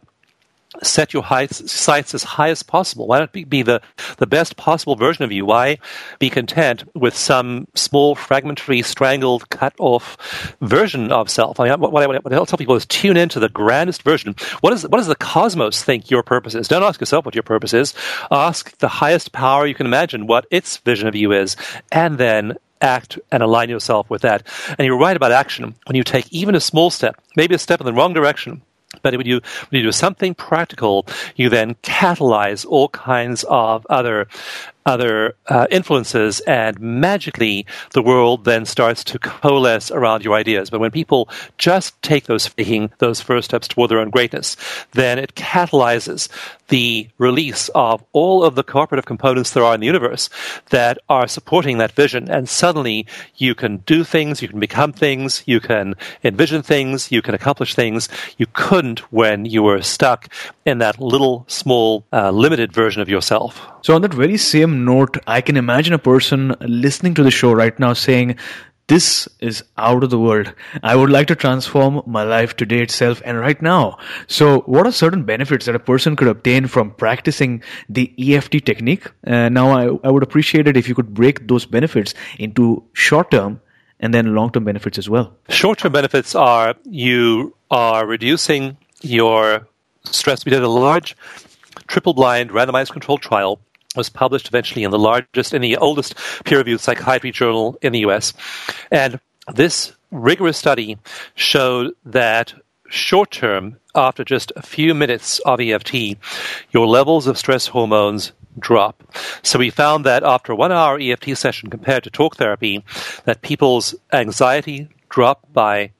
set 0.82 1.12
your 1.12 1.22
heights, 1.22 1.70
sights 1.70 2.14
as 2.14 2.22
high 2.22 2.50
as 2.50 2.62
possible? 2.62 3.06
Why 3.06 3.18
not 3.18 3.32
be, 3.32 3.44
be, 3.44 3.62
the, 3.62 3.82
the 4.18 4.26
best 4.26 4.56
possible 4.56 4.96
version 4.96 5.24
of 5.24 5.32
you? 5.32 5.44
Why 5.44 5.78
be 6.18 6.30
content 6.30 6.84
with 6.94 7.16
some 7.16 7.68
small, 7.74 8.14
fragmentary, 8.14 8.82
strangled, 8.82 9.48
cut 9.50 9.74
off 9.78 10.56
version 10.60 11.12
of 11.12 11.30
self? 11.30 11.60
I 11.60 11.68
mean, 11.68 11.80
what, 11.80 12.02
I, 12.02 12.06
what 12.06 12.32
I 12.32 12.44
tell 12.44 12.58
people 12.58 12.76
is 12.76 12.86
tune 12.86 13.16
into 13.16 13.40
the 13.40 13.48
grandest 13.48 14.02
version. 14.02 14.34
What, 14.60 14.72
is, 14.72 14.82
what 14.84 14.98
does 14.98 15.06
the 15.06 15.16
cosmos 15.16 15.82
think 15.82 16.10
your 16.10 16.22
purpose 16.22 16.54
is? 16.54 16.68
Don't 16.68 16.82
ask 16.82 17.00
yourself 17.00 17.24
what 17.24 17.34
your 17.34 17.42
purpose 17.42 17.74
is. 17.74 17.94
Ask 18.30 18.76
the 18.78 18.88
highest 18.88 19.32
power 19.32 19.66
you 19.66 19.74
can 19.74 19.86
imagine 19.86 20.26
what 20.26 20.46
its 20.50 20.78
vision 20.78 21.08
of 21.08 21.14
you 21.14 21.32
is, 21.32 21.56
and 21.90 22.18
then 22.18 22.56
act 22.80 23.18
and 23.30 23.42
align 23.42 23.70
yourself 23.70 24.10
with 24.10 24.22
that. 24.22 24.46
And 24.78 24.84
you're 24.86 24.98
right 24.98 25.16
about 25.16 25.32
action. 25.32 25.74
When 25.86 25.96
you 25.96 26.04
take 26.04 26.30
even 26.32 26.54
a 26.54 26.60
small 26.60 26.90
step, 26.90 27.16
maybe 27.36 27.54
a 27.54 27.58
step 27.58 27.80
in 27.80 27.86
the 27.86 27.92
wrong 27.92 28.12
direction, 28.12 28.62
but 29.02 29.16
when 29.16 29.26
you, 29.26 29.40
when 29.68 29.80
you 29.80 29.82
do 29.82 29.92
something 29.92 30.34
practical, 30.34 31.06
you 31.36 31.48
then 31.48 31.74
catalyze 31.82 32.64
all 32.66 32.88
kinds 32.88 33.44
of 33.48 33.86
other 33.90 34.28
other 34.86 35.36
uh, 35.46 35.66
influences, 35.70 36.40
and 36.40 36.78
magically 36.80 37.66
the 37.92 38.02
world 38.02 38.44
then 38.44 38.64
starts 38.64 39.04
to 39.04 39.18
coalesce 39.18 39.90
around 39.90 40.24
your 40.24 40.34
ideas. 40.34 40.70
But 40.70 40.80
when 40.80 40.90
people 40.90 41.28
just 41.58 42.00
take 42.02 42.24
those 42.24 42.50
those 42.98 43.20
first 43.20 43.46
steps 43.46 43.68
toward 43.68 43.90
their 43.90 43.98
own 43.98 44.10
greatness, 44.10 44.56
then 44.92 45.18
it 45.18 45.34
catalyzes 45.34 46.28
the 46.68 47.08
release 47.18 47.68
of 47.74 48.02
all 48.12 48.42
of 48.42 48.54
the 48.54 48.62
cooperative 48.62 49.04
components 49.04 49.50
there 49.50 49.64
are 49.64 49.74
in 49.74 49.80
the 49.80 49.86
universe 49.86 50.30
that 50.70 50.98
are 51.08 51.28
supporting 51.28 51.78
that 51.78 51.92
vision. 51.92 52.30
And 52.30 52.48
suddenly 52.48 53.06
you 53.36 53.54
can 53.54 53.78
do 53.78 54.04
things, 54.04 54.40
you 54.40 54.48
can 54.48 54.60
become 54.60 54.92
things, 54.92 55.42
you 55.46 55.60
can 55.60 55.94
envision 56.24 56.62
things, 56.62 57.12
you 57.12 57.20
can 57.20 57.34
accomplish 57.34 57.74
things 57.74 58.08
you 58.38 58.46
couldn't 58.52 59.00
when 59.12 59.44
you 59.44 59.62
were 59.62 59.82
stuck 59.82 60.28
in 60.64 60.78
that 60.78 61.00
little, 61.00 61.44
small, 61.48 62.04
uh, 62.12 62.30
limited 62.30 62.72
version 62.72 63.02
of 63.02 63.08
yourself. 63.08 63.71
So, 63.82 63.94
on 63.94 64.02
that 64.02 64.14
very 64.14 64.36
same 64.36 64.84
note, 64.84 65.18
I 65.26 65.40
can 65.40 65.56
imagine 65.56 65.92
a 65.92 65.98
person 65.98 66.54
listening 66.60 67.14
to 67.14 67.24
the 67.24 67.32
show 67.32 67.52
right 67.52 67.76
now 67.80 67.94
saying, 67.94 68.36
this 68.86 69.28
is 69.40 69.64
out 69.76 70.04
of 70.04 70.10
the 70.10 70.18
world. 70.18 70.52
I 70.82 70.94
would 70.94 71.10
like 71.10 71.26
to 71.28 71.36
transform 71.36 72.02
my 72.06 72.24
life 72.24 72.56
today 72.56 72.80
itself 72.80 73.22
and 73.24 73.38
right 73.38 73.60
now. 73.62 73.98
So, 74.26 74.60
what 74.62 74.86
are 74.86 74.92
certain 74.92 75.24
benefits 75.24 75.66
that 75.66 75.74
a 75.74 75.80
person 75.80 76.14
could 76.14 76.28
obtain 76.28 76.66
from 76.66 76.92
practicing 76.92 77.62
the 77.88 78.12
EFT 78.18 78.64
technique? 78.64 79.10
Uh, 79.26 79.48
now, 79.48 79.70
I, 79.70 79.84
I 80.04 80.10
would 80.10 80.22
appreciate 80.22 80.68
it 80.68 80.76
if 80.76 80.88
you 80.88 80.94
could 80.94 81.14
break 81.14 81.48
those 81.48 81.66
benefits 81.66 82.14
into 82.38 82.84
short 82.92 83.30
term 83.30 83.60
and 83.98 84.12
then 84.12 84.34
long 84.34 84.52
term 84.52 84.64
benefits 84.64 84.98
as 84.98 85.08
well. 85.08 85.36
Short 85.48 85.78
term 85.78 85.92
benefits 85.92 86.34
are 86.34 86.74
you 86.84 87.56
are 87.70 88.06
reducing 88.06 88.76
your 89.00 89.66
stress. 90.04 90.44
We 90.44 90.50
did 90.50 90.62
a 90.62 90.68
large 90.68 91.16
triple 91.86 92.14
blind 92.14 92.50
randomized 92.50 92.90
controlled 92.92 93.22
trial 93.22 93.58
was 93.96 94.08
published 94.08 94.48
eventually 94.48 94.84
in 94.84 94.90
the 94.90 94.98
largest, 94.98 95.54
in 95.54 95.62
the 95.62 95.76
oldest 95.76 96.14
peer-reviewed 96.44 96.80
psychiatry 96.80 97.30
journal 97.30 97.76
in 97.82 97.92
the 97.92 98.00
U.S. 98.00 98.32
And 98.90 99.20
this 99.52 99.92
rigorous 100.10 100.58
study 100.58 100.98
showed 101.34 101.92
that 102.04 102.54
short 102.88 103.30
term, 103.30 103.78
after 103.94 104.24
just 104.24 104.52
a 104.56 104.62
few 104.62 104.94
minutes 104.94 105.38
of 105.40 105.60
EFT, 105.60 106.16
your 106.70 106.86
levels 106.86 107.26
of 107.26 107.38
stress 107.38 107.66
hormones 107.66 108.32
drop. 108.58 109.02
So 109.42 109.58
we 109.58 109.70
found 109.70 110.04
that 110.04 110.22
after 110.22 110.52
a 110.52 110.56
one 110.56 110.72
hour 110.72 110.98
EFT 111.00 111.36
session 111.36 111.70
compared 111.70 112.04
to 112.04 112.10
talk 112.10 112.36
therapy, 112.36 112.84
that 113.24 113.42
people's 113.42 113.94
anxiety 114.12 114.88
dropped 115.08 115.52
by 115.52 115.92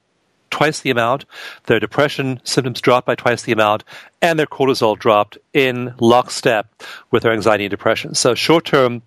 twice 0.52 0.80
the 0.80 0.90
amount, 0.90 1.24
their 1.66 1.80
depression 1.80 2.40
symptoms 2.44 2.80
dropped 2.80 3.06
by 3.06 3.16
twice 3.16 3.42
the 3.42 3.52
amount, 3.52 3.82
and 4.20 4.38
their 4.38 4.46
cortisol 4.46 4.96
dropped 4.96 5.38
in 5.52 5.94
lockstep 5.98 6.68
with 7.10 7.24
their 7.24 7.32
anxiety 7.32 7.64
and 7.64 7.70
depression. 7.70 8.14
So 8.14 8.36
short 8.36 8.64
term, 8.64 9.02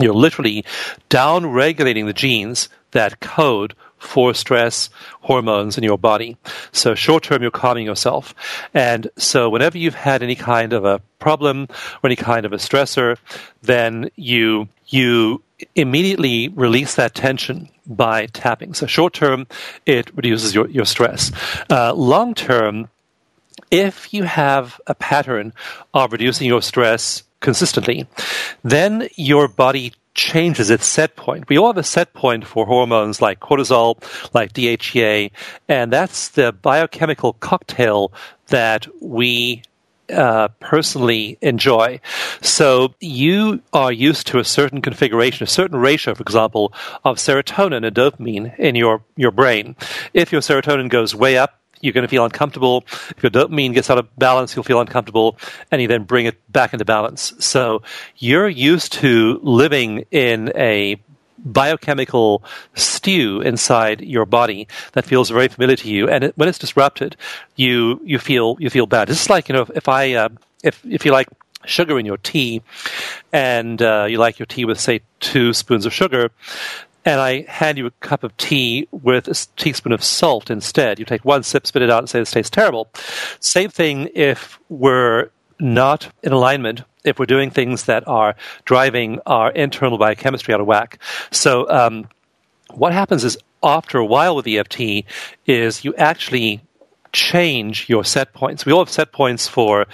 you're 0.00 0.14
literally 0.14 0.64
down 1.08 1.46
regulating 1.46 2.06
the 2.06 2.12
genes 2.12 2.68
that 2.90 3.20
code 3.20 3.74
for 3.98 4.32
stress 4.32 4.90
hormones 5.22 5.76
in 5.76 5.84
your 5.84 5.98
body. 5.98 6.36
So 6.72 6.94
short 6.94 7.24
term, 7.24 7.42
you're 7.42 7.50
calming 7.50 7.84
yourself. 7.84 8.34
And 8.72 9.10
so 9.16 9.50
whenever 9.50 9.76
you've 9.76 9.94
had 9.94 10.22
any 10.22 10.36
kind 10.36 10.72
of 10.72 10.84
a 10.84 11.00
problem 11.18 11.68
or 12.02 12.06
any 12.06 12.16
kind 12.16 12.46
of 12.46 12.52
a 12.52 12.56
stressor, 12.56 13.18
then 13.62 14.10
you, 14.16 14.68
you 14.86 15.42
immediately 15.74 16.48
release 16.48 16.94
that 16.94 17.14
tension 17.14 17.68
by 17.86 18.26
tapping. 18.26 18.74
So 18.74 18.86
short 18.86 19.14
term, 19.14 19.46
it 19.86 20.14
reduces 20.14 20.54
your, 20.54 20.68
your 20.68 20.84
stress. 20.84 21.32
Uh, 21.70 21.94
long 21.94 22.34
term, 22.34 22.88
if 23.70 24.12
you 24.14 24.24
have 24.24 24.80
a 24.86 24.94
pattern 24.94 25.52
of 25.94 26.12
reducing 26.12 26.46
your 26.46 26.62
stress 26.62 27.22
consistently, 27.40 28.06
then 28.62 29.08
your 29.16 29.48
body 29.48 29.92
changes 30.14 30.68
its 30.68 30.84
set 30.84 31.14
point. 31.14 31.48
We 31.48 31.58
all 31.58 31.68
have 31.68 31.78
a 31.78 31.84
set 31.84 32.12
point 32.12 32.44
for 32.44 32.66
hormones 32.66 33.22
like 33.22 33.38
cortisol, 33.40 34.02
like 34.34 34.52
DHEA, 34.52 35.30
and 35.68 35.92
that's 35.92 36.30
the 36.30 36.52
biochemical 36.52 37.34
cocktail 37.34 38.12
that 38.48 38.88
we 39.00 39.62
uh, 40.10 40.48
personally 40.60 41.38
enjoy. 41.40 42.00
So 42.40 42.94
you 43.00 43.60
are 43.72 43.92
used 43.92 44.26
to 44.28 44.38
a 44.38 44.44
certain 44.44 44.82
configuration, 44.82 45.44
a 45.44 45.46
certain 45.46 45.78
ratio, 45.78 46.14
for 46.14 46.22
example, 46.22 46.72
of 47.04 47.18
serotonin 47.18 47.86
and 47.86 47.94
dopamine 47.94 48.58
in 48.58 48.74
your, 48.74 49.02
your 49.16 49.30
brain. 49.30 49.76
If 50.14 50.32
your 50.32 50.40
serotonin 50.40 50.88
goes 50.88 51.14
way 51.14 51.38
up, 51.38 51.60
you're 51.80 51.92
going 51.92 52.02
to 52.02 52.08
feel 52.08 52.24
uncomfortable. 52.24 52.84
If 53.16 53.22
your 53.22 53.30
dopamine 53.30 53.74
gets 53.74 53.90
out 53.90 53.98
of 53.98 54.16
balance, 54.18 54.56
you'll 54.56 54.64
feel 54.64 54.80
uncomfortable, 54.80 55.38
and 55.70 55.80
you 55.80 55.88
then 55.88 56.04
bring 56.04 56.26
it 56.26 56.50
back 56.50 56.72
into 56.72 56.84
balance. 56.84 57.34
So 57.38 57.82
you're 58.16 58.48
used 58.48 58.92
to 58.94 59.38
living 59.42 60.04
in 60.10 60.52
a 60.56 61.00
biochemical 61.44 62.42
stew 62.74 63.40
inside 63.40 64.00
your 64.00 64.26
body 64.26 64.68
that 64.92 65.04
feels 65.04 65.30
very 65.30 65.48
familiar 65.48 65.76
to 65.76 65.88
you, 65.88 66.08
and 66.08 66.24
it, 66.24 66.36
when 66.36 66.48
it's 66.48 66.58
disrupted, 66.58 67.16
you 67.56 68.00
you 68.04 68.18
feel 68.18 68.56
you 68.58 68.70
feel 68.70 68.86
bad. 68.86 69.10
It's 69.10 69.30
like 69.30 69.48
you 69.48 69.54
know 69.54 69.66
if 69.74 69.88
I 69.88 70.14
uh, 70.14 70.28
if 70.62 70.84
if 70.84 71.04
you 71.04 71.12
like 71.12 71.28
sugar 71.64 71.98
in 71.98 72.06
your 72.06 72.18
tea, 72.18 72.62
and 73.32 73.80
uh, 73.82 74.06
you 74.08 74.18
like 74.18 74.38
your 74.38 74.46
tea 74.46 74.64
with 74.64 74.80
say 74.80 75.00
two 75.20 75.52
spoons 75.52 75.86
of 75.86 75.92
sugar. 75.92 76.30
And 77.04 77.20
I 77.22 77.42
hand 77.48 77.78
you 77.78 77.86
a 77.86 77.90
cup 77.90 78.22
of 78.22 78.36
tea 78.36 78.86
with 78.90 79.28
a 79.28 79.46
teaspoon 79.56 79.92
of 79.92 80.04
salt 80.04 80.50
instead. 80.50 80.98
You 80.98 81.06
take 81.06 81.24
one 81.24 81.42
sip, 81.42 81.66
spit 81.66 81.80
it 81.80 81.88
out, 81.88 82.00
and 82.00 82.10
say 82.10 82.18
this 82.18 82.32
tastes 82.32 82.50
terrible. 82.50 82.90
Same 83.40 83.70
thing 83.70 84.10
if 84.14 84.58
we're 84.68 85.30
not 85.58 86.12
in 86.22 86.32
alignment 86.32 86.82
if 87.04 87.18
we're 87.18 87.26
doing 87.26 87.50
things 87.50 87.84
that 87.84 88.06
are 88.06 88.36
driving 88.64 89.20
our 89.26 89.50
internal 89.50 89.98
biochemistry 89.98 90.54
out 90.54 90.60
of 90.60 90.66
whack. 90.66 90.98
So, 91.30 91.68
um, 91.70 92.08
what 92.72 92.92
happens 92.92 93.24
is 93.24 93.38
after 93.62 93.98
a 93.98 94.04
while 94.06 94.36
with 94.36 94.46
EFT 94.46 95.04
is 95.46 95.84
you 95.84 95.94
actually 95.96 96.60
change 97.12 97.88
your 97.88 98.04
set 98.04 98.32
points. 98.34 98.66
We 98.66 98.72
all 98.72 98.80
have 98.80 98.90
set 98.90 99.12
points 99.12 99.48
for 99.48 99.86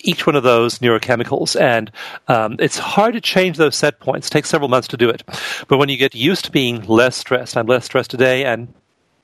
each 0.00 0.26
one 0.26 0.36
of 0.36 0.42
those 0.42 0.78
neurochemicals, 0.78 1.60
and 1.60 1.90
um, 2.28 2.56
it's 2.58 2.78
hard 2.78 3.14
to 3.14 3.20
change 3.20 3.56
those 3.56 3.76
set 3.76 4.00
points. 4.00 4.28
It 4.28 4.30
takes 4.30 4.48
several 4.48 4.68
months 4.68 4.88
to 4.88 4.96
do 4.96 5.08
it. 5.08 5.22
But 5.68 5.78
when 5.78 5.88
you 5.88 5.96
get 5.96 6.14
used 6.14 6.44
to 6.46 6.50
being 6.50 6.82
less 6.82 7.16
stressed, 7.16 7.56
I'm 7.56 7.66
less 7.66 7.84
stressed 7.86 8.10
today, 8.10 8.44
and 8.44 8.72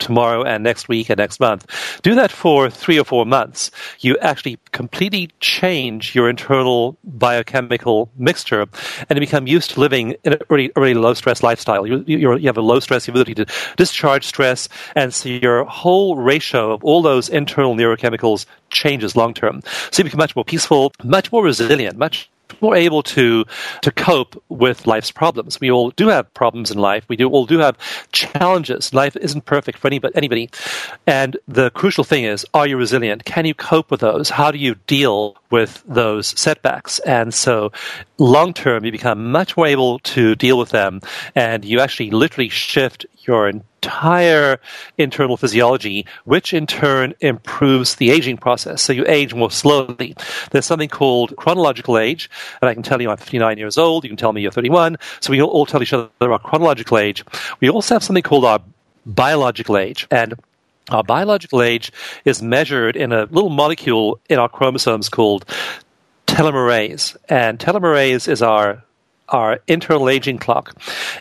tomorrow 0.02 0.42
and 0.42 0.62
next 0.64 0.88
week 0.88 1.10
and 1.10 1.18
next 1.18 1.40
month. 1.40 1.66
Do 2.02 2.14
that 2.14 2.30
for 2.30 2.70
three 2.70 2.98
or 2.98 3.04
four 3.04 3.24
months. 3.24 3.70
You 4.00 4.18
actually 4.18 4.58
completely 4.72 5.30
change 5.40 6.14
your 6.14 6.28
internal 6.28 6.96
biochemical 7.04 8.10
mixture 8.16 8.66
and 9.08 9.16
you 9.16 9.20
become 9.20 9.46
used 9.46 9.70
to 9.72 9.80
living 9.80 10.16
in 10.24 10.34
a 10.34 10.38
really, 10.50 10.70
really 10.76 10.94
low 10.94 11.14
stress 11.14 11.42
lifestyle. 11.42 11.86
You, 11.86 12.04
you 12.06 12.46
have 12.46 12.58
a 12.58 12.62
low 12.62 12.80
stress 12.80 13.08
ability 13.08 13.34
to 13.34 13.46
discharge 13.76 14.26
stress, 14.26 14.68
and 14.94 15.12
so 15.14 15.28
your 15.28 15.64
whole 15.64 16.16
ratio 16.16 16.72
of 16.72 16.84
all 16.84 17.02
those 17.02 17.28
internal 17.28 17.74
neurochemicals 17.74 18.46
changes 18.70 19.14
long 19.16 19.34
term. 19.34 19.62
So 19.90 20.00
you 20.00 20.04
become 20.04 20.18
much 20.18 20.34
more 20.34 20.44
peaceful, 20.44 20.92
much 21.04 21.30
more 21.30 21.44
resilient, 21.44 21.96
much 21.96 22.30
more 22.62 22.76
able 22.76 23.02
to 23.02 23.44
to 23.82 23.90
cope 23.90 24.42
with 24.48 24.86
life's 24.86 25.10
problems. 25.10 25.60
We 25.60 25.70
all 25.70 25.90
do 25.90 26.08
have 26.08 26.32
problems 26.34 26.70
in 26.70 26.78
life. 26.78 27.04
We 27.08 27.16
do 27.16 27.28
all 27.28 27.46
do 27.46 27.58
have 27.58 27.76
challenges. 28.12 28.94
Life 28.94 29.16
isn't 29.16 29.44
perfect 29.44 29.78
for 29.78 29.88
anybody, 29.88 30.14
anybody. 30.16 30.50
And 31.06 31.36
the 31.48 31.70
crucial 31.70 32.04
thing 32.04 32.24
is, 32.24 32.46
are 32.54 32.66
you 32.66 32.76
resilient? 32.76 33.24
Can 33.24 33.44
you 33.44 33.54
cope 33.54 33.90
with 33.90 34.00
those? 34.00 34.30
How 34.30 34.50
do 34.50 34.58
you 34.58 34.76
deal 34.86 35.36
with 35.50 35.82
those 35.86 36.38
setbacks? 36.38 36.98
And 37.00 37.34
so, 37.34 37.72
long 38.18 38.54
term, 38.54 38.84
you 38.84 38.92
become 38.92 39.30
much 39.32 39.56
more 39.56 39.66
able 39.66 39.98
to 40.00 40.34
deal 40.36 40.58
with 40.58 40.70
them, 40.70 41.00
and 41.34 41.64
you 41.64 41.80
actually 41.80 42.10
literally 42.10 42.48
shift 42.48 43.06
your 43.26 43.52
entire 43.82 44.60
internal 44.96 45.36
physiology, 45.36 46.06
which 46.24 46.54
in 46.54 46.66
turn 46.66 47.14
improves 47.20 47.96
the 47.96 48.10
aging 48.10 48.36
process. 48.36 48.80
So 48.80 48.92
you 48.92 49.04
age 49.08 49.34
more 49.34 49.50
slowly. 49.50 50.14
There's 50.52 50.66
something 50.66 50.88
called 50.88 51.34
chronological 51.36 51.98
age, 51.98 52.30
and 52.60 52.68
I 52.68 52.74
can 52.74 52.84
tell 52.84 53.02
you 53.02 53.10
I'm 53.10 53.16
59 53.16 53.58
years 53.58 53.78
old. 53.78 54.04
You 54.04 54.10
can 54.10 54.16
tell 54.16 54.32
me 54.32 54.40
you're 54.40 54.52
31. 54.52 54.98
So 55.20 55.32
we 55.32 55.42
all 55.42 55.66
tell 55.66 55.82
each 55.82 55.92
other 55.92 56.10
our 56.20 56.38
chronological 56.38 56.96
age. 56.96 57.24
We 57.60 57.70
also 57.70 57.96
have 57.96 58.04
something 58.04 58.22
called 58.22 58.44
our 58.44 58.60
biological 59.04 59.76
age. 59.76 60.06
And 60.12 60.34
our 60.90 61.02
biological 61.02 61.60
age 61.60 61.92
is 62.24 62.40
measured 62.40 62.94
in 62.94 63.12
a 63.12 63.24
little 63.24 63.50
molecule 63.50 64.20
in 64.28 64.38
our 64.38 64.48
chromosomes 64.48 65.08
called 65.08 65.44
telomerase. 66.28 67.16
And 67.28 67.58
telomerase 67.58 68.28
is 68.28 68.42
our 68.42 68.84
our 69.28 69.60
internal 69.66 70.08
aging 70.08 70.38
clock. 70.38 70.76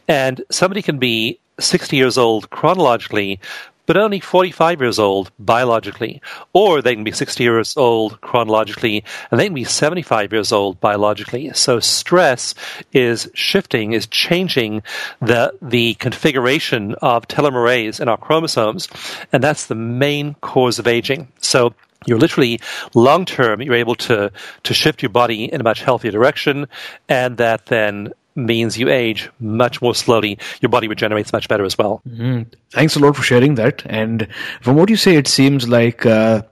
And 0.08 0.44
somebody 0.52 0.82
can 0.82 1.00
be 1.00 1.40
60 1.62 1.96
years 1.96 2.18
old 2.18 2.50
chronologically, 2.50 3.40
but 3.86 3.98
only 3.98 4.20
45 4.20 4.80
years 4.80 5.00
old 5.00 5.32
biologically. 5.38 6.22
Or 6.54 6.82
they 6.82 6.96
can 6.96 7.04
be 7.04 7.12
60 7.12 7.44
years 7.44 7.76
old 7.76 8.22
chronologically, 8.22 9.04
and 9.30 9.40
they 9.40 9.46
can 9.46 9.54
be 9.54 9.64
75 9.64 10.32
years 10.32 10.52
old 10.52 10.80
biologically. 10.80 11.52
So 11.54 11.80
stress 11.80 12.56
is 12.94 13.30
shifting, 13.34 13.94
is 13.94 14.08
changing 14.08 14.84
the, 15.20 15.54
the 15.62 15.96
configuration 15.96 16.96
of 17.02 17.28
telomerase 17.28 18.00
in 18.00 18.08
our 18.08 18.18
chromosomes, 18.18 18.88
and 19.34 19.44
that's 19.44 19.66
the 19.66 19.76
main 19.76 20.36
cause 20.36 20.80
of 20.80 20.88
aging. 20.88 21.28
So 21.42 21.74
you're 22.08 22.18
literally 22.18 22.60
long 22.96 23.26
term 23.26 23.62
you're 23.62 23.76
able 23.76 23.94
to 23.94 24.32
to 24.64 24.74
shift 24.74 25.04
your 25.04 25.10
body 25.10 25.46
in 25.46 25.62
a 25.62 25.64
much 25.64 25.84
healthier 25.84 26.10
direction 26.10 26.68
and 27.08 27.38
that 27.38 27.68
then 27.68 28.12
means 28.46 28.78
you 28.78 28.90
age 28.90 29.30
much 29.40 29.82
more 29.82 29.96
slowly. 29.96 30.38
Your 30.62 30.70
body 30.70 30.88
regenerates 30.88 31.34
much 31.34 31.48
better 31.48 31.64
as 31.64 31.78
well. 31.78 32.02
Mm-hmm. 32.08 32.44
thanks 32.72 32.96
a 32.96 33.00
lot 33.00 33.16
for 33.16 33.24
sharing 33.24 33.56
that. 33.56 33.84
And 33.86 34.28
from 34.62 34.76
what 34.76 34.90
you 34.90 34.96
say 34.96 35.16
it 35.16 35.28
seems 35.28 35.68
like 35.68 36.06
uh, 36.06 36.44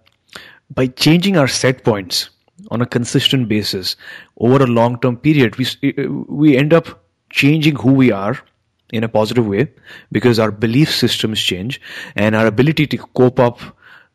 by 0.74 0.88
changing 0.88 1.38
our 1.38 1.48
set 1.48 1.84
points 1.84 2.30
on 2.72 2.82
a 2.82 2.86
consistent 2.86 3.48
basis 3.48 3.96
over 4.38 4.64
a 4.64 4.68
long 4.68 5.00
term 5.00 5.18
period 5.18 5.56
we 5.56 5.66
we 6.28 6.58
end 6.58 6.74
up 6.74 7.04
changing 7.30 7.76
who 7.76 7.94
we 7.94 8.12
are 8.12 8.38
in 8.92 9.04
a 9.04 9.10
positive 9.10 9.48
way 9.48 9.72
because 10.12 10.40
our 10.40 10.52
belief 10.52 10.94
systems 10.94 11.40
change 11.40 11.80
and 12.16 12.36
our 12.36 12.48
ability 12.48 12.88
to 12.88 12.98
cope 12.98 13.40
up 13.40 13.60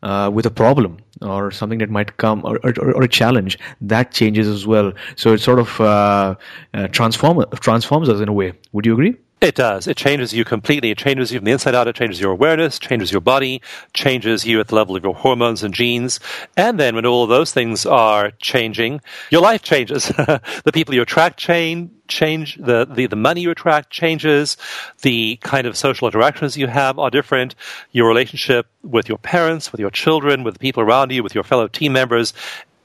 uh, 0.04 0.30
with 0.32 0.46
a 0.46 0.50
problem 0.50 0.98
or 1.22 1.50
something 1.50 1.78
that 1.78 1.90
might 1.90 2.16
come 2.18 2.42
or, 2.44 2.60
or, 2.62 2.72
or, 2.92 3.02
a 3.02 3.08
challenge 3.08 3.58
that 3.80 4.12
changes 4.12 4.46
as 4.46 4.66
well. 4.66 4.92
So 5.16 5.32
it 5.32 5.38
sort 5.38 5.58
of 5.58 5.80
uh, 5.80 6.34
uh, 6.74 6.88
transform, 6.88 7.44
transforms 7.60 8.08
us 8.08 8.20
in 8.20 8.28
a 8.28 8.32
way. 8.32 8.52
Would 8.72 8.86
you 8.86 8.92
agree 8.92 9.16
it 9.44 9.54
does. 9.54 9.86
It 9.86 9.96
changes 9.96 10.32
you 10.32 10.44
completely. 10.44 10.90
It 10.90 10.98
changes 10.98 11.30
you 11.30 11.38
from 11.38 11.44
the 11.44 11.52
inside 11.52 11.74
out. 11.74 11.86
It 11.86 11.96
changes 11.96 12.20
your 12.20 12.32
awareness, 12.32 12.78
changes 12.78 13.12
your 13.12 13.20
body, 13.20 13.60
changes 13.92 14.46
you 14.46 14.58
at 14.58 14.68
the 14.68 14.74
level 14.74 14.96
of 14.96 15.04
your 15.04 15.14
hormones 15.14 15.62
and 15.62 15.74
genes. 15.74 16.18
And 16.56 16.80
then 16.80 16.94
when 16.94 17.04
all 17.04 17.22
of 17.22 17.28
those 17.28 17.52
things 17.52 17.84
are 17.84 18.30
changing, 18.40 19.00
your 19.30 19.42
life 19.42 19.62
changes. 19.62 20.08
the 20.08 20.72
people 20.72 20.94
you 20.94 21.02
attract 21.02 21.38
change, 21.38 21.90
change 22.08 22.56
the, 22.56 22.86
the, 22.86 23.06
the 23.06 23.16
money 23.16 23.42
you 23.42 23.50
attract 23.50 23.90
changes 23.90 24.56
the 25.02 25.36
kind 25.42 25.66
of 25.66 25.76
social 25.76 26.08
interactions 26.08 26.56
you 26.56 26.66
have 26.66 26.98
are 26.98 27.10
different 27.10 27.54
your 27.92 28.06
relationship 28.06 28.66
with 28.82 29.08
your 29.08 29.16
parents 29.16 29.72
with 29.72 29.80
your 29.80 29.90
children 29.90 30.44
with 30.44 30.52
the 30.52 30.60
people 30.60 30.82
around 30.82 31.10
you 31.10 31.22
with 31.22 31.34
your 31.34 31.44
fellow 31.44 31.66
team 31.66 31.94
members 31.94 32.34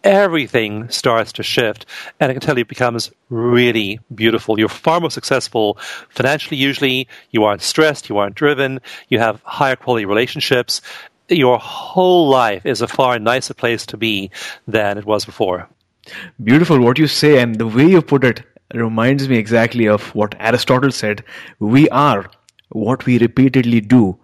everything 0.03 0.89
starts 0.89 1.31
to 1.33 1.43
shift. 1.43 1.85
And 2.19 2.29
I 2.29 2.33
can 2.33 2.41
tell 2.41 2.57
you 2.57 2.61
it 2.61 2.67
becomes 2.67 3.11
really 3.29 3.99
beautiful. 4.13 4.59
You're 4.59 4.69
far 4.69 4.99
more 4.99 5.11
successful 5.11 5.77
financially, 6.09 6.57
usually. 6.57 7.07
You 7.31 7.43
aren't 7.43 7.61
stressed. 7.61 8.09
You 8.09 8.17
aren't 8.17 8.35
driven. 8.35 8.79
You 9.09 9.19
have 9.19 9.41
higher 9.43 9.75
quality 9.75 10.05
relationships. 10.05 10.81
Your 11.27 11.59
whole 11.59 12.27
life 12.29 12.65
is 12.65 12.81
a 12.81 12.87
far 12.87 13.19
nicer 13.19 13.53
place 13.53 13.85
to 13.87 13.97
be 13.97 14.31
than 14.67 14.97
it 14.97 15.05
was 15.05 15.25
before. 15.25 15.69
Beautiful 16.43 16.79
what 16.79 16.97
you 16.97 17.05
say, 17.05 17.39
and 17.39 17.55
the 17.55 17.67
way 17.67 17.85
you 17.85 18.01
put 18.01 18.23
it 18.23 18.41
reminds 18.73 19.29
me 19.29 19.37
exactly 19.37 19.87
of 19.87 20.15
what 20.15 20.35
Aristotle 20.39 20.91
said. 20.91 21.23
We 21.59 21.87
are 21.89 22.29
what 22.69 23.05
we 23.05 23.19
repeatedly 23.19 23.81
do. 23.81 24.17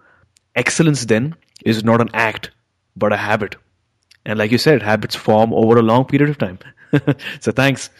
Excellence, 0.56 1.04
then, 1.04 1.36
is 1.64 1.84
not 1.84 2.00
an 2.00 2.10
act, 2.14 2.50
but 2.96 3.12
a 3.12 3.16
habit. 3.16 3.56
And 4.26 4.38
like 4.38 4.50
you 4.50 4.58
said, 4.58 4.82
habits 4.82 5.14
form 5.14 5.54
over 5.54 5.78
a 5.78 5.82
long 5.82 6.04
period 6.04 6.28
of 6.28 6.38
time. 6.38 6.58
so 7.40 7.52
thanks. 7.52 7.90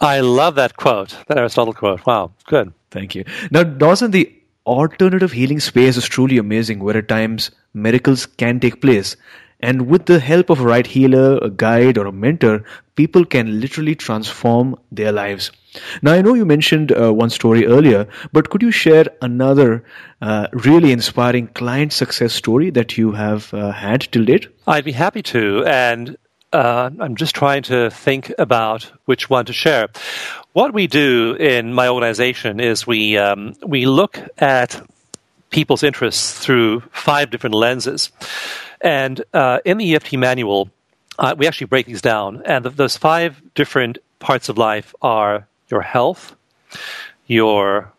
I 0.00 0.20
love 0.20 0.56
that 0.56 0.76
quote, 0.76 1.16
that 1.28 1.38
Aristotle 1.38 1.74
quote. 1.74 2.04
Wow, 2.04 2.32
good. 2.46 2.72
Thank 2.90 3.14
you. 3.14 3.24
Now, 3.50 3.62
Dawson, 3.62 4.10
the 4.10 4.32
alternative 4.66 5.30
healing 5.32 5.60
space 5.60 5.96
is 5.96 6.06
truly 6.06 6.38
amazing, 6.38 6.80
where 6.80 6.96
at 6.96 7.08
times 7.08 7.50
miracles 7.74 8.26
can 8.26 8.58
take 8.60 8.80
place. 8.80 9.16
And 9.64 9.88
with 9.88 10.06
the 10.06 10.20
help 10.20 10.50
of 10.50 10.60
a 10.60 10.64
right 10.64 10.86
healer, 10.86 11.38
a 11.38 11.48
guide, 11.48 11.96
or 11.96 12.06
a 12.06 12.12
mentor, 12.12 12.64
people 12.96 13.24
can 13.24 13.60
literally 13.60 13.94
transform 13.94 14.76
their 14.92 15.10
lives. 15.10 15.50
Now, 16.02 16.12
I 16.12 16.22
know 16.22 16.34
you 16.34 16.44
mentioned 16.44 16.92
uh, 16.92 17.12
one 17.12 17.30
story 17.30 17.66
earlier, 17.66 18.06
but 18.32 18.50
could 18.50 18.62
you 18.62 18.70
share 18.70 19.06
another 19.22 19.82
uh, 20.20 20.48
really 20.52 20.92
inspiring 20.92 21.48
client 21.48 21.92
success 21.92 22.32
story 22.32 22.70
that 22.70 22.96
you 22.98 23.12
have 23.12 23.52
uh, 23.54 23.72
had 23.72 24.02
till 24.12 24.24
date? 24.24 24.48
I'd 24.66 24.84
be 24.84 24.92
happy 24.92 25.22
to. 25.22 25.64
And 25.64 26.16
uh, 26.52 26.90
I'm 27.00 27.16
just 27.16 27.34
trying 27.34 27.62
to 27.64 27.90
think 27.90 28.32
about 28.38 28.92
which 29.06 29.28
one 29.28 29.46
to 29.46 29.52
share. 29.52 29.88
What 30.52 30.72
we 30.72 30.86
do 30.86 31.34
in 31.34 31.72
my 31.74 31.88
organization 31.88 32.60
is 32.60 32.86
we 32.86 33.18
um, 33.18 33.54
we 33.66 33.86
look 33.86 34.20
at 34.38 34.80
people's 35.50 35.82
interests 35.82 36.38
through 36.38 36.80
five 36.92 37.30
different 37.30 37.54
lenses, 37.54 38.12
and 38.84 39.24
uh, 39.32 39.58
in 39.64 39.78
the 39.78 39.94
EFT 39.96 40.12
manual, 40.12 40.70
uh, 41.18 41.34
we 41.36 41.46
actually 41.48 41.66
break 41.66 41.86
these 41.86 42.02
down. 42.02 42.42
And 42.44 42.66
those 42.66 42.96
five 42.96 43.40
different 43.54 43.98
parts 44.18 44.48
of 44.48 44.58
life 44.58 44.94
are 45.00 45.48
your 45.68 45.80
health, 45.80 46.36
your 47.26 47.90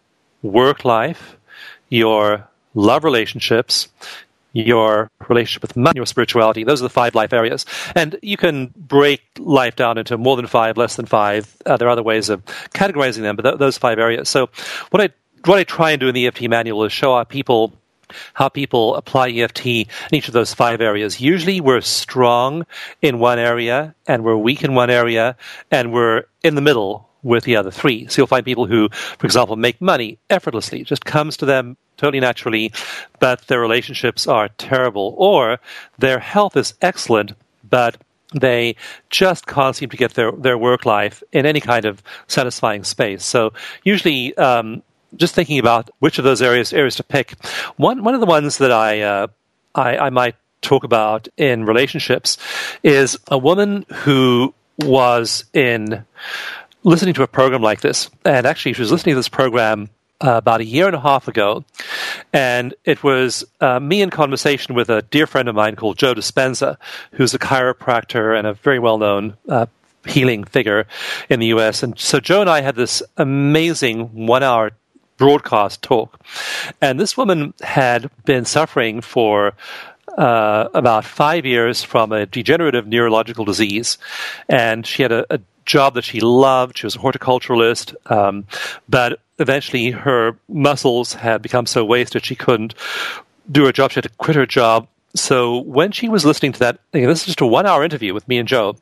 work 0.44 0.86
life, 0.86 1.36
your 1.90 2.48
love 2.76 3.04
relationships, 3.04 3.88
your 4.54 5.10
relationship 5.28 5.64
with 5.64 5.76
money, 5.76 5.98
your 5.98 6.06
spirituality. 6.06 6.64
Those 6.64 6.82
are 6.82 6.86
the 6.86 6.90
five 6.90 7.16
life 7.16 7.34
areas. 7.34 7.66
And 7.96 8.18
you 8.22 8.38
can 8.38 8.68
break 8.78 9.22
life 9.40 9.76
down 9.76 9.98
into 9.98 10.18
more 10.20 10.36
than 10.36 10.48
five, 10.48 10.78
less 10.78 10.96
than 10.96 11.08
five. 11.08 11.58
Uh, 11.66 11.78
there 11.78 11.88
are 11.88 11.92
other 11.92 12.04
ways 12.04 12.30
of 12.30 12.46
categorizing 12.74 13.22
them, 13.22 13.36
but 13.36 13.42
th- 13.42 13.58
those 13.58 13.78
five 13.78 13.98
areas. 13.98 14.30
So 14.30 14.50
what 14.92 15.02
I 15.02 15.10
what 15.46 15.60
I 15.60 15.64
try 15.64 15.92
and 15.92 16.00
do 16.00 16.08
in 16.08 16.16
the 16.16 16.28
EFT 16.28 16.44
manual 16.44 16.84
is 16.86 16.92
show 16.92 17.14
our 17.14 17.26
people 17.26 17.74
how 18.34 18.50
people 18.50 18.96
apply 18.96 19.32
EFT 19.32 19.66
in 19.66 19.86
each 20.12 20.28
of 20.28 20.34
those 20.34 20.54
five 20.54 20.82
areas. 20.82 21.22
Usually 21.22 21.62
we're 21.62 21.82
strong 21.82 22.66
in 23.02 23.20
one 23.20 23.40
area 23.40 23.96
and 24.08 24.24
we're 24.24 24.38
weak 24.38 24.64
in 24.64 24.74
one 24.74 24.90
area 24.90 25.38
and 25.72 25.94
we're 25.94 26.26
in 26.44 26.56
the 26.56 26.62
middle 26.62 27.10
with 27.24 27.44
the 27.44 27.56
other 27.56 27.72
three. 27.72 28.08
So 28.08 28.22
you'll 28.22 28.28
find 28.28 28.46
people 28.46 28.68
who, 28.68 28.90
for 28.90 29.26
example, 29.26 29.56
make 29.56 29.82
money 29.82 30.20
effortlessly. 30.30 30.82
It 30.82 30.88
just 30.88 31.06
comes 31.06 31.38
to 31.38 31.46
them 31.46 31.76
totally 31.98 32.20
naturally, 32.20 32.72
but 33.20 33.42
their 33.48 33.60
relationships 33.60 34.28
are 34.28 34.50
terrible. 34.50 35.16
Or 35.18 35.60
their 35.98 36.20
health 36.20 36.56
is 36.56 36.76
excellent, 36.82 37.34
but 37.68 37.98
they 38.34 38.76
just 39.10 39.48
can't 39.48 39.76
seem 39.76 39.90
to 39.90 39.98
get 39.98 40.14
their, 40.14 40.32
their 40.32 40.58
work 40.58 40.86
life 40.86 41.24
in 41.32 41.46
any 41.46 41.62
kind 41.62 41.86
of 41.86 42.04
satisfying 42.28 42.84
space. 42.84 43.24
So 43.24 43.54
usually, 43.84 44.36
um, 44.38 44.84
just 45.16 45.36
thinking 45.36 45.60
about 45.60 45.90
which 46.00 46.18
of 46.18 46.24
those 46.24 46.42
areas 46.42 46.74
areas 46.74 46.96
to 46.96 47.04
pick. 47.04 47.32
One 47.78 48.04
one 48.04 48.14
of 48.14 48.20
the 48.20 48.26
ones 48.26 48.58
that 48.58 48.72
I 48.72 49.02
uh, 49.02 49.28
I, 49.74 49.98
I 49.98 50.10
might 50.10 50.36
talk 50.62 50.84
about 50.84 51.28
in 51.38 51.66
relationships 51.66 52.38
is 52.84 53.18
a 53.28 53.38
woman 53.38 53.86
who 53.94 54.54
was 54.80 55.46
in 55.54 56.06
listening 56.84 57.14
to 57.16 57.24
a 57.24 57.28
program 57.28 57.62
like 57.62 57.82
this, 57.82 58.10
and 58.24 58.46
actually 58.46 58.74
she 58.74 58.82
was 58.82 58.92
listening 58.92 59.14
to 59.14 59.20
this 59.20 59.30
program 59.30 59.90
uh, 60.22 60.36
about 60.38 60.62
a 60.62 60.66
year 60.66 60.88
and 60.88 60.96
a 60.96 61.00
half 61.00 61.28
ago, 61.28 61.64
and 62.34 62.74
it 62.84 63.04
was 63.04 63.44
uh, 63.62 63.80
me 63.80 64.02
in 64.02 64.10
conversation 64.10 64.76
with 64.76 64.90
a 64.90 65.02
dear 65.04 65.28
friend 65.28 65.50
of 65.50 65.56
mine 65.56 65.76
called 65.76 65.98
Joe 65.98 66.14
Dispenza, 66.14 66.78
who's 67.12 67.34
a 67.34 67.40
chiropractor 67.40 68.38
and 68.38 68.48
a 68.48 68.54
very 68.54 68.80
well 68.80 68.98
known 68.98 69.36
uh, 69.48 69.66
healing 70.06 70.44
figure 70.44 70.88
in 71.30 71.40
the 71.40 71.48
U.S. 71.48 71.84
And 71.84 71.98
so 72.00 72.20
Joe 72.20 72.42
and 72.42 72.50
I 72.50 72.62
had 72.62 72.76
this 72.76 73.04
amazing 73.18 74.26
one 74.28 74.44
hour 74.44 74.72
broadcast 75.18 75.82
talk, 75.82 76.20
and 76.82 77.00
this 77.00 77.18
woman 77.18 77.54
had 77.62 78.10
been 78.26 78.46
suffering 78.46 79.02
for 79.02 79.54
uh, 80.18 80.70
about 80.74 81.06
five 81.06 81.46
years 81.46 81.84
from 81.84 82.12
a 82.12 82.26
degenerative 82.26 82.88
neurological 82.88 83.46
disease, 83.46 83.98
and 84.48 84.86
she 84.86 85.02
had 85.04 85.12
a, 85.12 85.26
a 85.34 85.40
job 85.66 85.96
that 85.96 86.04
she 86.04 86.20
loved. 86.20 86.78
She 86.78 86.86
was 86.86 86.96
a 86.96 87.00
horticulturalist, 87.00 87.96
um, 88.12 88.46
but 88.88 89.20
eventually 89.40 89.92
her 89.92 90.38
muscles 90.48 91.14
had 91.14 91.42
become 91.42 91.66
so 91.66 91.84
wasted 91.84 92.24
she 92.24 92.36
couldn't 92.36 92.76
do 93.52 93.66
her 93.66 93.72
job. 93.72 93.92
She 93.92 93.96
had 93.96 94.04
to 94.04 94.10
quit 94.10 94.36
her 94.36 94.46
job. 94.46 94.88
So 95.16 95.60
when 95.60 95.92
she 95.92 96.10
was 96.10 96.26
listening 96.26 96.54
to 96.54 96.60
that, 96.60 96.80
again, 96.94 97.08
this 97.08 97.22
is 97.22 97.26
just 97.28 97.42
a 97.42 97.48
one-hour 97.48 97.84
interview 97.84 98.14
with 98.14 98.28
me 98.28 98.38
and 98.38 98.48
Joe. 98.48 98.76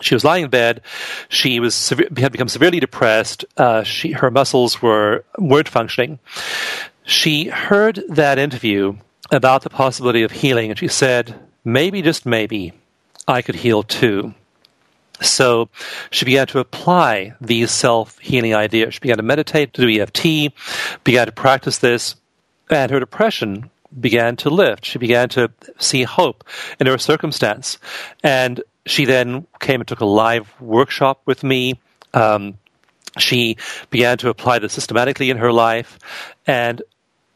She 0.00 0.14
was 0.14 0.24
lying 0.24 0.44
in 0.44 0.50
bed. 0.50 0.82
She 1.28 1.60
was 1.60 1.88
had 1.88 2.32
become 2.32 2.48
severely 2.48 2.80
depressed. 2.80 3.44
Uh, 3.56 3.82
she 3.82 4.12
her 4.12 4.30
muscles 4.30 4.80
were 4.80 5.24
weren't 5.38 5.68
functioning. 5.68 6.18
She 7.04 7.48
heard 7.48 8.02
that 8.08 8.38
interview 8.38 8.96
about 9.30 9.62
the 9.62 9.70
possibility 9.70 10.22
of 10.22 10.30
healing, 10.30 10.70
and 10.70 10.78
she 10.78 10.88
said, 10.88 11.34
"Maybe, 11.64 12.02
just 12.02 12.24
maybe, 12.24 12.72
I 13.26 13.42
could 13.42 13.56
heal 13.56 13.82
too." 13.82 14.34
So 15.20 15.68
she 16.10 16.24
began 16.24 16.46
to 16.48 16.60
apply 16.60 17.34
these 17.40 17.70
self 17.70 18.18
healing 18.18 18.54
ideas. 18.54 18.94
She 18.94 19.00
began 19.00 19.18
to 19.18 19.22
meditate, 19.22 19.74
to 19.74 19.82
do 19.82 20.00
EFT, 20.00 20.52
began 21.04 21.26
to 21.26 21.32
practice 21.32 21.78
this, 21.78 22.16
and 22.70 22.90
her 22.90 23.00
depression 23.00 23.70
began 23.98 24.36
to 24.36 24.50
lift. 24.50 24.84
She 24.84 24.98
began 24.98 25.28
to 25.30 25.50
see 25.78 26.04
hope 26.04 26.44
in 26.78 26.86
her 26.86 26.98
circumstance. 26.98 27.78
And 28.22 28.62
she 28.86 29.04
then 29.04 29.46
came 29.58 29.80
and 29.80 29.88
took 29.88 30.00
a 30.00 30.06
live 30.06 30.52
workshop 30.60 31.22
with 31.26 31.42
me. 31.44 31.78
Um, 32.14 32.58
she 33.18 33.56
began 33.90 34.18
to 34.18 34.28
apply 34.28 34.58
this 34.60 34.72
systematically 34.72 35.30
in 35.30 35.36
her 35.36 35.52
life. 35.52 35.98
And 36.46 36.82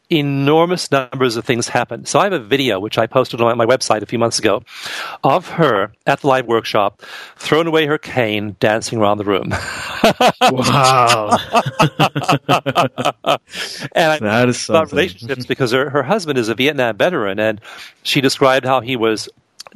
enormous 0.09 0.91
numbers 0.91 1.35
of 1.35 1.45
things 1.45 1.67
happened. 1.67 2.07
So 2.07 2.19
I 2.19 2.25
have 2.25 2.33
a 2.33 2.39
video 2.39 2.79
which 2.79 2.97
I 2.97 3.07
posted 3.07 3.41
on 3.41 3.57
my 3.57 3.65
website 3.65 4.01
a 4.01 4.05
few 4.05 4.19
months 4.19 4.39
ago 4.39 4.63
of 5.23 5.47
her 5.49 5.93
at 6.05 6.21
the 6.21 6.27
live 6.27 6.45
workshop, 6.45 7.01
throwing 7.37 7.67
away 7.67 7.85
her 7.85 7.97
cane, 7.97 8.55
dancing 8.59 8.99
around 8.99 9.17
the 9.17 9.25
room. 9.25 9.49
wow! 10.51 11.29
and 13.95 14.11
I 14.11 14.19
that 14.19 14.45
is 14.49 14.69
about 14.69 14.91
relationships 14.91 15.45
because 15.45 15.71
her, 15.71 15.89
her 15.89 16.03
husband 16.03 16.37
is 16.37 16.49
a 16.49 16.55
Vietnam 16.55 16.97
veteran, 16.97 17.39
and 17.39 17.59
she 18.03 18.21
described 18.21 18.65
how 18.65 18.81
he 18.81 18.95
was 18.95 19.27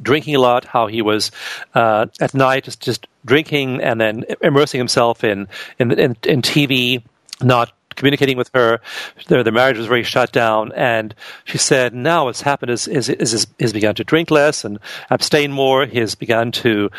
drinking 0.02 0.34
a 0.34 0.40
lot, 0.40 0.64
how 0.64 0.86
he 0.86 1.02
was 1.02 1.30
uh, 1.74 2.06
at 2.20 2.34
night 2.34 2.64
just, 2.64 2.80
just 2.80 3.06
drinking 3.24 3.80
and 3.82 4.00
then 4.00 4.24
immersing 4.40 4.78
himself 4.78 5.24
in 5.24 5.48
in, 5.78 5.92
in, 5.92 6.16
in 6.24 6.42
TV, 6.42 7.02
not 7.42 7.72
communicating 7.96 8.36
with 8.36 8.50
her. 8.54 8.80
Their, 9.28 9.42
their 9.42 9.52
marriage 9.52 9.76
was 9.76 9.86
very 9.86 10.02
shut 10.02 10.32
down, 10.32 10.72
and 10.72 11.14
she 11.44 11.58
said 11.58 11.94
now 11.94 12.24
what's 12.24 12.40
happened 12.40 12.70
is 12.70 12.88
is 12.88 13.08
is 13.08 13.46
he's 13.58 13.72
begun 13.72 13.94
to 13.96 14.04
drink 14.04 14.30
less 14.30 14.64
and 14.64 14.78
abstain 15.10 15.52
more. 15.52 15.86
He 15.86 15.98
has 15.98 16.14
begun 16.14 16.52
to 16.52 16.90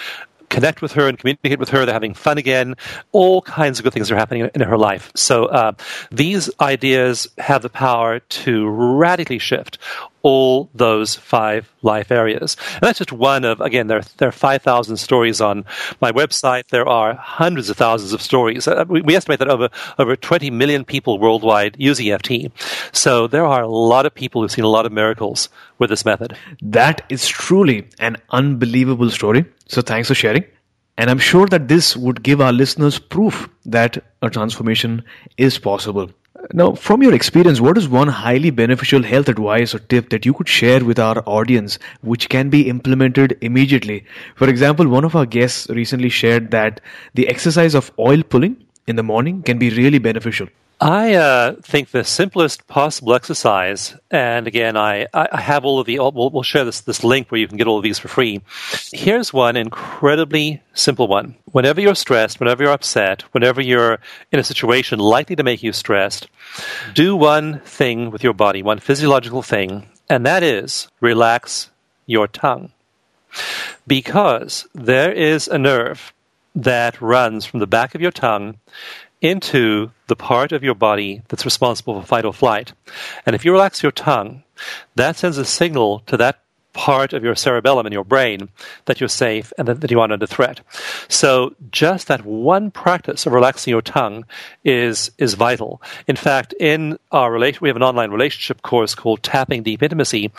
connect 0.51 0.81
with 0.81 0.91
her 0.91 1.07
and 1.07 1.17
communicate 1.17 1.57
with 1.57 1.69
her. 1.69 1.85
They're 1.85 1.93
having 1.93 2.13
fun 2.13 2.37
again. 2.37 2.75
All 3.11 3.41
kinds 3.41 3.79
of 3.79 3.83
good 3.83 3.93
things 3.93 4.11
are 4.11 4.15
happening 4.15 4.49
in 4.53 4.61
her 4.61 4.77
life. 4.77 5.11
So 5.15 5.45
uh, 5.45 5.71
these 6.11 6.49
ideas 6.59 7.27
have 7.37 7.63
the 7.63 7.69
power 7.69 8.19
to 8.19 8.69
radically 8.69 9.39
shift 9.39 9.79
all 10.23 10.69
those 10.75 11.15
five 11.15 11.71
life 11.81 12.11
areas. 12.11 12.55
And 12.73 12.81
that's 12.81 12.99
just 12.99 13.11
one 13.11 13.43
of, 13.43 13.59
again, 13.59 13.87
there, 13.87 14.01
there 14.17 14.27
are 14.27 14.31
5,000 14.31 14.97
stories 14.97 15.41
on 15.41 15.65
my 15.99 16.11
website. 16.11 16.67
There 16.67 16.87
are 16.87 17.15
hundreds 17.15 17.69
of 17.69 17.77
thousands 17.77 18.13
of 18.13 18.21
stories. 18.21 18.67
Uh, 18.67 18.85
we, 18.87 19.01
we, 19.01 19.15
estimate 19.15 19.39
that 19.39 19.49
over, 19.49 19.69
over 19.97 20.15
20 20.15 20.51
million 20.51 20.85
people 20.85 21.17
worldwide 21.17 21.75
use 21.79 21.99
EFT. 21.99 22.51
So 22.91 23.25
there 23.27 23.45
are 23.45 23.63
a 23.63 23.67
lot 23.67 24.05
of 24.05 24.13
people 24.13 24.41
who've 24.41 24.51
seen 24.51 24.63
a 24.63 24.69
lot 24.69 24.85
of 24.85 24.91
miracles 24.91 25.49
with 25.79 25.89
this 25.89 26.05
method. 26.05 26.37
That 26.61 27.01
is 27.09 27.27
truly 27.27 27.87
an 27.99 28.17
unbelievable 28.29 29.09
story. 29.09 29.45
So 29.71 29.81
thanks 29.81 30.09
for 30.09 30.15
sharing. 30.15 30.43
And 30.97 31.09
I'm 31.09 31.17
sure 31.17 31.47
that 31.47 31.69
this 31.69 31.95
would 31.95 32.23
give 32.23 32.41
our 32.41 32.51
listeners 32.51 32.99
proof 32.99 33.47
that 33.65 34.03
a 34.21 34.29
transformation 34.29 35.01
is 35.37 35.57
possible. 35.57 36.09
Now, 36.51 36.73
from 36.73 37.01
your 37.01 37.13
experience, 37.13 37.61
what 37.61 37.77
is 37.77 37.87
one 37.87 38.09
highly 38.09 38.49
beneficial 38.49 39.01
health 39.01 39.29
advice 39.29 39.73
or 39.73 39.79
tip 39.79 40.09
that 40.09 40.25
you 40.25 40.33
could 40.33 40.49
share 40.49 40.83
with 40.83 40.99
our 40.99 41.23
audience 41.25 41.79
which 42.01 42.27
can 42.27 42.49
be 42.49 42.67
implemented 42.67 43.37
immediately? 43.39 44.03
For 44.35 44.49
example, 44.49 44.89
one 44.89 45.05
of 45.05 45.15
our 45.15 45.25
guests 45.25 45.69
recently 45.69 46.09
shared 46.09 46.51
that 46.51 46.81
the 47.13 47.29
exercise 47.29 47.73
of 47.73 47.93
oil 47.97 48.23
pulling 48.23 48.57
in 48.87 48.97
the 48.97 49.03
morning 49.03 49.41
can 49.41 49.57
be 49.57 49.69
really 49.69 49.99
beneficial. 49.99 50.49
I 50.81 51.13
uh, 51.13 51.55
think 51.61 51.91
the 51.91 52.03
simplest 52.03 52.65
possible 52.65 53.13
exercise, 53.13 53.95
and 54.09 54.47
again, 54.47 54.75
I, 54.75 55.05
I 55.13 55.39
have 55.39 55.63
all 55.63 55.79
of 55.79 55.85
the, 55.85 55.99
we'll, 55.99 56.31
we'll 56.31 56.41
share 56.41 56.65
this, 56.65 56.81
this 56.81 57.03
link 57.03 57.29
where 57.29 57.39
you 57.39 57.47
can 57.47 57.59
get 57.59 57.67
all 57.67 57.77
of 57.77 57.83
these 57.83 57.99
for 57.99 58.07
free. 58.07 58.41
Here's 58.91 59.31
one 59.31 59.57
incredibly 59.57 60.63
simple 60.73 61.07
one. 61.07 61.35
Whenever 61.51 61.81
you're 61.81 61.93
stressed, 61.93 62.39
whenever 62.39 62.63
you're 62.63 62.73
upset, 62.73 63.21
whenever 63.31 63.61
you're 63.61 63.99
in 64.31 64.39
a 64.39 64.43
situation 64.43 64.97
likely 64.97 65.35
to 65.35 65.43
make 65.43 65.61
you 65.61 65.71
stressed, 65.71 66.27
do 66.95 67.15
one 67.15 67.59
thing 67.59 68.09
with 68.09 68.23
your 68.23 68.33
body, 68.33 68.63
one 68.63 68.79
physiological 68.79 69.43
thing, 69.43 69.87
and 70.09 70.25
that 70.25 70.41
is 70.41 70.87
relax 70.99 71.69
your 72.07 72.27
tongue. 72.27 72.71
Because 73.85 74.67
there 74.73 75.11
is 75.11 75.47
a 75.47 75.59
nerve 75.59 76.11
that 76.55 76.99
runs 76.99 77.45
from 77.45 77.59
the 77.59 77.67
back 77.67 77.93
of 77.93 78.01
your 78.01 78.11
tongue 78.11 78.57
into 79.21 79.91
the 80.07 80.15
part 80.15 80.51
of 80.51 80.63
your 80.63 80.75
body 80.75 81.21
that's 81.29 81.45
responsible 81.45 81.99
for 81.99 82.05
fight 82.05 82.25
or 82.25 82.33
flight. 82.33 82.73
And 83.25 83.35
if 83.35 83.45
you 83.45 83.51
relax 83.51 83.81
your 83.81 83.91
tongue, 83.91 84.43
that 84.95 85.15
sends 85.15 85.37
a 85.37 85.45
signal 85.45 85.99
to 86.07 86.17
that 86.17 86.41
part 86.73 87.13
of 87.13 87.23
your 87.23 87.35
cerebellum 87.35 87.85
in 87.85 87.93
your 87.93 88.03
brain 88.03 88.49
that 88.85 88.99
you're 88.99 89.09
safe 89.09 89.51
and 89.57 89.67
that, 89.67 89.91
you 89.91 89.99
aren't 89.99 90.13
under 90.13 90.25
threat. 90.25 90.61
So 91.09 91.53
just 91.69 92.07
that 92.07 92.25
one 92.25 92.71
practice 92.71 93.25
of 93.25 93.33
relaxing 93.33 93.71
your 93.71 93.81
tongue 93.81 94.25
is 94.63 95.11
is 95.17 95.33
vital. 95.33 95.81
In 96.07 96.15
fact, 96.15 96.53
in 96.59 96.97
our 97.11 97.31
relation, 97.31 97.59
we 97.61 97.69
have 97.69 97.75
an 97.75 97.83
online 97.83 98.11
relationship 98.11 98.61
course 98.61 98.95
called 98.95 99.21
Tapping 99.23 99.63
Deep 99.63 99.83
Intimacy, 99.83 100.31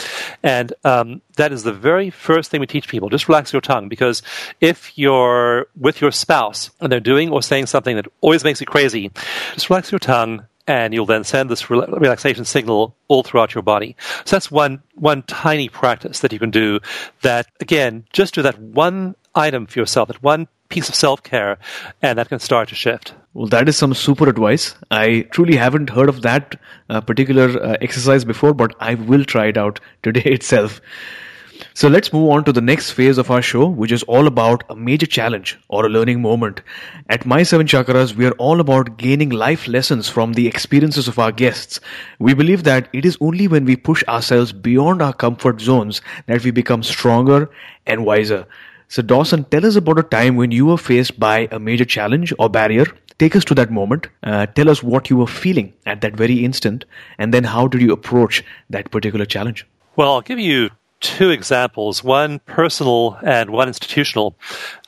and 0.42 0.72
um, 0.84 1.20
that 1.36 1.52
is 1.52 1.64
the 1.64 1.72
very 1.72 2.10
first 2.10 2.50
thing 2.50 2.60
we 2.60 2.66
teach 2.66 2.88
people. 2.88 3.08
Just 3.08 3.28
relax 3.28 3.52
your 3.52 3.60
tongue 3.62 3.88
because 3.88 4.22
if 4.60 4.96
you're 4.96 5.66
with 5.78 6.00
your 6.00 6.12
spouse 6.12 6.70
and 6.80 6.90
they're 6.90 7.00
doing 7.00 7.30
or 7.30 7.42
saying 7.42 7.66
something 7.66 7.96
that 7.96 8.06
always 8.20 8.44
makes 8.44 8.60
you 8.60 8.66
crazy, 8.66 9.10
just 9.54 9.68
relax 9.68 9.92
your 9.92 9.98
tongue 9.98 10.46
and 10.66 10.94
you'll 10.94 11.06
then 11.06 11.24
send 11.24 11.50
this 11.50 11.68
relaxation 11.70 12.44
signal 12.44 12.94
all 13.08 13.22
throughout 13.22 13.54
your 13.54 13.62
body. 13.62 13.96
So 14.24 14.36
that's 14.36 14.50
one 14.50 14.82
one 14.94 15.22
tiny 15.22 15.68
practice 15.68 16.20
that 16.20 16.32
you 16.32 16.38
can 16.38 16.50
do. 16.50 16.80
That 17.22 17.46
again, 17.60 18.04
just 18.12 18.34
do 18.34 18.42
that 18.42 18.58
one 18.58 19.14
item 19.34 19.66
for 19.66 19.78
yourself, 19.78 20.08
that 20.08 20.22
one 20.22 20.48
piece 20.68 20.88
of 20.88 20.94
self 20.94 21.22
care, 21.22 21.58
and 22.00 22.18
that 22.18 22.28
can 22.28 22.38
start 22.38 22.68
to 22.70 22.74
shift. 22.74 23.14
Well, 23.34 23.46
that 23.48 23.68
is 23.68 23.76
some 23.76 23.94
super 23.94 24.28
advice. 24.28 24.74
I 24.90 25.22
truly 25.30 25.56
haven't 25.56 25.90
heard 25.90 26.08
of 26.08 26.22
that 26.22 26.56
uh, 26.90 27.00
particular 27.00 27.62
uh, 27.62 27.76
exercise 27.80 28.24
before, 28.24 28.52
but 28.52 28.74
I 28.78 28.94
will 28.94 29.24
try 29.24 29.46
it 29.46 29.56
out 29.56 29.80
today 30.02 30.22
itself. 30.32 30.80
So 31.74 31.88
let's 31.88 32.12
move 32.12 32.30
on 32.30 32.44
to 32.44 32.52
the 32.52 32.60
next 32.60 32.90
phase 32.90 33.18
of 33.18 33.30
our 33.30 33.42
show, 33.42 33.66
which 33.66 33.92
is 33.92 34.02
all 34.04 34.26
about 34.26 34.64
a 34.68 34.76
major 34.76 35.06
challenge 35.06 35.58
or 35.68 35.86
a 35.86 35.88
learning 35.88 36.20
moment. 36.20 36.60
At 37.08 37.26
My 37.26 37.42
Seven 37.42 37.66
Chakras, 37.66 38.14
we 38.14 38.26
are 38.26 38.32
all 38.32 38.60
about 38.60 38.96
gaining 38.96 39.30
life 39.30 39.66
lessons 39.66 40.08
from 40.08 40.34
the 40.34 40.46
experiences 40.46 41.08
of 41.08 41.18
our 41.18 41.32
guests. 41.32 41.80
We 42.18 42.34
believe 42.34 42.64
that 42.64 42.88
it 42.92 43.04
is 43.04 43.16
only 43.20 43.48
when 43.48 43.64
we 43.64 43.76
push 43.76 44.04
ourselves 44.04 44.52
beyond 44.52 45.02
our 45.02 45.12
comfort 45.12 45.60
zones 45.60 46.00
that 46.26 46.44
we 46.44 46.50
become 46.50 46.82
stronger 46.82 47.50
and 47.86 48.04
wiser. 48.04 48.46
So 48.88 49.00
Dawson, 49.00 49.44
tell 49.44 49.64
us 49.64 49.76
about 49.76 49.98
a 49.98 50.02
time 50.02 50.36
when 50.36 50.50
you 50.50 50.66
were 50.66 50.76
faced 50.76 51.18
by 51.18 51.48
a 51.50 51.58
major 51.58 51.86
challenge 51.86 52.32
or 52.38 52.50
barrier. 52.50 52.84
Take 53.18 53.34
us 53.36 53.44
to 53.46 53.54
that 53.54 53.70
moment. 53.70 54.08
Uh, 54.22 54.46
tell 54.46 54.68
us 54.68 54.82
what 54.82 55.08
you 55.08 55.16
were 55.16 55.26
feeling 55.26 55.72
at 55.86 56.02
that 56.02 56.14
very 56.14 56.44
instant, 56.44 56.84
and 57.18 57.32
then 57.32 57.44
how 57.44 57.68
did 57.68 57.80
you 57.80 57.92
approach 57.92 58.44
that 58.68 58.90
particular 58.90 59.24
challenge? 59.24 59.66
Well, 59.96 60.12
I'll 60.12 60.20
give 60.22 60.38
you 60.38 60.70
two 61.02 61.30
examples, 61.30 62.02
one 62.02 62.38
personal 62.40 63.18
and 63.22 63.50
one 63.50 63.68
institutional. 63.68 64.34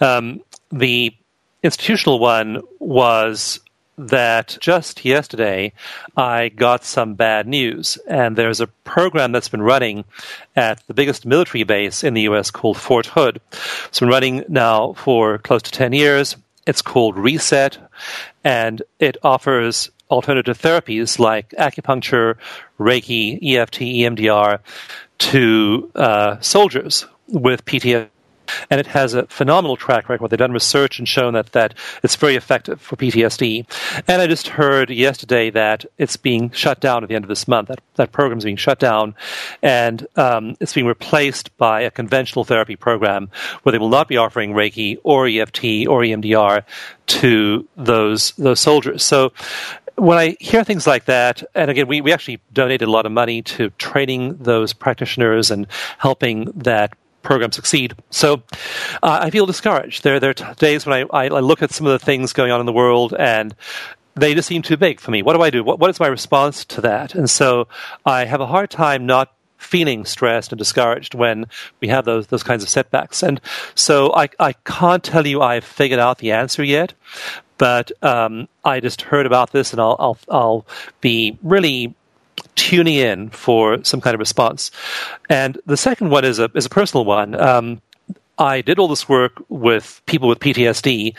Um, 0.01 0.41
the 0.73 1.15
institutional 1.63 2.19
one 2.19 2.63
was 2.79 3.61
that 3.97 4.57
just 4.61 5.05
yesterday 5.05 5.73
I 6.17 6.49
got 6.49 6.85
some 6.85 7.15
bad 7.15 7.47
news, 7.47 7.99
and 8.09 8.37
there's 8.37 8.61
a 8.61 8.67
program 8.67 9.33
that's 9.33 9.49
been 9.49 9.63
running 9.63 10.05
at 10.57 10.85
the 10.87 10.95
biggest 10.95 11.27
military 11.27 11.65
base 11.65 12.03
in 12.03 12.15
the 12.15 12.23
U.S. 12.23 12.51
called 12.51 12.77
Fort 12.77 13.07
Hood. 13.07 13.41
It's 13.87 14.01
been 14.01 14.09
running 14.09 14.45
now 14.49 14.95
for 14.95 15.39
close 15.39 15.63
to 15.63 15.71
10 15.71 15.93
years. 15.93 16.37
It's 16.67 16.83
called 16.83 17.17
Reset, 17.19 17.79
and 18.43 18.83
it 18.99 19.17
offers 19.23 19.91
alternative 20.11 20.59
therapies 20.59 21.19
like 21.19 21.51
acupuncture, 21.51 22.37
Reiki, 22.79 23.39
EFT, 23.43 23.81
EMDR, 23.81 24.61
to 25.25 25.91
uh, 25.95 26.39
soldiers 26.41 27.07
with 27.29 27.65
PTSD. 27.65 28.11
And 28.69 28.79
it 28.79 28.87
has 28.89 29.15
a 29.15 29.27
phenomenal 29.27 29.75
track 29.75 30.11
record. 30.11 30.29
They've 30.29 30.39
done 30.39 30.53
research 30.53 30.99
and 30.99 31.09
shown 31.09 31.33
that, 31.33 31.53
that 31.53 31.75
it's 32.03 32.15
very 32.15 32.37
effective 32.37 32.79
for 32.79 32.95
PTSD. 32.95 33.65
And 34.07 34.21
I 34.21 34.27
just 34.27 34.49
heard 34.49 34.91
yesterday 34.91 35.49
that 35.51 35.87
it's 35.97 36.19
being 36.19 36.51
shut 36.51 36.79
down 36.79 37.03
at 37.03 37.09
the 37.09 37.15
end 37.15 37.25
of 37.25 37.31
this 37.31 37.49
month. 37.49 37.69
That, 37.69 37.81
that 37.95 38.13
program 38.13 38.37
is 38.37 38.45
being 38.45 38.57
shut 38.57 38.79
down 38.79 39.15
and 39.63 40.07
um, 40.17 40.59
it's 40.61 40.75
being 40.75 40.87
replaced 40.87 41.57
by 41.57 41.81
a 41.81 41.91
conventional 41.91 42.45
therapy 42.45 42.77
program 42.77 43.31
where 43.63 43.73
they 43.73 43.79
will 43.79 43.89
not 43.89 44.09
be 44.09 44.19
offering 44.19 44.53
Reiki 44.53 44.99
or 45.05 45.27
EFT 45.27 45.89
or 45.89 46.03
EMDR 46.03 46.65
to 47.07 47.67
those, 47.77 48.33
those 48.33 48.61
soldiers. 48.61 49.03
So 49.03 49.33
when 49.97 50.19
I 50.19 50.37
hear 50.41 50.65
things 50.65 50.87
like 50.87 51.05
that, 51.07 51.43
and 51.55 51.71
again, 51.71 51.87
we, 51.87 52.01
we 52.01 52.13
actually 52.13 52.41
donated 52.53 52.89
a 52.89 52.91
lot 52.91 53.07
of 53.07 53.13
money 53.13 53.43
to 53.43 53.71
training 53.71 54.37
those 54.39 54.73
practitioners 54.73 55.51
and 55.51 55.67
helping 55.99 56.47
that 56.57 56.97
program 57.23 57.53
succeed. 57.53 57.95
So 58.11 58.43
uh, 59.03 59.21
I 59.23 59.31
feel 59.31 59.47
discouraged. 59.47 60.05
There, 60.05 60.21
there 60.21 60.31
are 60.31 60.35
t- 60.35 60.45
days 60.59 60.85
when 60.87 61.07
I, 61.11 61.25
I, 61.25 61.25
I, 61.29 61.41
look 61.41 61.63
at 61.63 61.73
some 61.73 61.87
of 61.87 61.93
the 61.99 62.05
things 62.05 62.33
going 62.33 62.51
on 62.51 62.61
in 62.61 62.67
the 62.67 62.73
world 62.73 63.15
and 63.19 63.55
they 64.15 64.35
just 64.35 64.47
seem 64.47 64.63
too 64.63 64.77
big 64.77 65.01
for 65.01 65.11
me. 65.11 65.23
What 65.23 65.35
do 65.35 65.43
I 65.43 65.51
do? 65.51 65.65
What, 65.65 65.79
what 65.79 65.91
is 65.91 65.99
my 65.99 66.07
response 66.07 66.65
to 66.67 66.83
that? 66.83 67.15
And 67.15 67.29
so 67.29 67.67
I 68.05 68.27
have 68.27 68.41
a 68.41 68.47
hard 68.47 68.71
time 68.71 69.07
not 69.07 69.35
feeling 69.65 70.05
stressed 70.05 70.53
and 70.53 70.59
discouraged 70.59 71.15
when 71.15 71.47
we 71.81 71.89
have 71.89 72.05
those 72.05 72.27
those 72.27 72.43
kinds 72.43 72.63
of 72.63 72.69
setbacks. 72.69 73.23
And 73.23 73.41
so 73.75 74.13
I, 74.15 74.29
I 74.39 74.53
can't 74.53 75.03
tell 75.03 75.27
you 75.27 75.41
I've 75.41 75.65
figured 75.65 76.01
out 76.01 76.19
the 76.19 76.33
answer 76.33 76.63
yet, 76.63 76.93
but 77.59 77.93
um, 78.03 78.49
I 78.65 78.81
just 78.81 79.03
heard 79.03 79.27
about 79.27 79.53
this, 79.53 79.73
and 79.73 79.81
I'll, 79.81 79.97
I'll, 79.99 80.19
I'll 80.29 80.67
be 81.01 81.39
really 81.43 81.95
tuning 82.57 82.95
in 82.95 83.31
for 83.31 83.83
some 83.85 84.01
kind 84.01 84.15
of 84.15 84.21
response. 84.21 84.71
And 85.29 85.59
the 85.67 85.77
second 85.77 86.11
one 86.11 86.25
is 86.25 86.39
a 86.39 86.51
is 86.55 86.67
a 86.67 86.71
personal 86.71 87.05
one. 87.05 87.35
Um, 87.35 87.81
I 88.39 88.61
did 88.63 88.79
all 88.79 88.89
this 88.89 89.09
work 89.09 89.33
with 89.49 90.03
people 90.07 90.29
with 90.29 90.41
PTSD, 90.41 91.15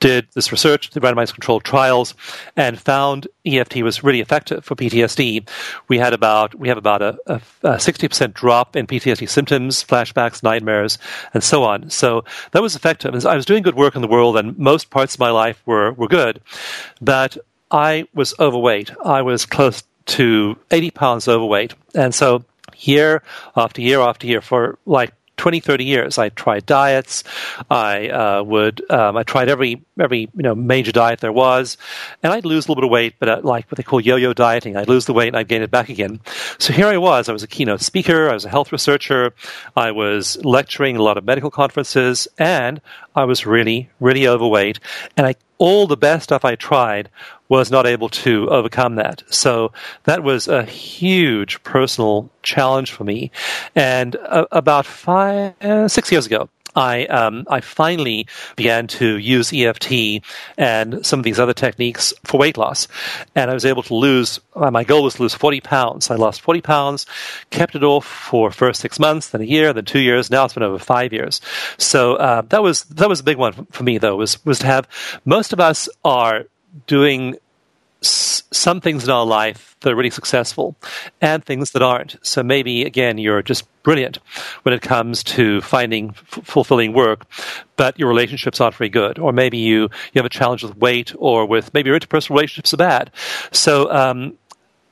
did 0.00 0.26
this 0.34 0.52
research, 0.52 0.90
the 0.90 1.00
randomized 1.00 1.32
controlled 1.32 1.64
trials, 1.64 2.14
and 2.56 2.78
found 2.78 3.26
EFT 3.46 3.76
was 3.82 4.04
really 4.04 4.20
effective 4.20 4.64
for 4.64 4.74
PTSD. 4.74 5.48
We 5.88 5.98
had 5.98 6.12
about 6.12 6.54
we 6.54 6.68
have 6.68 6.78
about 6.78 7.02
a 7.02 7.80
sixty 7.80 8.08
percent 8.08 8.34
drop 8.34 8.76
in 8.76 8.86
PTSD 8.86 9.28
symptoms, 9.28 9.82
flashbacks, 9.82 10.42
nightmares, 10.42 10.98
and 11.34 11.42
so 11.42 11.64
on. 11.64 11.90
So 11.90 12.24
that 12.52 12.62
was 12.62 12.76
effective. 12.76 13.14
I 13.24 13.36
was 13.36 13.46
doing 13.46 13.62
good 13.62 13.74
work 13.74 13.96
in 13.96 14.02
the 14.02 14.08
world, 14.08 14.36
and 14.36 14.56
most 14.58 14.90
parts 14.90 15.14
of 15.14 15.20
my 15.20 15.30
life 15.30 15.62
were 15.66 15.92
were 15.92 16.08
good, 16.08 16.40
but 17.00 17.38
I 17.70 18.06
was 18.14 18.34
overweight. 18.38 18.90
I 19.04 19.22
was 19.22 19.46
close 19.46 19.82
to 20.06 20.56
eighty 20.70 20.90
pounds 20.90 21.28
overweight, 21.28 21.74
and 21.94 22.14
so 22.14 22.44
year 22.76 23.22
after 23.56 23.80
year 23.80 24.00
after 24.00 24.26
year 24.26 24.40
for 24.40 24.78
like 24.86 25.12
20, 25.38 25.60
30 25.60 25.84
years. 25.84 26.18
I 26.18 26.28
tried 26.28 26.66
diets. 26.66 27.24
I 27.70 28.08
uh, 28.08 28.42
would 28.42 28.88
um, 28.90 29.16
I 29.16 29.22
tried 29.22 29.48
every 29.48 29.82
every 29.98 30.20
you 30.20 30.42
know 30.42 30.54
major 30.54 30.92
diet 30.92 31.20
there 31.20 31.32
was, 31.32 31.78
and 32.22 32.32
I'd 32.32 32.44
lose 32.44 32.66
a 32.66 32.68
little 32.68 32.82
bit 32.82 32.84
of 32.84 32.90
weight, 32.90 33.14
but 33.18 33.28
uh, 33.28 33.40
like 33.42 33.70
what 33.70 33.76
they 33.76 33.82
call 33.82 34.00
yo-yo 34.00 34.32
dieting, 34.34 34.76
I'd 34.76 34.88
lose 34.88 35.06
the 35.06 35.14
weight 35.14 35.28
and 35.28 35.36
I'd 35.36 35.48
gain 35.48 35.62
it 35.62 35.70
back 35.70 35.88
again. 35.88 36.20
So 36.58 36.72
here 36.72 36.86
I 36.86 36.98
was. 36.98 37.28
I 37.28 37.32
was 37.32 37.42
a 37.42 37.48
keynote 37.48 37.80
speaker. 37.80 38.28
I 38.28 38.34
was 38.34 38.44
a 38.44 38.50
health 38.50 38.72
researcher. 38.72 39.32
I 39.76 39.92
was 39.92 40.36
lecturing 40.44 40.96
a 40.96 41.02
lot 41.02 41.16
of 41.16 41.24
medical 41.24 41.50
conferences, 41.50 42.28
and 42.38 42.80
I 43.14 43.24
was 43.24 43.46
really 43.46 43.88
really 44.00 44.26
overweight. 44.28 44.80
And 45.16 45.26
I 45.26 45.34
all 45.58 45.86
the 45.86 45.96
best 45.96 46.24
stuff 46.24 46.44
I 46.44 46.54
tried 46.54 47.10
was 47.48 47.70
not 47.70 47.86
able 47.86 48.08
to 48.08 48.48
overcome 48.50 48.96
that. 48.96 49.22
So 49.30 49.72
that 50.04 50.22
was 50.22 50.48
a 50.48 50.64
huge 50.64 51.62
personal 51.62 52.30
challenge 52.42 52.92
for 52.92 53.04
me. 53.04 53.30
And 53.74 54.16
uh, 54.16 54.46
about 54.52 54.86
five, 54.86 55.54
uh, 55.62 55.88
six 55.88 56.12
years 56.12 56.26
ago, 56.26 56.48
I 56.78 57.06
um, 57.06 57.44
I 57.48 57.60
finally 57.60 58.28
began 58.54 58.86
to 58.98 59.18
use 59.18 59.52
EFT 59.52 60.22
and 60.56 61.04
some 61.04 61.18
of 61.18 61.24
these 61.24 61.40
other 61.40 61.52
techniques 61.52 62.14
for 62.24 62.38
weight 62.38 62.56
loss, 62.56 62.86
and 63.34 63.50
I 63.50 63.54
was 63.54 63.64
able 63.64 63.82
to 63.82 63.94
lose. 63.94 64.38
Uh, 64.54 64.70
my 64.70 64.84
goal 64.84 65.02
was 65.02 65.14
to 65.14 65.22
lose 65.22 65.34
forty 65.34 65.60
pounds. 65.60 66.08
I 66.08 66.14
lost 66.14 66.40
forty 66.40 66.60
pounds, 66.60 67.04
kept 67.50 67.74
it 67.74 67.82
off 67.82 68.06
for 68.06 68.52
first 68.52 68.80
six 68.80 69.00
months, 69.00 69.30
then 69.30 69.40
a 69.40 69.44
year, 69.44 69.72
then 69.72 69.84
two 69.84 69.98
years. 69.98 70.30
Now 70.30 70.44
it's 70.44 70.54
been 70.54 70.62
over 70.62 70.78
five 70.78 71.12
years. 71.12 71.40
So 71.78 72.14
uh, 72.14 72.42
that 72.42 72.62
was 72.62 72.84
that 72.84 73.08
was 73.08 73.20
a 73.20 73.24
big 73.24 73.38
one 73.38 73.66
for 73.72 73.82
me, 73.82 73.98
though. 73.98 74.14
Was 74.16 74.44
was 74.46 74.60
to 74.60 74.66
have 74.66 74.88
most 75.24 75.52
of 75.52 75.58
us 75.58 75.88
are 76.04 76.44
doing 76.86 77.36
some 78.00 78.80
things 78.80 79.04
in 79.04 79.10
our 79.10 79.26
life 79.26 79.76
that 79.80 79.92
are 79.92 79.96
really 79.96 80.10
successful 80.10 80.76
and 81.20 81.44
things 81.44 81.72
that 81.72 81.82
aren't. 81.82 82.16
So 82.22 82.42
maybe, 82.42 82.84
again, 82.84 83.18
you're 83.18 83.42
just 83.42 83.66
brilliant 83.82 84.18
when 84.62 84.74
it 84.74 84.82
comes 84.82 85.22
to 85.24 85.60
finding 85.60 86.10
f- 86.10 86.40
fulfilling 86.44 86.92
work, 86.92 87.26
but 87.76 87.98
your 87.98 88.08
relationships 88.08 88.60
aren't 88.60 88.76
very 88.76 88.88
good. 88.88 89.18
Or 89.18 89.32
maybe 89.32 89.58
you, 89.58 89.82
you 89.82 90.16
have 90.16 90.26
a 90.26 90.30
challenge 90.30 90.62
with 90.62 90.76
weight 90.76 91.12
or 91.16 91.46
with 91.46 91.72
maybe 91.74 91.88
your 91.88 91.98
interpersonal 91.98 92.30
relationships 92.30 92.74
are 92.74 92.78
bad. 92.78 93.10
So, 93.52 93.90
um, 93.92 94.38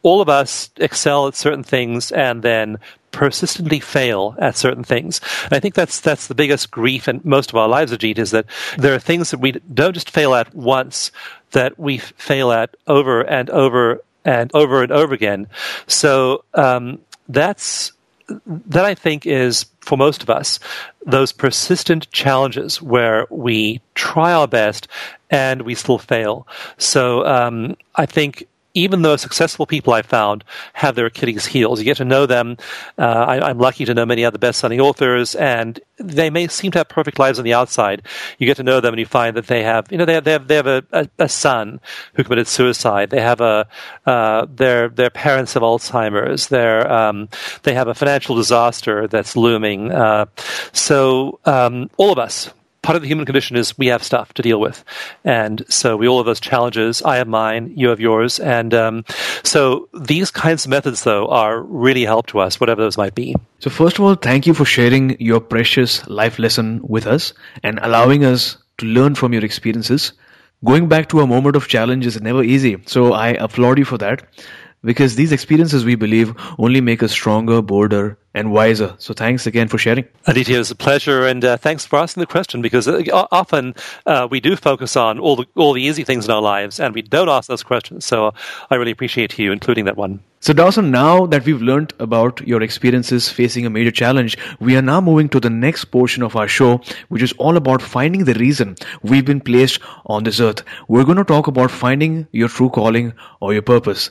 all 0.03 0.21
of 0.21 0.29
us 0.29 0.71
excel 0.77 1.27
at 1.27 1.35
certain 1.35 1.65
things 1.65 2.13
and 2.13 2.43
then 2.45 2.79
persistently 3.11 3.81
fail 3.81 4.37
at 4.39 4.57
certain 4.57 4.85
things. 4.85 5.21
And 5.45 5.55
I 5.55 5.59
think 5.59 5.75
that's 5.75 6.01
that's 6.01 6.29
the 6.29 6.35
biggest 6.35 6.71
grief 6.71 7.09
in 7.09 7.21
most 7.25 7.51
of 7.51 7.57
our 7.57 7.67
lives, 7.67 7.91
Ajit, 7.91 8.19
is 8.19 8.31
that 8.31 8.47
there 8.79 8.95
are 8.95 9.01
things 9.01 9.33
that 9.33 9.41
we 9.41 9.53
don't 9.53 9.95
just 9.95 10.11
fail 10.11 10.35
at 10.35 10.55
once, 10.55 11.11
that 11.53 11.79
we 11.79 11.99
fail 11.99 12.53
at 12.53 12.77
over 12.87 13.23
and 13.23 13.51
over 13.51 14.03
and 14.25 14.51
over 14.55 14.83
and 14.83 14.93
over 14.93 15.15
again. 15.15 15.47
So 15.87 16.45
um, 16.55 16.99
that's 17.29 17.93
that 18.47 18.85
I 18.85 18.95
think 18.95 19.25
is 19.25 19.67
for 19.81 19.97
most 19.97 20.23
of 20.23 20.31
us 20.31 20.59
those 21.07 21.33
persistent 21.33 22.11
challenges 22.11 22.83
where 22.83 23.27
we 23.31 23.81
try 23.95 24.33
our 24.33 24.49
best 24.49 24.89
and 25.31 25.63
we 25.63 25.77
still 25.77 25.99
fail. 25.99 26.47
So 26.77 27.25
um, 27.25 27.77
I 27.95 28.07
think 28.07 28.49
even 28.77 29.03
though 29.03 29.17
successful 29.17 29.67
people 29.67 29.95
I've 29.95 30.07
found 30.07 30.45
have 30.75 30.95
their 30.95 31.07
Achilles 31.07 31.47
heels. 31.47 31.79
You 31.79 31.85
get 31.85 31.97
to 31.97 32.05
know 32.05 32.27
them. 32.27 32.59
Uh, 32.99 33.03
I, 33.03 33.51
am 33.51 33.59
lucky 33.59 33.87
to 33.87 33.95
know 33.95 34.05
many 34.05 34.25
other 34.25 34.39
best-selling 34.39 34.81
authors, 34.81 35.35
and 35.35 35.81
they 35.97 36.29
may 36.29 36.47
seem 36.49 36.71
to 36.73 36.79
have 36.79 36.89
perfect 36.89 37.19
lives 37.19 37.39
on 37.39 37.45
the 37.45 37.55
outside. 37.55 38.03
You 38.39 38.47
get 38.47 38.59
to 38.59 38.63
know 38.63 38.81
them, 38.81 38.93
and 38.93 39.01
you 39.01 39.07
find 39.07 39.35
that 39.37 39.47
they 39.47 39.63
have, 39.63 39.91
you 39.91 39.97
know, 39.97 40.05
they 40.05 40.15
have 40.15 40.25
they 40.25 40.33
have, 40.33 40.47
they 40.47 40.57
have 40.57 40.67
a, 40.67 40.85
a, 40.93 41.09
a 41.19 41.29
son 41.29 41.81
who 42.15 42.23
committed 42.23 42.47
suicide. 42.47 43.09
They 43.09 43.23
have 43.23 43.41
a 43.41 43.67
uh, 44.05 44.47
their 44.55 44.91
their 44.91 45.11
parents 45.11 45.55
have 45.55 45.63
Alzheimer's. 45.63 46.49
Their 46.49 46.91
um, 46.93 47.31
they 47.63 47.73
have 47.73 47.89
a 47.89 47.95
financial 47.95 48.37
disaster 48.37 49.09
that's 49.09 49.37
looming. 49.37 49.91
Uh, 49.91 50.27
so 50.73 51.41
um, 51.47 51.89
all 51.97 52.13
of 52.13 52.19
us 52.19 52.51
part 52.87 52.95
of 52.95 53.03
the 53.03 53.09
human 53.09 53.27
condition 53.27 53.57
is 53.57 53.77
we 53.77 53.89
have 53.89 54.03
stuff 54.03 54.33
to 54.35 54.43
deal 54.43 54.61
with, 54.61 54.85
and 55.25 55.65
so 55.69 55.97
we 55.97 56.07
all 56.07 56.19
have 56.19 56.27
those 56.27 56.39
challenges. 56.39 57.03
I 57.03 57.17
have 57.17 57.27
mine, 57.27 57.73
you 57.75 57.89
have 57.89 57.99
yours, 57.99 58.39
and 58.39 58.73
um, 58.73 59.05
so 59.43 59.89
these 59.93 60.31
kinds 60.31 60.65
of 60.65 60.71
methods, 60.71 61.03
though, 61.03 61.27
are 61.27 61.61
really 61.61 62.05
help 62.05 62.29
to 62.29 62.39
us, 62.39 62.61
whatever 62.61 62.83
those 62.83 62.97
might 62.97 63.17
be. 63.17 63.35
So 63.59 63.71
first 63.71 63.99
of 63.99 64.05
all, 64.05 64.15
thank 64.15 64.47
you 64.47 64.55
for 64.55 64.65
sharing 64.65 65.21
your 65.21 65.41
precious 65.41 66.07
life 66.07 66.39
lesson 66.39 66.81
with 66.85 67.09
us 67.09 67.33
and 67.65 67.81
allowing 67.83 68.25
us 68.25 68.57
to 68.79 68.87
learn 68.87 69.17
from 69.17 69.33
your 69.33 69.45
experiences. 69.45 70.13
Going 70.65 70.89
back 70.89 71.09
to 71.09 71.21
a 71.21 71.27
moment 71.27 71.57
of 71.57 71.67
challenge 71.67 72.07
is 72.07 72.21
never 72.21 72.45
easy, 72.45 72.77
so 72.87 73.15
I 73.15 73.31
applaud 73.31 73.79
you 73.79 73.85
for 73.85 73.99
that 73.99 74.23
because 74.85 75.17
these 75.17 75.33
experiences 75.33 75.85
we 75.85 75.95
believe 75.95 76.35
only 76.59 76.81
make 76.81 77.03
us 77.03 77.13
stronger, 77.13 77.63
bolder, 77.63 78.19
and 78.35 78.53
wiser. 78.53 78.95
So 78.99 79.15
thanks 79.15 79.47
again 79.47 79.69
for 79.69 79.79
sharing. 79.79 80.07
Aditya, 80.27 80.59
was 80.59 80.71
a 80.71 80.75
pleasure, 80.75 81.27
and 81.27 81.45
uh, 81.45 81.57
thanks 81.57 81.87
for 81.87 81.99
asking 81.99 82.21
the 82.21 82.27
question 82.27 82.61
because 82.63 82.87
uh, 82.87 83.03
often 83.33 83.75
uh, 84.05 84.29
we 84.31 84.41
do 84.41 84.57
focus 84.57 84.97
on 84.97 85.19
all 85.19 85.37
the 85.37 85.47
all 85.55 85.73
the 85.73 85.83
easy 85.83 86.05
things 86.05 86.27
in 86.27 86.31
our 86.31 86.43
lives, 86.43 86.79
and 86.79 86.95
we 86.95 87.03
don't 87.03 87.29
ask 87.29 87.49
those 87.49 87.63
questions. 87.63 88.05
So 88.05 88.35
I 88.71 88.75
really 88.75 88.91
appreciate 88.91 89.39
you 89.39 89.53
including 89.53 89.87
that 89.87 89.97
one. 89.97 90.21
So 90.41 90.53
Dawson, 90.53 90.91
now 90.91 91.27
that 91.27 91.45
we've 91.45 91.63
learned 91.63 91.95
about 91.99 92.41
your 92.47 92.63
experiences 92.63 93.29
facing 93.29 93.65
a 93.67 93.71
major 93.71 93.91
challenge, 93.91 94.37
we 94.61 94.77
are 94.77 94.83
now 94.83 95.01
moving 95.01 95.29
to 95.31 95.41
the 95.41 95.51
next 95.51 95.87
portion 95.87 96.23
of 96.23 96.37
our 96.37 96.47
show, 96.47 96.83
which 97.09 97.23
is 97.23 97.33
all 97.39 97.57
about 97.57 97.81
finding 97.83 98.25
the 98.27 98.35
reason 98.35 98.77
we've 99.03 99.25
been 99.25 99.41
placed 99.41 99.81
on 100.05 100.25
this 100.25 100.39
earth. 100.39 100.63
We're 100.89 101.05
going 101.05 101.17
to 101.17 101.25
talk 101.25 101.47
about 101.47 101.71
finding 101.71 102.29
your 102.33 102.49
true 102.49 102.69
calling 102.69 103.15
or 103.41 103.55
your 103.55 103.63
purpose. 103.63 104.11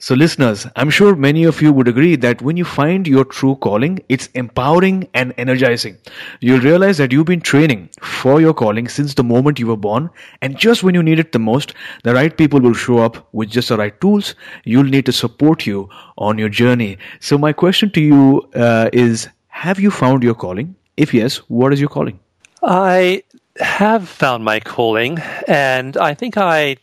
So, 0.00 0.14
listeners, 0.14 0.64
I'm 0.76 0.90
sure 0.90 1.16
many 1.16 1.42
of 1.42 1.60
you 1.60 1.72
would 1.72 1.88
agree 1.88 2.14
that 2.14 2.40
when 2.40 2.56
you 2.56 2.64
find 2.64 3.08
your 3.08 3.24
true 3.24 3.56
calling, 3.56 3.98
it's 4.08 4.28
empowering 4.28 5.08
and 5.12 5.34
energizing. 5.36 5.98
You'll 6.38 6.60
realize 6.60 6.98
that 6.98 7.10
you've 7.10 7.26
been 7.26 7.40
training 7.40 7.90
for 8.00 8.40
your 8.40 8.54
calling 8.54 8.86
since 8.86 9.14
the 9.14 9.24
moment 9.24 9.58
you 9.58 9.66
were 9.66 9.76
born, 9.76 10.08
and 10.40 10.56
just 10.56 10.84
when 10.84 10.94
you 10.94 11.02
need 11.02 11.18
it 11.18 11.32
the 11.32 11.40
most, 11.40 11.74
the 12.04 12.14
right 12.14 12.36
people 12.36 12.60
will 12.60 12.74
show 12.74 12.98
up 12.98 13.28
with 13.32 13.50
just 13.50 13.70
the 13.70 13.76
right 13.76 14.00
tools 14.00 14.36
you'll 14.62 14.84
need 14.84 15.04
to 15.06 15.12
support 15.12 15.66
you 15.66 15.88
on 16.16 16.38
your 16.38 16.48
journey. 16.48 16.96
So, 17.18 17.36
my 17.36 17.52
question 17.52 17.90
to 17.90 18.00
you 18.00 18.48
uh, 18.54 18.90
is 18.92 19.28
Have 19.48 19.80
you 19.80 19.90
found 19.90 20.22
your 20.22 20.36
calling? 20.36 20.76
If 20.96 21.12
yes, 21.12 21.38
what 21.48 21.72
is 21.72 21.80
your 21.80 21.88
calling? 21.88 22.20
I 22.62 23.24
have 23.58 24.08
found 24.08 24.44
my 24.44 24.60
calling, 24.60 25.18
and 25.48 25.96
I 25.96 26.14
think 26.14 26.36
I 26.36 26.76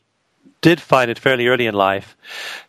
did 0.65 0.81
find 0.81 1.11
it 1.11 1.19
fairly 1.19 1.45
early 1.45 1.67
in 1.67 1.75
life. 1.75 2.17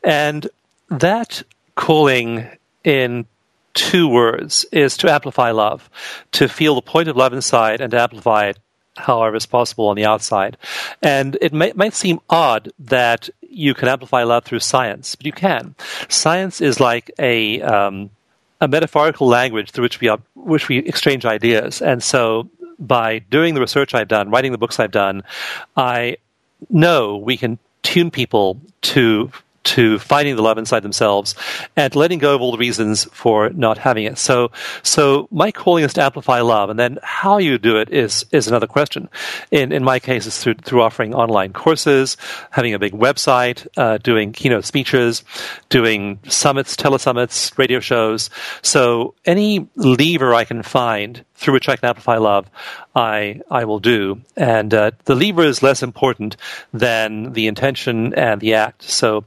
And 0.05 0.47
that 0.91 1.43
calling 1.77 2.47
in 2.85 3.25
two 3.73 4.07
words 4.07 4.67
is 4.71 4.99
to 4.99 5.11
amplify 5.11 5.51
love, 5.53 5.89
to 6.33 6.47
feel 6.47 6.75
the 6.75 6.83
point 6.83 7.09
of 7.09 7.17
love 7.17 7.33
inside 7.33 7.81
and 7.81 7.91
to 7.93 7.99
amplify 7.99 8.49
it 8.49 8.59
however 8.99 9.35
is 9.35 9.47
possible 9.47 9.89
on 9.89 9.97
the 9.97 10.05
outside. 10.05 10.59
And 11.01 11.39
it 11.41 11.55
may, 11.55 11.73
might 11.75 11.95
seem 11.95 12.21
odd 12.29 12.71
that 12.81 13.31
you 13.49 13.73
can 13.73 13.89
amplify 13.89 14.25
love 14.25 14.45
through 14.45 14.61
science, 14.61 15.17
but 15.17 15.25
you 15.25 15.33
can. 15.33 15.75
Science 16.11 16.61
is 16.61 16.79
like 16.79 17.11
a 17.19 17.63
um, 17.63 18.11
a 18.61 18.69
metaphorical 18.69 19.27
language 19.27 19.71
through 19.71 19.85
which 19.85 20.01
we 20.03 20.09
are, 20.09 20.19
which 20.35 20.69
we 20.69 20.79
exchange 20.81 21.25
ideas. 21.25 21.81
And 21.81 22.03
so, 22.03 22.51
by 22.79 23.21
doing 23.21 23.55
the 23.55 23.63
research 23.63 23.95
I've 23.95 24.09
done, 24.09 24.29
writing 24.29 24.53
the 24.53 24.59
books 24.59 24.79
I've 24.79 24.91
done, 24.91 25.23
I 25.79 26.19
know 26.69 27.17
we 27.17 27.39
can 27.39 27.59
tune 27.87 28.11
people 28.11 28.61
to 28.83 29.31
to 29.63 29.99
finding 29.99 30.37
the 30.37 30.43
love 30.43 30.59
inside 30.59 30.81
themselves 30.81 31.35
and 31.77 31.95
letting 31.97 32.21
go 32.21 32.37
of 32.37 32.41
all 32.41 32.53
the 32.53 32.59
reasons 32.59 33.05
for 33.07 33.51
not 33.51 33.79
having 33.79 34.05
it. 34.05 34.17
So, 34.17 34.53
so 34.85 35.27
my 35.33 35.51
calling 35.51 35.83
is 35.83 35.93
to 35.95 36.03
amplify 36.03 36.41
love, 36.41 36.71
and 36.71 36.79
then 36.79 36.99
how 37.03 37.39
you 37.39 37.59
do 37.59 37.77
it 37.77 37.91
is 37.91 38.25
is 38.31 38.47
another 38.47 38.67
question. 38.67 39.09
In 39.51 39.73
in 39.73 39.85
my 39.85 39.99
case, 39.99 40.27
it's 40.27 40.43
through 40.43 40.55
through 40.55 40.83
offering 40.83 41.15
online 41.15 41.53
courses, 41.53 42.17
having 42.51 42.75
a 42.75 42.79
big 42.79 42.93
website, 42.93 43.67
uh, 43.77 43.99
doing 43.99 44.33
keynote 44.33 44.65
speeches, 44.65 45.25
doing 45.69 46.21
summits, 46.29 46.77
telesummits, 46.77 47.57
radio 47.59 47.81
shows. 47.81 48.31
So 48.63 49.15
any 49.25 49.69
lever 49.75 50.33
I 50.33 50.45
can 50.45 50.63
find 50.63 51.25
through 51.37 51.55
which 51.55 51.69
I 51.69 51.77
can 51.77 51.89
amplify 51.89 52.17
love, 52.17 52.51
I 52.95 53.41
I 53.51 53.65
will 53.65 53.79
do. 53.81 54.21
And 54.37 54.73
uh, 54.73 54.91
the 55.05 55.15
lever 55.15 55.45
is 55.45 55.63
less 55.63 55.83
important 55.83 56.37
than 56.73 57.33
the 57.33 57.47
intention 57.47 58.15
and 58.15 58.41
the 58.41 58.55
act. 58.55 58.83
So 58.83 59.25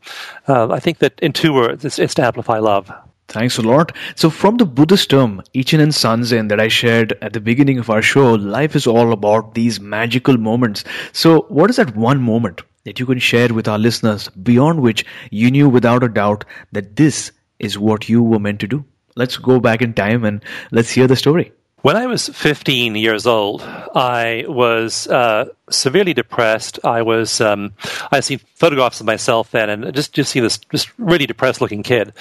uh, 0.48 0.72
I 0.72 0.80
think 0.80 1.00
that 1.00 1.20
in 1.22 1.34
two 1.34 1.54
words, 1.54 1.86
it's, 1.86 2.00
it's 2.00 2.16
to 2.16 2.26
amplify 2.26 2.60
love. 2.60 2.92
Thanks 3.30 3.60
a 3.60 3.62
lot. 3.62 3.96
So, 4.16 4.32
from 4.32 4.58
the 4.58 4.66
Buddhist 4.66 5.12
term 5.12 5.44
Ichinen 5.54 5.94
Sanzen 5.94 6.50
that 6.50 6.60
I 6.60 6.68
shared 6.68 7.14
at 7.22 7.34
the 7.34 7.40
beginning 7.40 7.78
of 7.78 7.92
our 7.92 8.02
show, 8.02 8.34
life 8.34 8.76
is 8.76 8.88
all 8.88 9.14
about 9.14 9.54
these 9.54 9.80
magical 9.80 10.36
moments. 10.36 10.84
So, 11.14 11.42
what 11.50 11.70
is 11.70 11.76
that 11.76 11.96
one 11.96 12.24
moment 12.24 12.64
that 12.86 13.00
you 13.00 13.06
can 13.06 13.20
share 13.20 13.54
with 13.54 13.68
our 13.68 13.78
listeners 13.78 14.30
beyond 14.30 14.82
which 14.82 15.06
you 15.30 15.52
knew 15.52 15.70
without 15.70 16.04
a 16.04 16.10
doubt 16.10 16.44
that 16.72 16.96
this 16.96 17.32
is 17.60 17.78
what 17.78 18.10
you 18.10 18.24
were 18.24 18.40
meant 18.40 18.62
to 18.62 18.68
do? 18.68 18.84
Let's 19.16 19.38
go 19.38 19.60
back 19.60 19.84
in 19.84 19.94
time 19.94 20.26
and 20.26 20.44
let's 20.72 20.90
hear 20.90 21.06
the 21.06 21.16
story. 21.16 21.52
When 21.82 21.96
I 21.96 22.08
was 22.08 22.28
15 22.28 22.96
years 22.96 23.26
old, 23.26 23.62
I 23.62 24.44
was 24.48 25.08
uh, 25.08 25.46
severely 25.70 26.14
depressed. 26.14 26.78
I 26.84 27.04
was 27.04 27.40
um, 27.40 27.74
I 28.12 28.20
see 28.20 28.38
photographs 28.56 29.00
of 29.00 29.06
myself 29.06 29.52
then, 29.52 29.70
and 29.70 29.94
just 29.96 30.12
just 30.12 30.32
see 30.32 30.42
this 30.42 30.58
just 30.58 30.92
really 30.98 31.26
depressed 31.26 31.62
looking 31.62 31.84
kid. 31.84 32.12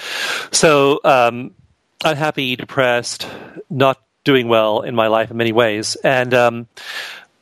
So 0.51 1.01
um, 1.03 1.51
unhappy, 2.05 2.55
depressed, 2.55 3.27
not 3.69 4.01
doing 4.23 4.47
well 4.47 4.81
in 4.81 4.95
my 4.95 5.07
life 5.07 5.29
in 5.29 5.35
many 5.35 5.51
ways, 5.51 5.97
and 6.05 6.33
um, 6.33 6.67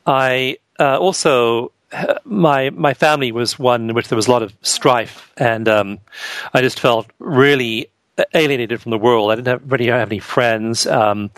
I 0.04 0.58
uh, 0.80 0.98
also 0.98 1.70
my 2.24 2.70
my 2.70 2.94
family 2.94 3.30
was 3.30 3.60
one 3.60 3.90
in 3.90 3.94
which 3.94 4.08
there 4.08 4.16
was 4.16 4.26
a 4.26 4.30
lot 4.32 4.42
of 4.42 4.52
strife, 4.62 5.32
and 5.36 5.68
um, 5.68 5.98
I 6.52 6.62
just 6.62 6.80
felt 6.80 7.06
really 7.20 7.90
alienated 8.34 8.80
from 8.80 8.90
the 8.90 8.98
world. 8.98 9.30
I 9.30 9.36
didn't 9.36 9.48
have, 9.48 9.72
really 9.72 9.86
have 9.86 10.08
any 10.08 10.18
friends. 10.18 10.86
Um, 10.86 11.30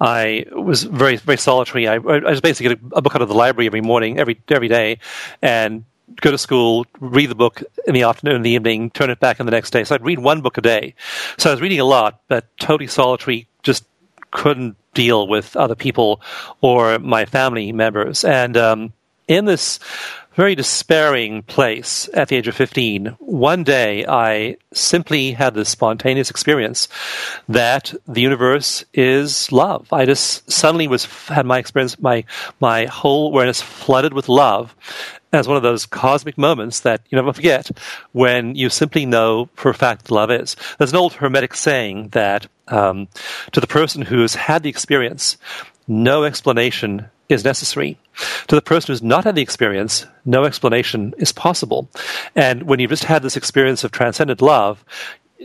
I 0.00 0.46
was 0.52 0.84
very 0.84 1.16
very 1.16 1.38
solitary. 1.38 1.88
I, 1.88 1.94
I 1.94 1.98
was 1.98 2.40
basically 2.40 2.76
get 2.76 2.92
a 2.92 3.02
book 3.02 3.14
out 3.14 3.22
of 3.22 3.28
the 3.28 3.34
library 3.34 3.66
every 3.66 3.80
morning, 3.80 4.18
every 4.18 4.40
every 4.48 4.68
day, 4.68 4.98
and 5.42 5.84
go 6.20 6.30
to 6.30 6.38
school, 6.38 6.86
read 6.98 7.30
the 7.30 7.34
book 7.34 7.62
in 7.86 7.94
the 7.94 8.02
afternoon, 8.02 8.36
in 8.36 8.42
the 8.42 8.50
evening, 8.50 8.90
turn 8.90 9.10
it 9.10 9.20
back 9.20 9.40
in 9.40 9.46
the 9.46 9.52
next 9.52 9.70
day. 9.70 9.84
So 9.84 9.94
I'd 9.94 10.04
read 10.04 10.18
one 10.18 10.40
book 10.40 10.58
a 10.58 10.60
day. 10.60 10.94
So 11.38 11.50
I 11.50 11.52
was 11.52 11.60
reading 11.60 11.80
a 11.80 11.84
lot, 11.84 12.20
but 12.28 12.46
totally 12.58 12.88
solitary. 12.88 13.46
Just 13.62 13.84
couldn't 14.30 14.76
deal 14.94 15.28
with 15.28 15.56
other 15.56 15.74
people 15.74 16.20
or 16.60 16.98
my 16.98 17.24
family 17.24 17.72
members, 17.72 18.24
and 18.24 18.56
um, 18.56 18.92
in 19.28 19.44
this 19.44 19.78
very 20.34 20.54
despairing 20.54 21.42
place 21.42 22.08
at 22.14 22.28
the 22.28 22.36
age 22.36 22.48
of 22.48 22.54
15, 22.54 23.16
one 23.18 23.64
day 23.64 24.06
I 24.06 24.56
simply 24.72 25.32
had 25.32 25.54
this 25.54 25.68
spontaneous 25.68 26.30
experience 26.30 26.88
that 27.48 27.92
the 28.06 28.20
universe 28.20 28.84
is 28.94 29.50
love. 29.50 29.92
I 29.92 30.06
just 30.06 30.50
suddenly 30.50 30.88
was 30.88 31.06
had 31.26 31.46
my 31.46 31.58
experience, 31.58 31.98
my 32.00 32.24
my 32.60 32.86
whole 32.86 33.28
awareness 33.28 33.60
flooded 33.60 34.12
with 34.12 34.28
love 34.28 34.74
as 35.32 35.46
one 35.46 35.56
of 35.56 35.62
those 35.62 35.86
cosmic 35.86 36.36
moments 36.36 36.80
that 36.80 37.02
you 37.08 37.16
never 37.16 37.32
forget 37.32 37.70
when 38.12 38.54
you 38.54 38.68
simply 38.68 39.06
know 39.06 39.48
for 39.54 39.70
a 39.70 39.74
fact 39.74 40.10
love 40.10 40.30
is. 40.30 40.56
There's 40.78 40.92
an 40.92 40.98
old 40.98 41.14
Hermetic 41.14 41.54
saying 41.54 42.08
that 42.08 42.46
um, 42.68 43.08
to 43.52 43.60
the 43.60 43.66
person 43.66 44.02
who's 44.02 44.34
had 44.34 44.62
the 44.62 44.70
experience, 44.70 45.36
no 45.86 46.24
explanation 46.24 47.08
is 47.30 47.44
necessary. 47.44 47.98
To 48.48 48.54
the 48.54 48.62
person 48.62 48.92
who's 48.92 49.02
not 49.02 49.24
had 49.24 49.34
the 49.34 49.42
experience, 49.42 50.06
no 50.24 50.44
explanation 50.44 51.14
is 51.18 51.32
possible. 51.32 51.88
And 52.34 52.64
when 52.64 52.80
you've 52.80 52.90
just 52.90 53.04
had 53.04 53.22
this 53.22 53.36
experience 53.36 53.84
of 53.84 53.92
transcendent 53.92 54.42
love, 54.42 54.84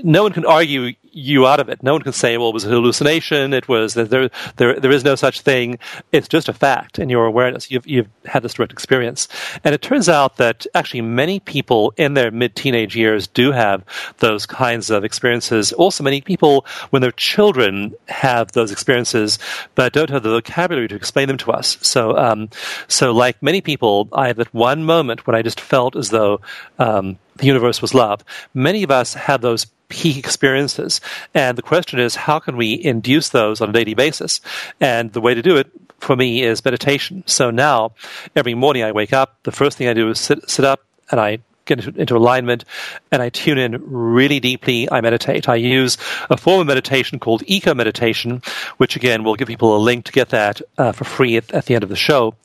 no 0.04 0.24
one 0.24 0.34
can 0.34 0.46
argue 0.46 0.94
you 1.16 1.48
out 1.48 1.62
of 1.62 1.70
it. 1.70 1.82
No 1.82 1.94
one 1.94 2.02
can 2.02 2.12
say, 2.12 2.38
well, 2.38 2.50
it 2.50 2.54
was 2.54 2.66
a 2.66 2.70
hallucination. 2.70 3.54
It 3.54 3.70
was 3.70 3.94
there, 3.94 4.30
there, 4.58 4.80
there 4.80 4.92
is 4.92 5.06
no 5.06 5.16
such 5.16 5.42
thing. 5.42 5.80
It's 6.12 6.28
just 6.28 6.50
a 6.50 6.54
fact 6.54 7.00
in 7.00 7.10
your 7.10 7.26
awareness. 7.26 7.72
You've, 7.72 7.88
you've 7.88 8.10
had 8.26 8.44
this 8.44 8.56
direct 8.56 8.74
experience. 8.74 9.30
And 9.64 9.74
it 9.74 9.82
turns 9.82 10.10
out 10.10 10.38
that 10.38 10.68
actually 10.76 11.02
many 11.02 11.40
people 11.40 11.94
in 11.96 12.16
their 12.16 12.32
mid 12.32 12.56
teenage 12.56 12.98
years 12.98 13.28
do 13.28 13.54
have 13.54 13.84
those 14.18 14.46
kinds 14.46 14.90
of 14.90 15.06
experiences. 15.06 15.72
Also, 15.74 16.04
many 16.04 16.20
people, 16.20 16.66
when 16.90 17.02
they're 17.02 17.12
children, 17.12 17.96
have 18.10 18.52
those 18.52 18.72
experiences, 18.72 19.40
but 19.74 19.94
don't 19.94 20.10
have 20.10 20.24
the 20.24 20.30
vocabulary 20.30 20.90
to 20.90 20.96
explain 20.96 21.30
them 21.30 21.38
to 21.38 21.52
us. 21.52 21.78
So, 21.82 22.18
um, 22.18 22.50
so 22.90 23.14
like 23.14 23.42
many 23.42 23.62
people, 23.62 24.10
I 24.12 24.28
had 24.28 24.36
that 24.36 24.54
one 24.54 24.84
moment 24.84 25.26
when 25.26 25.36
I 25.36 25.42
just 25.42 25.62
felt 25.62 25.96
as 25.96 26.10
though, 26.10 26.42
um, 26.78 27.18
the 27.38 27.48
universe 27.48 27.82
was 27.82 27.94
love. 27.94 28.24
Many 28.54 28.84
of 28.84 28.92
us 28.92 29.14
have 29.14 29.42
those 29.42 29.66
peak 29.90 30.18
experiences. 30.18 31.02
And 31.34 31.58
the 31.58 31.62
question 31.62 32.00
is, 32.00 32.16
how 32.16 32.40
can 32.40 32.58
we 32.58 32.84
induce 32.84 33.30
those 33.30 33.62
on 33.62 33.70
a 33.70 33.74
daily 33.74 33.94
basis? 33.94 34.42
And 34.80 35.14
the 35.14 35.22
way 35.22 35.34
to 35.34 35.42
do 35.42 35.58
it 35.58 35.68
for 36.00 36.16
me 36.16 36.44
is 36.44 36.64
meditation. 36.64 37.24
So 37.26 37.52
now, 37.52 37.94
every 38.36 38.54
morning 38.54 38.84
I 38.84 38.92
wake 38.92 39.14
up, 39.14 39.38
the 39.44 39.52
first 39.52 39.78
thing 39.78 39.88
I 39.88 39.94
do 39.94 40.10
is 40.10 40.20
sit, 40.20 40.50
sit 40.50 40.66
up 40.66 40.82
and 41.12 41.20
I 41.20 41.40
get 41.66 41.86
into, 41.86 42.16
alignment 42.16 42.64
and 43.12 43.22
I 43.22 43.30
tune 43.30 43.58
in 43.58 43.82
really 43.86 44.40
deeply. 44.40 44.90
I 44.90 45.02
meditate. 45.02 45.50
I 45.50 45.56
use 45.56 45.98
a 46.30 46.38
form 46.38 46.62
of 46.62 46.68
meditation 46.68 47.20
called 47.20 47.44
EcoMeditation, 47.44 48.46
which 48.78 48.96
again, 48.96 49.24
we'll 49.24 49.36
give 49.36 49.48
people 49.48 49.76
a 49.76 49.80
link 49.80 50.06
to 50.06 50.12
get 50.12 50.30
that 50.30 50.62
uh, 50.78 50.92
for 50.92 51.04
free 51.04 51.38
at, 51.38 51.52
at, 51.52 51.66
the 51.66 51.76
end 51.76 51.84
of 51.84 51.90
the 51.90 51.96
show. 51.96 52.36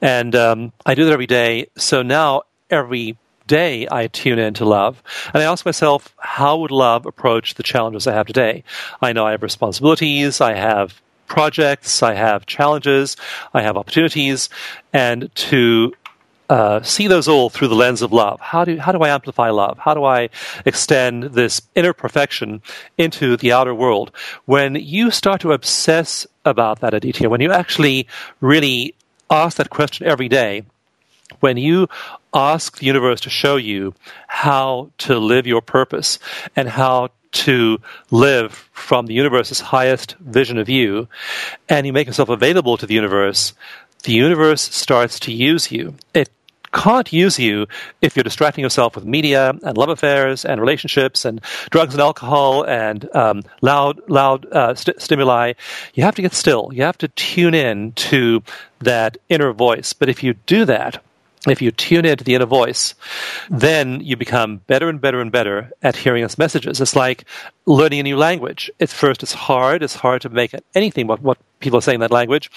And 0.00 0.34
um, 0.34 0.72
I 0.84 0.94
do 0.94 1.04
that 1.04 1.12
every 1.12 1.26
day. 1.26 1.68
So 1.76 2.02
now 2.02 2.42
every 2.70 3.16
day 3.52 3.86
I 3.90 4.06
tune 4.06 4.38
into 4.38 4.64
love. 4.64 5.02
And 5.34 5.42
I 5.42 5.52
ask 5.52 5.66
myself, 5.66 6.14
how 6.18 6.56
would 6.58 6.70
love 6.70 7.04
approach 7.04 7.54
the 7.54 7.62
challenges 7.62 8.06
I 8.06 8.14
have 8.14 8.26
today? 8.26 8.64
I 9.02 9.12
know 9.12 9.26
I 9.26 9.32
have 9.32 9.42
responsibilities, 9.42 10.40
I 10.40 10.54
have 10.54 11.02
projects, 11.26 12.02
I 12.02 12.14
have 12.14 12.46
challenges, 12.46 13.16
I 13.52 13.60
have 13.60 13.76
opportunities, 13.76 14.48
and 14.92 15.34
to 15.50 15.92
uh, 16.48 16.82
see 16.82 17.08
those 17.08 17.28
all 17.28 17.50
through 17.50 17.68
the 17.68 17.74
lens 17.74 18.00
of 18.00 18.10
love. 18.12 18.40
How 18.40 18.64
do 18.64 18.78
how 18.78 18.92
do 18.92 19.00
I 19.00 19.10
amplify 19.10 19.50
love? 19.50 19.78
How 19.78 19.94
do 19.94 20.04
I 20.04 20.30
extend 20.64 21.24
this 21.34 21.62
inner 21.74 21.92
perfection 21.92 22.62
into 22.96 23.36
the 23.36 23.52
outer 23.52 23.74
world? 23.74 24.12
When 24.46 24.74
you 24.76 25.10
start 25.10 25.42
to 25.42 25.52
obsess 25.52 26.26
about 26.44 26.80
that, 26.80 26.94
Aditya, 26.94 27.28
when 27.28 27.42
you 27.42 27.52
actually 27.52 28.06
really 28.40 28.94
ask 29.30 29.56
that 29.58 29.70
question 29.70 30.06
every 30.06 30.28
day, 30.28 30.64
when 31.40 31.56
you 31.56 31.88
ask 32.34 32.78
the 32.78 32.86
universe 32.86 33.20
to 33.22 33.30
show 33.30 33.56
you 33.56 33.94
how 34.26 34.90
to 34.98 35.18
live 35.18 35.46
your 35.46 35.60
purpose 35.60 36.18
and 36.56 36.68
how 36.68 37.10
to 37.32 37.78
live 38.10 38.52
from 38.72 39.06
the 39.06 39.14
universe's 39.14 39.60
highest 39.60 40.16
vision 40.18 40.58
of 40.58 40.68
you, 40.68 41.08
and 41.68 41.86
you 41.86 41.92
make 41.92 42.06
yourself 42.06 42.28
available 42.28 42.76
to 42.76 42.86
the 42.86 42.94
universe, 42.94 43.54
the 44.04 44.12
universe 44.12 44.62
starts 44.62 45.18
to 45.20 45.32
use 45.32 45.70
you. 45.72 45.94
It 46.14 46.28
can't 46.72 47.12
use 47.12 47.38
you 47.38 47.66
if 48.00 48.16
you're 48.16 48.22
distracting 48.22 48.62
yourself 48.62 48.94
with 48.94 49.04
media 49.04 49.50
and 49.62 49.76
love 49.76 49.90
affairs 49.90 50.44
and 50.44 50.60
relationships 50.60 51.24
and 51.24 51.40
drugs 51.70 51.94
and 51.94 52.00
alcohol 52.00 52.64
and 52.64 53.14
um, 53.14 53.42
loud, 53.60 54.00
loud 54.08 54.50
uh, 54.52 54.74
st- 54.74 55.00
stimuli. 55.00 55.52
You 55.94 56.04
have 56.04 56.14
to 56.16 56.22
get 56.22 56.32
still. 56.32 56.70
You 56.72 56.82
have 56.82 56.98
to 56.98 57.08
tune 57.08 57.54
in 57.54 57.92
to 57.92 58.42
that 58.80 59.18
inner 59.28 59.52
voice. 59.52 59.92
But 59.92 60.08
if 60.08 60.22
you 60.22 60.34
do 60.46 60.64
that, 60.64 61.02
if 61.48 61.60
you 61.60 61.72
tune 61.72 62.04
into 62.04 62.24
the 62.24 62.34
inner 62.34 62.46
voice, 62.46 62.94
then 63.50 64.00
you 64.00 64.16
become 64.16 64.58
better 64.58 64.88
and 64.88 65.00
better 65.00 65.20
and 65.20 65.32
better 65.32 65.72
at 65.82 65.96
hearing 65.96 66.24
its 66.24 66.38
messages. 66.38 66.80
It's 66.80 66.94
like 66.94 67.24
learning 67.66 68.00
a 68.00 68.04
new 68.04 68.16
language. 68.16 68.70
At 68.80 68.90
first, 68.90 69.22
it's 69.22 69.32
hard. 69.32 69.82
It's 69.82 69.96
hard 69.96 70.22
to 70.22 70.28
make 70.28 70.54
anything 70.74 71.06
what, 71.06 71.20
what 71.20 71.38
people 71.60 71.78
are 71.78 71.82
saying 71.82 71.96
in 71.96 72.00
that 72.00 72.12
language. 72.12 72.50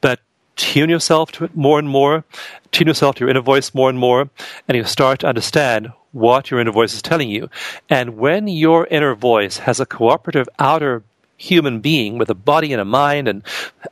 But 0.00 0.20
tune 0.58 0.90
yourself 0.90 1.32
to 1.32 1.44
it 1.44 1.56
more 1.56 1.78
and 1.78 1.88
more, 1.88 2.24
tune 2.72 2.88
yourself 2.88 3.16
to 3.16 3.20
your 3.20 3.30
inner 3.30 3.40
voice 3.40 3.72
more 3.74 3.88
and 3.88 3.98
more, 3.98 4.28
and 4.66 4.76
you 4.76 4.84
start 4.84 5.20
to 5.20 5.26
understand 5.26 5.92
what 6.12 6.50
your 6.50 6.60
inner 6.60 6.72
voice 6.72 6.94
is 6.94 7.02
telling 7.02 7.30
you. 7.30 7.48
And 7.88 8.16
when 8.16 8.48
your 8.48 8.86
inner 8.86 9.14
voice 9.14 9.58
has 9.58 9.78
a 9.80 9.86
cooperative 9.86 10.48
outer 10.58 11.04
human 11.38 11.80
being 11.80 12.18
with 12.18 12.28
a 12.28 12.34
body 12.34 12.72
and 12.72 12.80
a 12.80 12.84
mind 12.84 13.28
and 13.28 13.42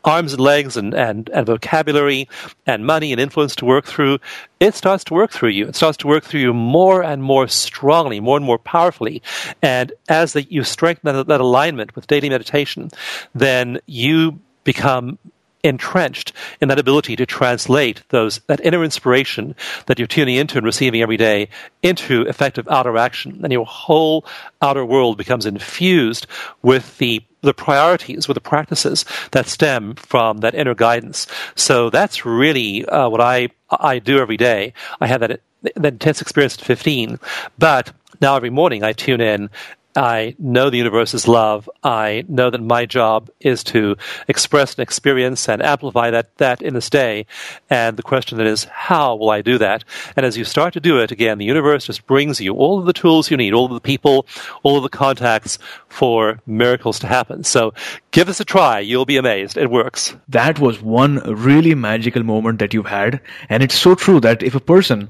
arms 0.05 0.35
and 0.35 0.43
legs 0.43 0.77
and, 0.77 0.93
and, 0.93 1.31
and 1.31 1.47
vocabulary 1.47 2.29
and 2.67 2.85
money 2.85 3.13
and 3.13 3.21
influence 3.21 3.57
to 3.57 3.65
work 3.65 3.87
through, 3.87 4.19
it 4.61 4.75
starts 4.75 5.05
to 5.05 5.15
work 5.15 5.31
through 5.31 5.51
you. 5.51 5.69
It 5.69 5.77
starts 5.77 5.97
to 5.99 6.09
work 6.09 6.25
through 6.25 6.41
you 6.41 6.53
more 6.53 7.03
and 7.03 7.23
more 7.23 7.49
strongly, 7.49 8.21
more 8.21 8.37
and 8.37 8.45
more 8.45 8.59
powerfully. 8.59 9.23
And 9.63 9.93
as 10.09 10.35
the, 10.35 10.43
you 10.43 10.65
strengthen 10.65 11.15
that, 11.15 11.29
that 11.29 11.41
alignment 11.41 11.95
with 11.95 12.09
daily 12.09 12.29
meditation, 12.29 12.91
then 13.35 13.81
you 13.87 14.41
become 14.65 15.19
entrenched 15.67 16.33
in 16.61 16.69
that 16.69 16.79
ability 16.79 17.17
to 17.17 17.27
translate 17.27 18.03
those 18.09 18.39
that 18.47 18.65
inner 18.65 18.85
inspiration 18.85 19.55
that 19.87 19.99
you're 19.99 20.07
tuning 20.07 20.37
into 20.37 20.59
and 20.59 20.67
receiving 20.67 21.03
every 21.03 21.17
day 21.17 21.49
into 21.83 22.23
effective 22.23 22.67
outer 22.69 22.97
action. 22.97 23.41
And 23.43 23.53
your 23.53 23.67
whole 23.67 24.25
outer 24.63 24.85
world 24.85 25.19
becomes 25.19 25.47
infused 25.47 26.27
with 26.63 26.99
the 26.99 27.23
the 27.43 27.55
priorities 27.55 28.27
with 28.27 28.35
the 28.35 28.41
practices 28.41 29.05
that 29.31 29.47
stem 29.47 29.95
from 29.95 30.39
that 30.39 30.55
inner 30.55 30.75
guidance. 30.75 31.27
So 31.55 31.91
that's 31.91 32.27
really 32.27 32.85
uh, 32.87 33.09
what 33.09 33.21
i 33.21 33.49
i 33.71 33.99
do 33.99 34.19
every 34.19 34.37
day. 34.37 34.73
I 35.01 35.07
have 35.07 35.21
that 35.21 35.41
that 35.75 35.93
intense 35.93 36.21
experience 36.21 36.55
at 36.59 36.65
15 36.65 37.19
but 37.59 37.93
now 38.21 38.37
every 38.37 38.51
morning 38.51 38.85
i 38.85 38.93
tune 38.93 39.21
in 39.21 39.51
I 39.97 40.37
know 40.39 40.69
the 40.69 40.77
universe 40.77 41.15
is 41.15 41.27
love. 41.27 41.71
I 41.83 42.25
know 42.29 42.51
that 42.51 42.61
my 42.61 42.85
job 42.85 43.31
is 43.41 43.65
to 43.65 43.97
express 44.29 44.75
and 44.75 44.83
experience 44.83 45.49
and 45.49 45.63
amplify 45.63 46.11
that, 46.11 46.37
that 46.37 46.61
in 46.61 46.75
this 46.75 46.91
day. 46.91 47.27
And 47.71 47.97
the 47.97 48.03
question 48.03 48.37
then 48.37 48.47
is, 48.47 48.65
how 48.65 49.17
will 49.17 49.31
I 49.31 49.43
do 49.43 49.57
that? 49.59 49.85
And 50.15 50.27
as 50.27 50.37
you 50.37 50.45
start 50.45 50.75
to 50.75 50.81
do 50.81 50.99
it, 50.99 51.11
again, 51.11 51.39
the 51.39 51.45
universe 51.47 51.87
just 51.87 52.07
brings 52.07 52.41
you 52.41 52.55
all 52.55 52.79
of 52.79 52.87
the 52.87 52.93
tools 52.93 53.31
you 53.31 53.37
need, 53.37 53.55
all 53.55 53.67
of 53.67 53.73
the 53.73 53.81
people, 53.81 54.27
all 54.63 54.77
of 54.77 54.83
the 54.83 54.89
contacts 54.91 55.59
for 55.89 56.41
miracles 56.47 56.99
to 57.01 57.07
happen. 57.07 57.43
So 57.45 57.73
give 58.11 58.27
this 58.27 58.41
a 58.41 58.45
try. 58.45 58.81
You'll 58.81 59.07
be 59.07 59.17
amazed. 59.17 59.57
It 59.57 59.71
works. 59.71 60.15
That 60.29 60.59
was 60.59 60.83
one 60.83 61.19
really 61.19 61.75
magical 61.75 62.23
moment 62.23 62.59
that 62.59 62.75
you've 62.75 62.87
had. 62.87 63.21
And 63.49 63.63
it's 63.63 63.75
so 63.75 63.95
true 63.95 64.21
that 64.21 64.43
if 64.43 64.55
a 64.55 64.61
person 64.61 65.09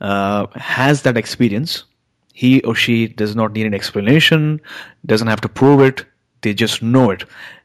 uh, 0.00 0.46
has 0.54 1.02
that 1.02 1.16
experience, 1.16 1.84
he 2.38 2.62
or 2.62 2.72
she 2.72 3.08
does 3.08 3.34
not 3.34 3.52
need 3.52 3.66
an 3.66 3.74
explanation, 3.74 4.60
doesn't 5.04 5.26
have 5.26 5.40
to 5.40 5.48
prove 5.48 5.80
it, 5.80 6.04
they 6.42 6.54
just 6.54 6.82
know 6.82 7.10
it. 7.10 7.24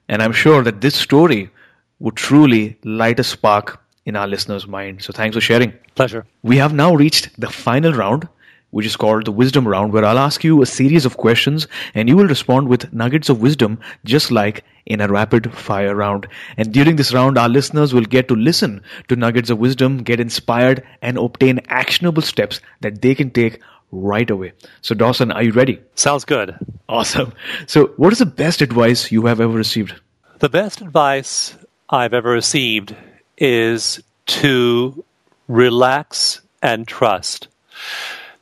And 0.09 0.19
I'm 0.19 0.31
sure 0.31 0.63
that 0.63 0.81
this 0.81 0.95
story 0.95 1.51
would 1.99 2.15
truly 2.15 2.75
light 2.83 3.19
a 3.19 3.23
spark 3.23 3.79
in 4.07 4.15
our 4.15 4.27
listeners' 4.27 4.65
mind. 4.65 5.03
So 5.03 5.13
thanks 5.13 5.35
for 5.35 5.41
sharing. 5.41 5.73
Pleasure. 5.93 6.25
We 6.41 6.57
have 6.57 6.73
now 6.73 6.95
reached 6.95 7.39
the 7.39 7.51
final 7.51 7.93
round, 7.93 8.27
which 8.71 8.87
is 8.87 8.95
called 8.95 9.25
the 9.25 9.31
wisdom 9.31 9.67
round, 9.67 9.93
where 9.93 10.03
I'll 10.03 10.17
ask 10.17 10.43
you 10.43 10.63
a 10.63 10.65
series 10.65 11.05
of 11.05 11.17
questions 11.17 11.67
and 11.93 12.09
you 12.09 12.17
will 12.17 12.27
respond 12.27 12.67
with 12.67 12.91
nuggets 12.91 13.29
of 13.29 13.41
wisdom, 13.41 13.79
just 14.05 14.31
like 14.31 14.63
in 14.87 15.01
a 15.01 15.07
rapid 15.07 15.53
fire 15.53 15.95
round. 15.95 16.25
And 16.57 16.73
during 16.73 16.95
this 16.95 17.13
round, 17.13 17.37
our 17.37 17.47
listeners 17.47 17.93
will 17.93 18.05
get 18.05 18.27
to 18.29 18.35
listen 18.35 18.81
to 19.07 19.15
nuggets 19.15 19.51
of 19.51 19.59
wisdom, 19.59 20.01
get 20.01 20.19
inspired, 20.19 20.83
and 21.03 21.19
obtain 21.19 21.61
actionable 21.67 22.23
steps 22.23 22.59
that 22.81 23.03
they 23.03 23.13
can 23.13 23.29
take 23.29 23.61
right 23.93 24.29
away. 24.29 24.53
So, 24.81 24.95
Dawson, 24.95 25.31
are 25.31 25.43
you 25.43 25.51
ready? 25.51 25.79
Sounds 25.95 26.25
good. 26.25 26.55
Awesome. 26.89 27.33
So, 27.67 27.87
what 27.97 28.11
is 28.11 28.19
the 28.19 28.25
best 28.25 28.61
advice 28.61 29.11
you 29.11 29.25
have 29.27 29.39
ever 29.39 29.53
received? 29.53 29.93
The 30.39 30.49
best 30.49 30.81
advice 30.81 31.55
I've 31.89 32.13
ever 32.13 32.31
received 32.31 32.95
is 33.37 34.03
to 34.25 35.03
relax 35.47 36.41
and 36.61 36.87
trust. 36.87 37.47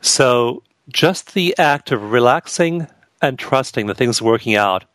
So, 0.02 0.64
just 0.90 1.34
the 1.34 1.56
act 1.58 1.92
of 1.92 2.12
relaxing 2.12 2.88
and 3.22 3.38
trusting 3.38 3.88
that 3.88 3.98
things 3.98 4.22
are 4.22 4.26
working 4.26 4.56
out, 4.56 4.86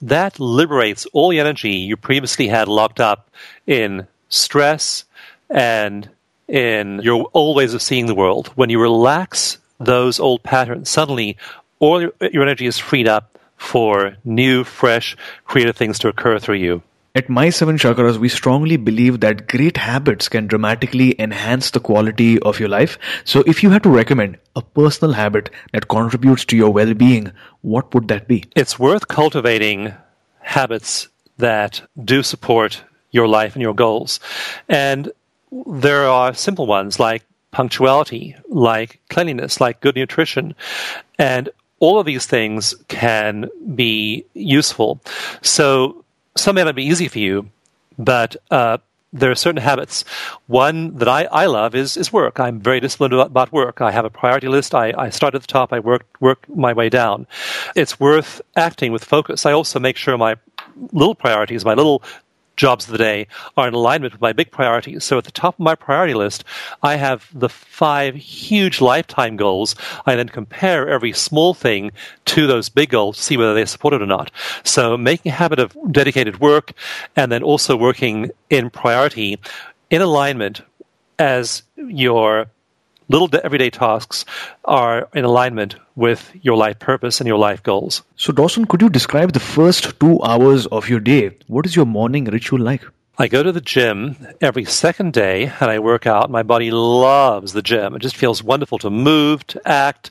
that 0.00 0.38
liberates 0.38 1.06
all 1.06 1.30
the 1.30 1.40
energy 1.40 1.72
you 1.72 1.96
previously 1.96 2.48
had 2.48 2.68
locked 2.68 3.00
up 3.00 3.30
in 3.66 4.06
stress 4.28 5.04
and 5.50 6.08
in 6.48 7.00
your 7.02 7.28
old 7.34 7.56
ways 7.56 7.74
of 7.74 7.82
seeing 7.82 8.06
the 8.06 8.14
world. 8.14 8.48
When 8.48 8.70
you 8.70 8.80
relax 8.80 9.58
those 9.84 10.20
old 10.20 10.42
patterns, 10.42 10.90
suddenly 10.90 11.36
all 11.78 12.00
your, 12.00 12.12
your 12.32 12.42
energy 12.42 12.66
is 12.66 12.78
freed 12.78 13.08
up 13.08 13.38
for 13.56 14.16
new, 14.24 14.64
fresh, 14.64 15.16
creative 15.44 15.76
things 15.76 15.98
to 16.00 16.08
occur 16.08 16.38
through 16.38 16.56
you. 16.56 16.82
At 17.14 17.28
My 17.28 17.50
Seven 17.50 17.76
Chakras, 17.76 18.16
we 18.16 18.30
strongly 18.30 18.78
believe 18.78 19.20
that 19.20 19.46
great 19.46 19.76
habits 19.76 20.30
can 20.30 20.46
dramatically 20.46 21.14
enhance 21.20 21.70
the 21.70 21.78
quality 21.78 22.38
of 22.40 22.58
your 22.58 22.70
life. 22.70 22.98
So, 23.24 23.44
if 23.46 23.62
you 23.62 23.68
had 23.68 23.82
to 23.82 23.90
recommend 23.90 24.38
a 24.56 24.62
personal 24.62 25.12
habit 25.12 25.50
that 25.74 25.88
contributes 25.88 26.46
to 26.46 26.56
your 26.56 26.70
well 26.70 26.94
being, 26.94 27.30
what 27.60 27.92
would 27.94 28.08
that 28.08 28.28
be? 28.28 28.44
It's 28.56 28.78
worth 28.78 29.08
cultivating 29.08 29.92
habits 30.40 31.08
that 31.36 31.82
do 32.02 32.22
support 32.22 32.82
your 33.10 33.28
life 33.28 33.54
and 33.56 33.62
your 33.62 33.74
goals. 33.74 34.18
And 34.68 35.12
there 35.66 36.06
are 36.06 36.32
simple 36.32 36.66
ones 36.66 36.98
like 36.98 37.24
punctuality, 37.52 38.34
like 38.48 39.00
cleanliness, 39.08 39.60
like 39.60 39.80
good 39.80 39.94
nutrition. 39.94 40.54
And 41.18 41.48
all 41.78 41.98
of 41.98 42.06
these 42.06 42.26
things 42.26 42.74
can 42.88 43.48
be 43.74 44.24
useful. 44.34 45.00
So 45.42 46.04
some 46.36 46.56
may 46.56 46.64
not 46.64 46.74
be 46.74 46.84
easy 46.84 47.08
for 47.08 47.18
you, 47.18 47.50
but 47.98 48.36
uh, 48.50 48.78
there 49.12 49.30
are 49.30 49.34
certain 49.34 49.60
habits. 49.60 50.04
One 50.46 50.96
that 50.96 51.08
I, 51.08 51.24
I 51.24 51.46
love 51.46 51.74
is, 51.74 51.96
is 51.96 52.12
work. 52.12 52.40
I'm 52.40 52.60
very 52.60 52.80
disciplined 52.80 53.12
about, 53.12 53.26
about 53.26 53.52
work. 53.52 53.80
I 53.80 53.90
have 53.90 54.04
a 54.04 54.10
priority 54.10 54.48
list. 54.48 54.74
I, 54.74 54.94
I 54.96 55.10
start 55.10 55.34
at 55.34 55.42
the 55.42 55.46
top. 55.46 55.72
I 55.72 55.80
work, 55.80 56.06
work 56.20 56.48
my 56.48 56.72
way 56.72 56.88
down. 56.88 57.26
It's 57.76 58.00
worth 58.00 58.40
acting 58.56 58.92
with 58.92 59.04
focus. 59.04 59.44
I 59.44 59.52
also 59.52 59.78
make 59.78 59.96
sure 59.96 60.16
my 60.16 60.36
little 60.92 61.14
priorities, 61.14 61.64
my 61.64 61.74
little 61.74 62.02
jobs 62.56 62.86
of 62.86 62.92
the 62.92 62.98
day 62.98 63.26
are 63.56 63.68
in 63.68 63.74
alignment 63.74 64.12
with 64.12 64.20
my 64.20 64.32
big 64.32 64.50
priorities. 64.50 65.04
So 65.04 65.18
at 65.18 65.24
the 65.24 65.32
top 65.32 65.54
of 65.54 65.60
my 65.60 65.74
priority 65.74 66.14
list, 66.14 66.44
I 66.82 66.96
have 66.96 67.28
the 67.32 67.48
five 67.48 68.14
huge 68.14 68.80
lifetime 68.80 69.36
goals. 69.36 69.74
I 70.06 70.16
then 70.16 70.28
compare 70.28 70.88
every 70.88 71.12
small 71.12 71.54
thing 71.54 71.92
to 72.26 72.46
those 72.46 72.68
big 72.68 72.90
goals 72.90 73.16
to 73.16 73.22
see 73.22 73.36
whether 73.36 73.54
they're 73.54 73.66
supported 73.66 74.02
or 74.02 74.06
not. 74.06 74.30
So 74.64 74.96
making 74.96 75.32
a 75.32 75.34
habit 75.34 75.58
of 75.58 75.76
dedicated 75.90 76.40
work 76.40 76.72
and 77.16 77.30
then 77.32 77.42
also 77.42 77.76
working 77.76 78.30
in 78.50 78.70
priority 78.70 79.38
in 79.90 80.02
alignment 80.02 80.62
as 81.18 81.62
your 81.76 82.46
little 83.08 83.28
everyday 83.44 83.70
tasks 83.70 84.24
are 84.64 85.08
in 85.14 85.24
alignment 85.24 85.76
with 85.94 86.32
your 86.42 86.56
life 86.56 86.78
purpose 86.78 87.20
and 87.20 87.28
your 87.28 87.38
life 87.38 87.62
goals. 87.62 88.02
So, 88.16 88.32
Dawson, 88.32 88.66
could 88.66 88.82
you 88.82 88.88
describe 88.88 89.32
the 89.32 89.40
first 89.40 89.98
two 90.00 90.22
hours 90.22 90.66
of 90.66 90.88
your 90.88 91.00
day? 91.00 91.36
What 91.46 91.66
is 91.66 91.76
your 91.76 91.86
morning 91.86 92.24
ritual 92.24 92.60
like? 92.60 92.82
I 93.18 93.28
go 93.28 93.42
to 93.42 93.52
the 93.52 93.60
gym 93.60 94.16
every 94.40 94.64
second 94.64 95.12
day 95.12 95.52
and 95.60 95.70
I 95.70 95.80
work 95.80 96.06
out. 96.06 96.30
My 96.30 96.42
body 96.42 96.70
loves 96.70 97.52
the 97.52 97.60
gym. 97.60 97.94
It 97.94 98.00
just 98.00 98.16
feels 98.16 98.42
wonderful 98.42 98.78
to 98.78 98.90
move, 98.90 99.46
to 99.48 99.60
act. 99.68 100.10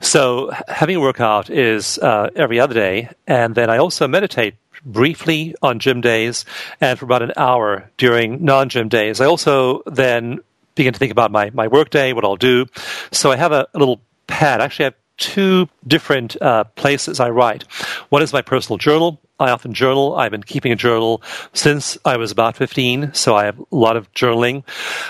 So 0.00 0.52
having 0.68 0.96
a 0.96 1.00
workout 1.00 1.48
is 1.48 1.98
uh, 1.98 2.28
every 2.36 2.60
other 2.60 2.74
day. 2.74 3.08
And 3.26 3.54
then 3.54 3.70
I 3.70 3.78
also 3.78 4.06
meditate 4.06 4.56
briefly 4.84 5.54
on 5.62 5.78
gym 5.78 6.02
days 6.02 6.44
and 6.82 6.98
for 6.98 7.06
about 7.06 7.22
an 7.22 7.32
hour 7.36 7.90
during 7.96 8.44
non 8.44 8.68
gym 8.68 8.88
days. 8.88 9.22
I 9.22 9.24
also 9.24 9.82
then 9.86 10.40
begin 10.74 10.92
to 10.92 10.98
think 10.98 11.12
about 11.12 11.30
my, 11.30 11.50
my 11.50 11.68
workday, 11.68 12.12
what 12.12 12.24
I'll 12.24 12.36
do. 12.36 12.66
So 13.12 13.30
I 13.30 13.36
have 13.36 13.52
a, 13.52 13.66
a 13.74 13.78
little 13.78 14.00
pad. 14.26 14.60
Actually, 14.60 14.84
I 14.84 14.86
have 14.86 14.94
two 15.16 15.68
different 15.86 16.40
uh, 16.42 16.64
places 16.64 17.20
I 17.20 17.30
write. 17.30 17.62
One 18.08 18.22
is 18.22 18.32
my 18.32 18.42
personal 18.42 18.78
journal. 18.78 19.20
I 19.38 19.50
often 19.50 19.74
journal. 19.74 20.14
I've 20.16 20.30
been 20.30 20.42
keeping 20.42 20.72
a 20.72 20.76
journal 20.76 21.22
since 21.52 21.98
I 22.04 22.16
was 22.16 22.30
about 22.30 22.56
15, 22.56 23.14
so 23.14 23.36
I 23.36 23.44
have 23.44 23.58
a 23.58 23.64
lot 23.70 23.96
of 23.96 24.12
journaling. 24.12 24.64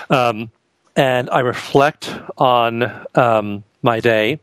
Um, 0.09 0.51
and 0.95 1.29
I 1.29 1.39
reflect 1.41 2.13
on 2.37 3.05
um, 3.15 3.63
my 3.81 3.99
day. 3.99 4.39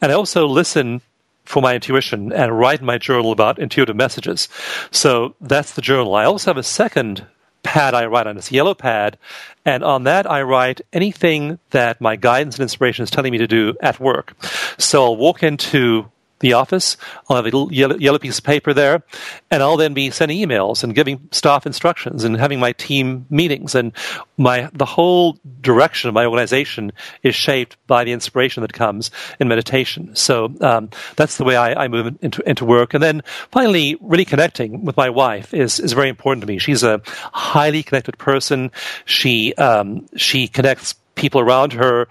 And 0.00 0.10
I 0.10 0.14
also 0.14 0.46
listen 0.46 1.00
for 1.44 1.60
my 1.60 1.74
intuition 1.74 2.32
and 2.32 2.58
write 2.58 2.80
in 2.80 2.86
my 2.86 2.98
journal 2.98 3.32
about 3.32 3.58
intuitive 3.58 3.96
messages. 3.96 4.48
So 4.90 5.34
that's 5.40 5.74
the 5.74 5.82
journal. 5.82 6.14
I 6.14 6.24
also 6.24 6.50
have 6.50 6.56
a 6.56 6.62
second 6.62 7.26
pad 7.62 7.94
I 7.94 8.06
write 8.06 8.26
on, 8.26 8.36
this 8.36 8.52
yellow 8.52 8.74
pad, 8.74 9.18
and 9.64 9.82
on 9.84 10.04
that 10.04 10.30
I 10.30 10.42
write 10.42 10.80
anything 10.92 11.58
that 11.70 12.00
my 12.00 12.16
guidance 12.16 12.56
and 12.56 12.62
inspiration 12.62 13.02
is 13.02 13.10
telling 13.10 13.32
me 13.32 13.38
to 13.38 13.46
do 13.46 13.74
at 13.80 14.00
work. 14.00 14.34
So 14.78 15.04
I'll 15.04 15.16
walk 15.16 15.42
into 15.42 16.10
the 16.40 16.54
office. 16.54 16.96
I'll 17.28 17.36
have 17.36 17.44
a 17.44 17.46
little 17.46 17.72
yellow, 17.72 17.96
yellow, 17.96 18.18
piece 18.18 18.38
of 18.38 18.44
paper 18.44 18.74
there, 18.74 19.02
and 19.50 19.62
I'll 19.62 19.76
then 19.76 19.94
be 19.94 20.10
sending 20.10 20.38
emails 20.38 20.82
and 20.82 20.94
giving 20.94 21.28
staff 21.30 21.66
instructions 21.66 22.24
and 22.24 22.36
having 22.36 22.58
my 22.58 22.72
team 22.72 23.26
meetings. 23.30 23.74
And 23.74 23.92
my 24.36 24.68
the 24.72 24.84
whole 24.84 25.38
direction 25.60 26.08
of 26.08 26.14
my 26.14 26.24
organization 26.24 26.92
is 27.22 27.34
shaped 27.34 27.76
by 27.86 28.04
the 28.04 28.12
inspiration 28.12 28.62
that 28.62 28.72
comes 28.72 29.10
in 29.38 29.48
meditation. 29.48 30.14
So 30.16 30.52
um, 30.60 30.90
that's 31.16 31.36
the 31.36 31.44
way 31.44 31.56
I, 31.56 31.84
I, 31.84 31.88
move 31.88 32.18
into 32.22 32.48
into 32.48 32.64
work. 32.64 32.94
And 32.94 33.02
then 33.02 33.22
finally, 33.52 33.96
really 34.00 34.24
connecting 34.24 34.84
with 34.84 34.96
my 34.96 35.10
wife 35.10 35.54
is 35.54 35.78
is 35.78 35.92
very 35.92 36.08
important 36.08 36.42
to 36.42 36.46
me. 36.46 36.58
She's 36.58 36.82
a 36.82 37.00
highly 37.32 37.82
connected 37.82 38.18
person. 38.18 38.70
She 39.04 39.54
um, 39.54 40.06
she 40.16 40.48
connects 40.48 40.94
people 41.20 41.40
around 41.40 41.72
her 41.74 42.08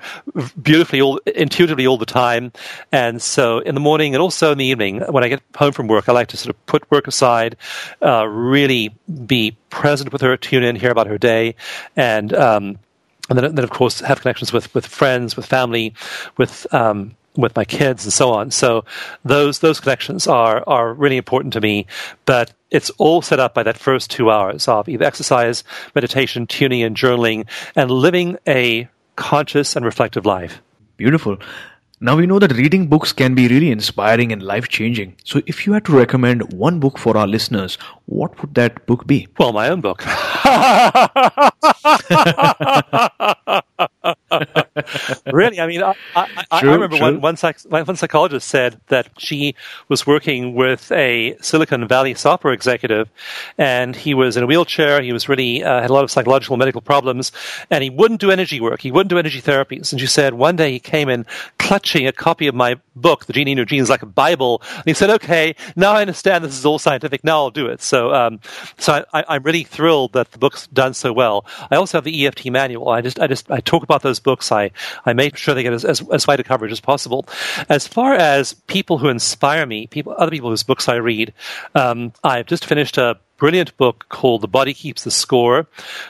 beautifully, 0.62 1.02
all, 1.02 1.20
intuitively 1.26 1.88
all 1.88 1.98
the 1.98 2.06
time. 2.06 2.52
And 2.92 3.22
so 3.22 3.60
in 3.60 3.74
the 3.74 3.82
morning 3.82 4.14
and 4.14 4.22
also 4.22 4.52
in 4.52 4.58
the 4.58 4.66
evening, 4.66 5.02
when 5.02 5.24
I 5.24 5.28
get 5.28 5.42
home 5.56 5.74
from 5.74 5.88
work, 5.88 6.08
I 6.08 6.12
like 6.12 6.28
to 6.30 6.38
sort 6.38 6.56
of 6.56 6.66
put 6.68 6.90
work 6.92 7.08
aside, 7.08 7.58
uh, 8.02 8.26
really 8.28 8.96
be 9.26 9.58
present 9.70 10.14
with 10.14 10.22
her, 10.22 10.38
tune 10.38 10.64
in, 10.64 10.76
hear 10.76 10.92
about 10.92 11.08
her 11.08 11.18
day, 11.18 11.56
and 11.96 12.34
um, 12.34 12.80
and 13.30 13.38
then, 13.38 13.56
then 13.56 13.64
of 13.64 13.70
course 13.70 14.00
have 14.00 14.22
connections 14.22 14.54
with 14.54 14.74
with 14.74 14.86
friends, 14.86 15.36
with 15.36 15.46
family, 15.46 15.94
with 16.38 16.72
um, 16.74 17.16
with 17.36 17.56
my 17.56 17.66
kids 17.66 18.04
and 18.06 18.14
so 18.14 18.32
on. 18.32 18.52
So 18.52 18.86
those 19.24 19.60
those 19.60 19.80
connections 19.80 20.28
are 20.28 20.64
are 20.68 20.94
really 20.94 21.18
important 21.18 21.54
to 21.54 21.62
me. 21.62 21.88
But 22.26 22.54
it's 22.72 22.90
all 22.92 23.22
set 23.22 23.40
up 23.40 23.54
by 23.54 23.64
that 23.64 23.78
first 23.78 24.12
two 24.12 24.30
hours 24.30 24.68
of 24.68 24.88
either 24.90 25.06
exercise, 25.06 25.64
meditation, 25.96 26.48
tuning 26.48 26.82
in, 26.82 26.94
journaling, 26.94 27.46
and 27.76 27.90
living 27.90 28.38
a 28.48 28.88
conscious 29.20 29.76
and 29.76 29.86
reflective 29.86 30.26
life. 30.26 30.62
Beautiful. 30.98 31.38
Now 32.02 32.16
we 32.16 32.26
know 32.26 32.40
that 32.40 32.54
reading 32.54 32.88
books 32.88 33.12
can 33.12 33.36
be 33.36 33.50
really 33.50 33.72
inspiring 33.72 34.32
and 34.32 34.42
life 34.42 34.70
changing. 34.70 35.18
So 35.26 35.42
if 35.46 35.68
you 35.68 35.74
had 35.74 35.84
to 35.86 35.92
recommend 35.92 36.54
one 36.54 36.80
book 36.80 36.98
for 36.98 37.18
our 37.18 37.28
listeners, 37.28 37.78
what 38.06 38.40
would 38.42 38.56
that 38.56 38.86
book 38.86 39.06
be? 39.06 39.28
Well, 39.38 39.52
my 39.52 39.68
own 39.68 39.82
book. 39.82 40.02
really, 45.32 45.60
I 45.60 45.68
mean, 45.68 45.82
I, 45.84 45.96
I, 46.16 46.46
I 46.52 46.62
remember 46.62 46.98
one 46.98 47.22
one, 47.22 47.38
psych, 47.38 47.60
one 47.62 47.96
psychologist 47.96 48.48
said 48.48 48.80
that 48.88 49.10
she 49.18 49.56
was 49.88 50.06
working 50.06 50.56
with 50.56 50.92
a 50.92 51.36
Silicon 51.42 51.88
Valley 51.88 52.14
software 52.14 52.54
executive, 52.54 53.10
and 53.58 53.96
he 53.96 54.14
was 54.14 54.38
in 54.38 54.44
a 54.44 54.48
wheelchair. 54.48 55.02
He 55.02 55.14
was 55.14 55.28
really 55.30 55.64
uh, 55.64 55.82
had 55.82 55.90
a 55.90 55.94
lot 55.94 56.04
of 56.04 56.12
psychological 56.12 56.58
medical 56.58 56.82
problems, 56.82 57.32
and 57.70 57.84
he 57.84 57.90
wouldn't 57.90 58.22
do 58.22 58.32
energy 58.32 58.62
work. 58.62 58.82
He 58.82 58.92
wouldn't 58.92 59.10
do 59.10 59.18
energy 59.18 59.42
therapies. 59.42 59.92
And 59.92 60.00
she 60.00 60.08
said 60.08 60.34
one 60.36 60.56
day 60.56 60.72
he 60.72 60.80
came 60.80 61.10
in 61.10 61.26
clutching 61.58 62.08
a 62.08 62.12
copy 62.12 62.48
of 62.48 62.56
my 62.56 62.76
book, 62.96 63.26
The 63.26 63.34
Genie 63.34 63.52
in 63.52 63.58
Your 63.58 63.66
Genes, 63.66 63.90
like 63.90 64.02
a 64.02 64.08
Bible, 64.08 64.62
and 64.76 64.86
he 64.86 64.94
said, 64.94 65.10
"Okay, 65.10 65.56
now 65.76 65.94
I 65.94 66.02
understand 66.02 66.44
this 66.44 66.58
is 66.58 66.66
all 66.66 66.80
scientific. 66.80 67.24
Now 67.24 67.38
I'll 67.38 67.52
do 67.52 67.68
it." 67.68 67.82
So, 67.82 68.14
um, 68.14 68.40
so 68.78 69.06
I, 69.14 69.24
I'm 69.28 69.44
really 69.44 69.64
thrilled 69.64 70.14
that 70.14 70.32
the 70.32 70.38
book's 70.38 70.68
done 70.68 70.94
so 70.94 71.12
well. 71.14 71.46
I 71.72 71.76
also 71.76 71.98
have 71.98 72.04
the 72.04 72.28
EFT 72.28 72.52
manual. 72.52 72.90
I 72.90 73.02
just, 73.02 73.20
I 73.20 73.28
just, 73.28 73.50
I 73.52 73.60
talk 73.60 73.84
about 73.84 74.02
those 74.02 74.19
books. 74.20 74.52
I, 74.52 74.72
I 75.06 75.14
make 75.14 75.38
sure 75.38 75.54
they 75.54 75.64
get 75.64 75.74
as, 75.74 75.86
as, 75.86 76.08
as 76.10 76.28
wide 76.28 76.40
a 76.40 76.44
coverage 76.44 76.72
as 76.72 76.80
possible. 76.80 77.28
As 77.70 77.88
far 77.88 78.14
as 78.14 78.54
people 78.54 78.98
who 78.98 79.10
inspire 79.10 79.66
me, 79.66 79.88
people, 79.88 80.14
other 80.18 80.32
people 80.32 80.50
whose 80.50 80.64
books 80.64 80.88
I 80.88 80.96
read, 80.96 81.34
um, 81.76 82.14
I've 82.24 82.46
just 82.46 82.66
finished 82.66 82.98
a 82.98 83.18
brilliant 83.38 83.76
book 83.78 84.06
called 84.10 84.42
The 84.42 84.48
Body 84.48 84.74
Keeps 84.74 85.06
the 85.06 85.12
Score 85.12 85.66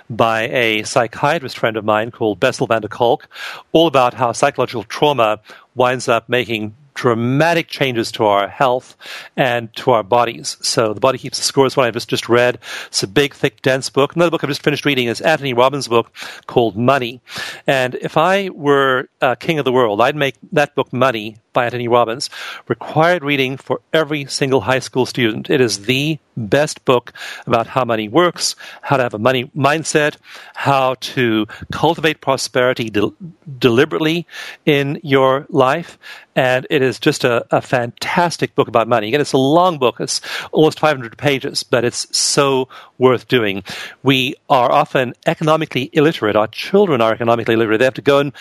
by 0.09 0.49
a 0.49 0.83
psychiatrist 0.83 1.57
friend 1.57 1.77
of 1.77 1.85
mine 1.85 2.11
called 2.11 2.39
Bessel 2.39 2.67
van 2.67 2.81
der 2.81 2.87
Kolk, 2.87 3.27
all 3.71 3.87
about 3.87 4.15
how 4.15 4.31
psychological 4.31 4.83
trauma 4.83 5.39
winds 5.75 6.07
up 6.07 6.27
making 6.27 6.75
dramatic 6.99 7.69
changes 7.69 8.11
to 8.11 8.25
our 8.25 8.49
health 8.49 8.97
and 9.37 9.73
to 9.73 9.91
our 9.91 10.03
bodies. 10.03 10.57
So 10.59 10.93
The 10.93 10.99
Body 10.99 11.17
Keeps 11.17 11.37
the 11.37 11.45
Score 11.45 11.65
is 11.65 11.77
one 11.77 11.87
I've 11.87 11.93
just, 11.93 12.09
just 12.09 12.27
read. 12.27 12.59
It's 12.87 13.03
a 13.03 13.07
big, 13.07 13.33
thick, 13.33 13.61
dense 13.61 13.89
book. 13.89 14.17
Another 14.17 14.29
book 14.29 14.43
I've 14.43 14.49
just 14.49 14.61
finished 14.61 14.83
reading 14.83 15.07
is 15.07 15.21
Anthony 15.21 15.53
Robbins' 15.53 15.87
book 15.87 16.13
called 16.47 16.75
Money. 16.75 17.21
And 17.65 17.95
if 17.95 18.17
I 18.17 18.49
were 18.49 19.07
uh, 19.21 19.35
king 19.35 19.59
of 19.59 19.63
the 19.63 19.71
world, 19.71 20.01
I'd 20.01 20.17
make 20.17 20.35
that 20.51 20.75
book 20.75 20.91
Money 20.91 21.37
by 21.53 21.65
Anthony 21.65 21.87
Robbins, 21.87 22.29
required 22.67 23.23
reading 23.23 23.57
for 23.57 23.81
every 23.93 24.25
single 24.25 24.61
high 24.61 24.79
school 24.79 25.05
student. 25.05 25.49
It 25.49 25.61
is 25.61 25.85
the 25.85 26.19
best 26.47 26.85
book 26.85 27.13
about 27.45 27.67
how 27.67 27.83
money 27.83 28.07
works, 28.07 28.55
how 28.81 28.97
to 28.97 29.03
have 29.03 29.13
a 29.13 29.19
money 29.19 29.45
mindset, 29.55 30.15
how 30.55 30.95
to 31.01 31.45
cultivate 31.71 32.21
prosperity 32.21 32.89
de- 32.89 33.13
deliberately 33.57 34.25
in 34.65 34.99
your 35.03 35.45
life. 35.49 35.97
And 36.35 36.65
it 36.69 36.81
is 36.81 36.99
just 36.99 37.23
a, 37.25 37.45
a, 37.53 37.61
fantastic 37.61 38.55
book 38.55 38.69
about 38.69 38.87
money. 38.87 39.09
Again, 39.09 39.19
it's 39.19 39.33
a 39.33 39.37
long 39.37 39.77
book. 39.77 39.99
It's 39.99 40.21
almost 40.53 40.79
500 40.79 41.17
pages, 41.17 41.63
but 41.63 41.83
it's 41.83 42.17
so 42.17 42.69
worth 42.97 43.27
doing. 43.27 43.63
We 44.03 44.35
are 44.49 44.71
often 44.71 45.13
economically 45.25 45.89
illiterate. 45.91 46.37
Our 46.37 46.47
children 46.47 47.01
are 47.01 47.11
economically 47.11 47.55
illiterate. 47.55 47.79
They 47.79 47.85
have 47.85 47.93
to 47.95 48.01
go 48.01 48.19
and 48.19 48.31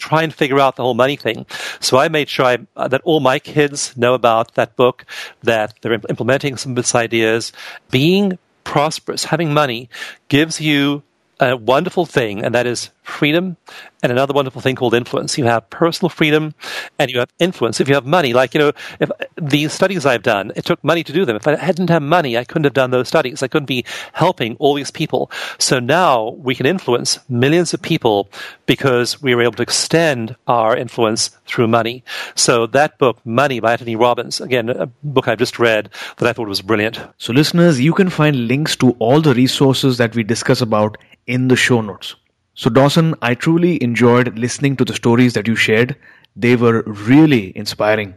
try 0.00 0.22
and 0.22 0.34
figure 0.34 0.58
out 0.58 0.76
the 0.76 0.82
whole 0.82 0.94
money 0.94 1.16
thing. 1.16 1.46
So 1.78 1.98
I 1.98 2.08
made 2.08 2.28
sure 2.28 2.46
I, 2.46 2.58
uh, 2.74 2.88
that 2.88 3.02
all 3.04 3.20
my 3.20 3.38
kids 3.38 3.96
know 3.96 4.14
about 4.14 4.54
that 4.54 4.74
book, 4.74 5.04
that 5.42 5.74
they're 5.80 5.92
implementing 5.92 6.56
some 6.56 6.72
of 6.72 6.78
its 6.78 6.94
ideas. 6.94 7.52
Being 7.90 8.38
prosperous, 8.64 9.24
having 9.24 9.54
money, 9.54 9.88
gives 10.28 10.60
you 10.60 11.02
a 11.38 11.56
wonderful 11.56 12.06
thing, 12.06 12.44
and 12.44 12.54
that 12.54 12.66
is 12.66 12.90
freedom 13.10 13.56
and 14.02 14.10
another 14.10 14.32
wonderful 14.32 14.60
thing 14.60 14.76
called 14.76 14.94
influence. 14.94 15.36
You 15.36 15.44
have 15.44 15.68
personal 15.70 16.08
freedom 16.08 16.54
and 16.98 17.10
you 17.10 17.18
have 17.18 17.30
influence. 17.38 17.80
If 17.80 17.88
you 17.88 17.94
have 17.94 18.06
money, 18.06 18.32
like, 18.32 18.54
you 18.54 18.60
know, 18.60 18.72
if 19.00 19.10
these 19.36 19.72
studies 19.72 20.06
I've 20.06 20.22
done, 20.22 20.52
it 20.56 20.64
took 20.64 20.82
money 20.82 21.04
to 21.04 21.12
do 21.12 21.24
them. 21.24 21.36
If 21.36 21.46
I 21.46 21.56
hadn't 21.56 21.90
had 21.90 22.02
money, 22.02 22.38
I 22.38 22.44
couldn't 22.44 22.64
have 22.64 22.74
done 22.74 22.90
those 22.90 23.08
studies. 23.08 23.42
I 23.42 23.48
couldn't 23.48 23.66
be 23.66 23.84
helping 24.12 24.56
all 24.56 24.74
these 24.74 24.90
people. 24.90 25.30
So 25.58 25.78
now 25.80 26.30
we 26.38 26.54
can 26.54 26.66
influence 26.66 27.18
millions 27.28 27.74
of 27.74 27.82
people 27.82 28.30
because 28.66 29.20
we 29.20 29.34
were 29.34 29.42
able 29.42 29.54
to 29.54 29.62
extend 29.62 30.36
our 30.46 30.76
influence 30.76 31.28
through 31.46 31.68
money. 31.68 32.02
So 32.34 32.66
that 32.68 32.98
book, 32.98 33.18
Money 33.26 33.60
by 33.60 33.72
Anthony 33.72 33.96
Robbins, 33.96 34.40
again, 34.40 34.70
a 34.70 34.86
book 35.02 35.28
I've 35.28 35.38
just 35.38 35.58
read 35.58 35.90
that 36.16 36.28
I 36.28 36.32
thought 36.32 36.48
was 36.48 36.62
brilliant. 36.62 37.00
So 37.18 37.32
listeners, 37.32 37.80
you 37.80 37.92
can 37.92 38.08
find 38.08 38.48
links 38.48 38.76
to 38.76 38.92
all 38.98 39.20
the 39.20 39.34
resources 39.34 39.98
that 39.98 40.14
we 40.14 40.22
discuss 40.22 40.60
about 40.60 40.96
in 41.26 41.48
the 41.48 41.56
show 41.56 41.80
notes. 41.80 42.14
So, 42.60 42.68
Dawson, 42.68 43.14
I 43.22 43.36
truly 43.36 43.82
enjoyed 43.82 44.38
listening 44.38 44.76
to 44.76 44.84
the 44.84 44.92
stories 44.92 45.32
that 45.32 45.48
you 45.48 45.56
shared. 45.56 45.96
They 46.36 46.56
were 46.56 46.82
really 46.82 47.56
inspiring. 47.56 48.16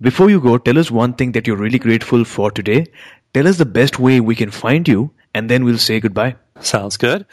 Before 0.00 0.28
you 0.28 0.40
go, 0.40 0.58
tell 0.58 0.76
us 0.76 0.90
one 0.90 1.12
thing 1.12 1.30
that 1.32 1.46
you're 1.46 1.56
really 1.56 1.78
grateful 1.78 2.24
for 2.24 2.50
today. 2.50 2.86
Tell 3.32 3.46
us 3.46 3.58
the 3.58 3.64
best 3.64 4.00
way 4.00 4.18
we 4.18 4.34
can 4.34 4.50
find 4.50 4.88
you, 4.88 5.12
and 5.34 5.48
then 5.48 5.62
we'll 5.62 5.78
say 5.78 6.00
goodbye. 6.00 6.34
Sounds 6.58 6.96
good. 6.96 7.26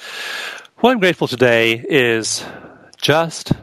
What 0.77 0.91
I'm 0.91 0.99
grateful 0.99 1.27
today 1.27 1.83
is 1.89 2.45
just 3.01 3.53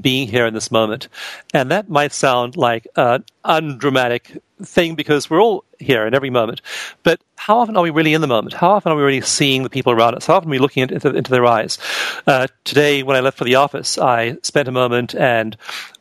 being 0.00 0.26
here 0.26 0.46
in 0.46 0.54
this 0.54 0.70
moment. 0.70 1.08
And 1.52 1.70
that 1.70 1.90
might 1.90 2.14
sound 2.14 2.56
like 2.56 2.86
an 2.96 3.24
undramatic 3.44 4.42
thing 4.62 4.94
because 4.94 5.30
we're 5.30 5.40
all 5.40 5.64
here 5.78 6.06
in 6.06 6.14
every 6.14 6.30
moment. 6.30 6.60
But 7.02 7.20
how 7.36 7.58
often 7.58 7.76
are 7.76 7.82
we 7.82 7.90
really 7.90 8.14
in 8.14 8.20
the 8.20 8.26
moment? 8.26 8.54
How 8.54 8.70
often 8.70 8.92
are 8.92 8.96
we 8.96 9.02
really 9.02 9.20
seeing 9.20 9.62
the 9.62 9.70
people 9.70 9.92
around 9.92 10.14
us? 10.14 10.26
How 10.26 10.36
often 10.36 10.48
are 10.48 10.52
we 10.52 10.58
looking 10.58 10.82
into, 10.82 11.14
into 11.14 11.30
their 11.30 11.46
eyes? 11.46 11.78
Uh, 12.26 12.46
today, 12.64 13.02
when 13.02 13.16
I 13.16 13.20
left 13.20 13.38
for 13.38 13.44
the 13.44 13.56
office, 13.56 13.98
I 13.98 14.36
spent 14.42 14.68
a 14.68 14.72
moment 14.72 15.14
and 15.14 15.56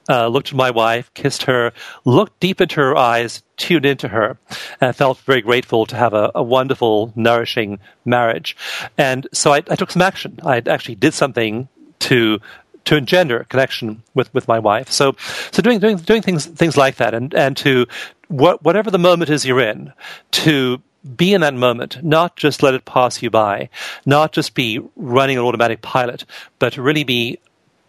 uh, 0.09 0.27
looked 0.27 0.49
at 0.49 0.55
my 0.55 0.71
wife, 0.71 1.13
kissed 1.13 1.43
her, 1.43 1.73
looked 2.05 2.39
deep 2.39 2.61
into 2.61 2.75
her 2.75 2.95
eyes, 2.95 3.43
tuned 3.57 3.85
into 3.85 4.07
her, 4.07 4.37
and 4.79 4.95
felt 4.95 5.19
very 5.19 5.41
grateful 5.41 5.85
to 5.85 5.95
have 5.95 6.13
a, 6.13 6.31
a 6.33 6.43
wonderful, 6.43 7.11
nourishing 7.15 7.79
marriage. 8.05 8.55
And 8.97 9.27
so 9.33 9.53
I, 9.53 9.57
I 9.69 9.75
took 9.75 9.91
some 9.91 10.01
action. 10.01 10.39
I 10.43 10.61
actually 10.65 10.95
did 10.95 11.13
something 11.13 11.67
to 11.99 12.39
to 12.87 12.95
engender 12.95 13.39
a 13.39 13.45
connection 13.45 14.01
with, 14.13 14.33
with 14.33 14.47
my 14.47 14.59
wife. 14.59 14.89
So, 14.89 15.15
so 15.51 15.61
doing, 15.61 15.79
doing, 15.79 15.97
doing 15.97 16.21
things, 16.21 16.45
things 16.45 16.77
like 16.77 16.95
that 16.95 17.13
and, 17.13 17.33
and 17.33 17.55
to 17.57 17.85
what, 18.29 18.63
whatever 18.63 18.89
the 18.89 18.97
moment 18.97 19.29
is 19.29 19.45
you're 19.45 19.59
in, 19.59 19.91
to 20.31 20.81
be 21.15 21.33
in 21.33 21.41
that 21.41 21.53
moment, 21.53 22.03
not 22.03 22.37
just 22.37 22.63
let 22.63 22.73
it 22.73 22.85
pass 22.85 23.21
you 23.21 23.29
by, 23.29 23.69
not 24.05 24.31
just 24.31 24.55
be 24.55 24.79
running 24.95 25.37
an 25.37 25.43
automatic 25.43 25.81
pilot, 25.81 26.23
but 26.59 26.73
to 26.73 26.81
really 26.81 27.03
be 27.03 27.39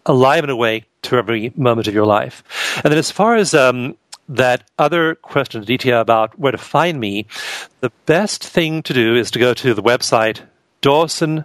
alive 0.05 0.43
and 0.43 0.51
awake 0.51 0.85
to 1.03 1.17
every 1.17 1.53
moment 1.57 1.87
of 1.87 1.95
your 1.95 2.07
life. 2.07 2.43
And 2.83 2.91
then 2.91 2.99
as 2.99 3.11
far 3.11 3.37
as 3.37 3.55
um, 3.55 3.97
that 4.29 4.65
other 4.79 5.15
question, 5.15 5.63
Aditya, 5.63 5.97
about 5.97 6.37
where 6.39 6.53
to 6.53 6.59
find 6.59 6.99
me, 6.99 7.27
the 7.81 7.93
best 8.07 8.45
thing 8.45 8.83
to 8.83 8.93
do 8.93 9.15
is 9.15 9.31
to 9.31 9.39
go 9.39 9.55
to 9.55 9.75
the 9.75 9.83
website 9.83 10.41
Dawson 10.81 11.45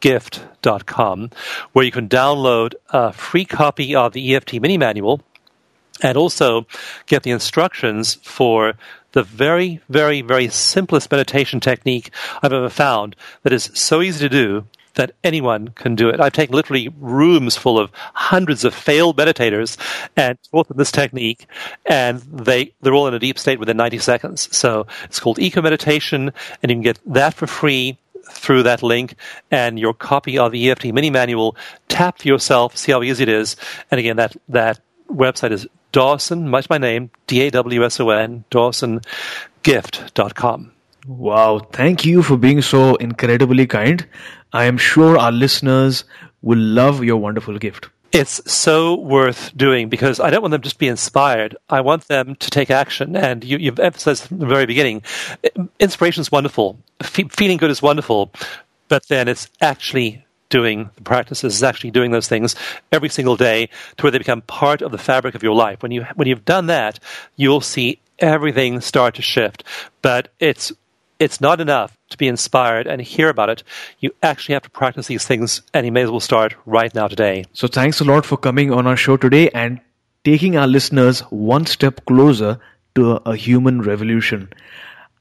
gift.com, 0.00 1.30
where 1.72 1.84
you 1.84 1.92
can 1.92 2.08
download 2.08 2.74
a 2.90 3.12
free 3.12 3.44
copy 3.44 3.94
of 3.94 4.12
the 4.12 4.34
EFT 4.34 4.60
mini 4.60 4.78
manual 4.78 5.20
and 6.02 6.16
also 6.16 6.66
get 7.06 7.22
the 7.22 7.30
instructions 7.30 8.14
for 8.22 8.74
the 9.12 9.22
very, 9.22 9.80
very, 9.88 10.22
very 10.22 10.48
simplest 10.48 11.10
meditation 11.10 11.60
technique 11.60 12.10
I've 12.42 12.52
ever 12.52 12.68
found 12.68 13.16
that 13.42 13.52
is 13.52 13.70
so 13.74 14.02
easy 14.02 14.20
to 14.20 14.28
do 14.28 14.66
that 14.94 15.12
anyone 15.22 15.68
can 15.68 15.94
do 15.94 16.08
it. 16.08 16.20
I've 16.20 16.32
taken 16.32 16.54
literally 16.54 16.88
rooms 16.98 17.56
full 17.56 17.78
of 17.78 17.90
hundreds 18.14 18.64
of 18.64 18.74
failed 18.74 19.16
meditators 19.16 19.76
and 20.16 20.36
taught 20.50 20.68
them 20.68 20.76
this 20.76 20.90
technique, 20.90 21.46
and 21.86 22.20
they, 22.20 22.74
they're 22.82 22.94
all 22.94 23.06
in 23.06 23.14
a 23.14 23.18
deep 23.18 23.38
state 23.38 23.60
within 23.60 23.76
90 23.76 23.98
seconds. 23.98 24.54
So 24.54 24.86
it's 25.04 25.20
called 25.20 25.38
EcoMeditation, 25.38 26.32
and 26.62 26.70
you 26.70 26.74
can 26.76 26.82
get 26.82 26.98
that 27.06 27.34
for 27.34 27.46
free 27.46 27.96
through 28.30 28.64
that 28.64 28.82
link 28.82 29.14
and 29.50 29.78
your 29.78 29.94
copy 29.94 30.38
of 30.38 30.52
the 30.52 30.70
EFT 30.70 30.86
mini 30.86 31.10
manual. 31.10 31.56
Tap 31.88 32.18
for 32.18 32.28
yourself, 32.28 32.76
see 32.76 32.92
how 32.92 33.02
easy 33.02 33.24
it 33.24 33.28
is. 33.28 33.56
And 33.90 33.98
again, 33.98 34.16
that, 34.16 34.36
that 34.48 34.80
website 35.10 35.52
is 35.52 35.66
Dawson, 35.92 36.48
much 36.48 36.68
my 36.68 36.78
name, 36.78 37.10
D 37.26 37.42
A 37.42 37.50
W 37.50 37.84
S 37.84 38.00
O 38.00 38.10
N, 38.10 38.44
DawsonGift.com. 38.50 40.72
Wow, 41.06 41.60
thank 41.72 42.04
you 42.04 42.22
for 42.22 42.36
being 42.36 42.60
so 42.60 42.96
incredibly 42.96 43.66
kind. 43.66 44.06
I 44.52 44.64
am 44.64 44.76
sure 44.76 45.16
our 45.16 45.32
listeners 45.32 46.04
will 46.42 46.58
love 46.58 47.02
your 47.02 47.16
wonderful 47.16 47.56
gift. 47.58 47.88
It's 48.10 48.40
so 48.50 48.94
worth 48.94 49.54
doing 49.56 49.88
because 49.88 50.18
I 50.18 50.30
don't 50.30 50.40
want 50.40 50.52
them 50.52 50.62
just 50.62 50.76
to 50.76 50.78
be 50.78 50.88
inspired. 50.88 51.56
I 51.68 51.82
want 51.82 52.08
them 52.08 52.36
to 52.36 52.50
take 52.50 52.70
action. 52.70 53.14
And 53.14 53.44
you, 53.44 53.58
have 53.70 53.78
emphasized 53.78 54.24
from 54.24 54.38
the 54.38 54.46
very 54.46 54.64
beginning, 54.64 55.02
inspiration 55.78 56.22
is 56.22 56.32
wonderful, 56.32 56.78
F- 57.00 57.30
feeling 57.30 57.58
good 57.58 57.70
is 57.70 57.82
wonderful, 57.82 58.32
but 58.88 59.06
then 59.08 59.28
it's 59.28 59.48
actually 59.60 60.24
doing 60.48 60.90
the 60.96 61.02
practices, 61.02 61.56
is 61.56 61.62
actually 61.62 61.90
doing 61.90 62.10
those 62.10 62.28
things 62.28 62.56
every 62.92 63.10
single 63.10 63.36
day 63.36 63.68
to 63.96 64.02
where 64.02 64.10
they 64.10 64.18
become 64.18 64.40
part 64.42 64.80
of 64.80 64.90
the 64.90 64.98
fabric 64.98 65.34
of 65.34 65.42
your 65.42 65.54
life. 65.54 65.82
When 65.82 65.92
you 65.92 66.04
when 66.14 66.28
you've 66.28 66.44
done 66.44 66.66
that, 66.66 66.98
you'll 67.36 67.60
see 67.60 68.00
everything 68.18 68.80
start 68.80 69.14
to 69.16 69.22
shift. 69.22 69.64
But 70.02 70.32
it's 70.40 70.72
it's 71.18 71.40
not 71.40 71.60
enough 71.60 71.96
to 72.10 72.16
be 72.16 72.28
inspired 72.28 72.86
and 72.86 73.00
hear 73.00 73.28
about 73.28 73.50
it. 73.50 73.62
You 74.00 74.12
actually 74.22 74.54
have 74.54 74.62
to 74.62 74.70
practice 74.70 75.08
these 75.08 75.26
things, 75.26 75.62
and 75.74 75.84
you 75.84 75.92
may 75.92 76.02
as 76.02 76.10
well 76.10 76.20
start 76.20 76.54
right 76.66 76.94
now 76.94 77.08
today. 77.08 77.44
So, 77.52 77.68
thanks 77.68 78.00
a 78.00 78.04
lot 78.04 78.24
for 78.24 78.36
coming 78.36 78.72
on 78.72 78.86
our 78.86 78.96
show 78.96 79.16
today 79.16 79.50
and 79.50 79.80
taking 80.24 80.56
our 80.56 80.66
listeners 80.66 81.20
one 81.30 81.66
step 81.66 82.04
closer 82.06 82.60
to 82.94 83.12
a, 83.12 83.16
a 83.26 83.36
human 83.36 83.82
revolution. 83.82 84.52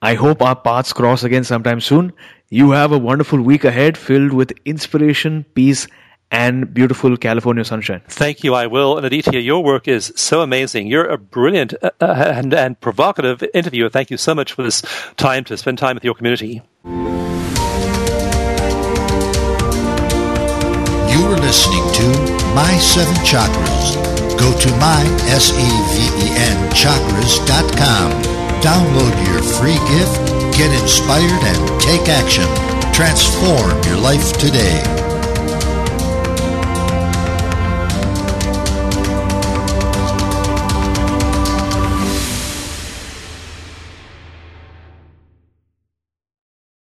I 0.02 0.14
hope 0.14 0.41
our 0.41 0.56
paths 0.56 0.93
cross 0.93 1.24
again 1.24 1.43
sometime 1.43 1.82
soon. 1.82 2.13
You 2.50 2.71
have 2.71 2.92
a 2.92 3.00
wonderful 3.00 3.42
week 3.42 3.66
ahead 3.66 3.97
filled 3.97 4.32
with 4.32 4.54
inspiration, 4.66 5.46
peace, 5.55 5.88
and 6.32 6.74
beautiful 6.74 7.16
California 7.17 7.63
sunshine. 7.63 8.01
Thank 8.08 8.43
you, 8.43 8.54
I 8.54 8.67
will. 8.67 8.97
And 8.97 9.05
Aditya, 9.05 9.39
your 9.39 9.63
work 9.63 9.87
is 9.87 10.12
so 10.16 10.41
amazing. 10.41 10.87
You're 10.87 11.05
a 11.05 11.17
brilliant 11.17 11.74
uh, 11.82 11.91
uh, 12.01 12.33
and, 12.36 12.54
and 12.54 12.79
provocative 12.82 13.43
interviewer. 13.54 13.89
Thank 13.89 14.12
you 14.12 14.17
so 14.17 14.36
much 14.36 14.54
for 14.54 14.63
this 14.63 14.83
time 15.16 15.43
to 15.45 15.58
spend 15.58 15.78
time 15.78 15.95
with 15.95 16.04
your 16.04 16.16
community. 16.16 16.62
You 16.83 16.93
were 21.25 21.37
listening 21.37 21.83
to 21.93 22.08
My 22.54 22.78
Seven 22.78 23.16
Chakras. 23.24 23.95
Go 24.37 24.51
to 24.59 24.70
my, 24.78 25.04
S-E-V-E-N, 25.29 26.70
chakras.com. 26.71 28.12
Download 28.62 29.16
your 29.28 29.41
free 29.41 29.79
gift, 29.89 30.58
get 30.58 30.70
inspired, 30.82 31.43
and 31.43 31.82
take 31.82 32.08
action. 32.09 32.45
Transform 32.93 33.82
your 33.83 33.97
life 33.97 34.33
today. 34.33 35.07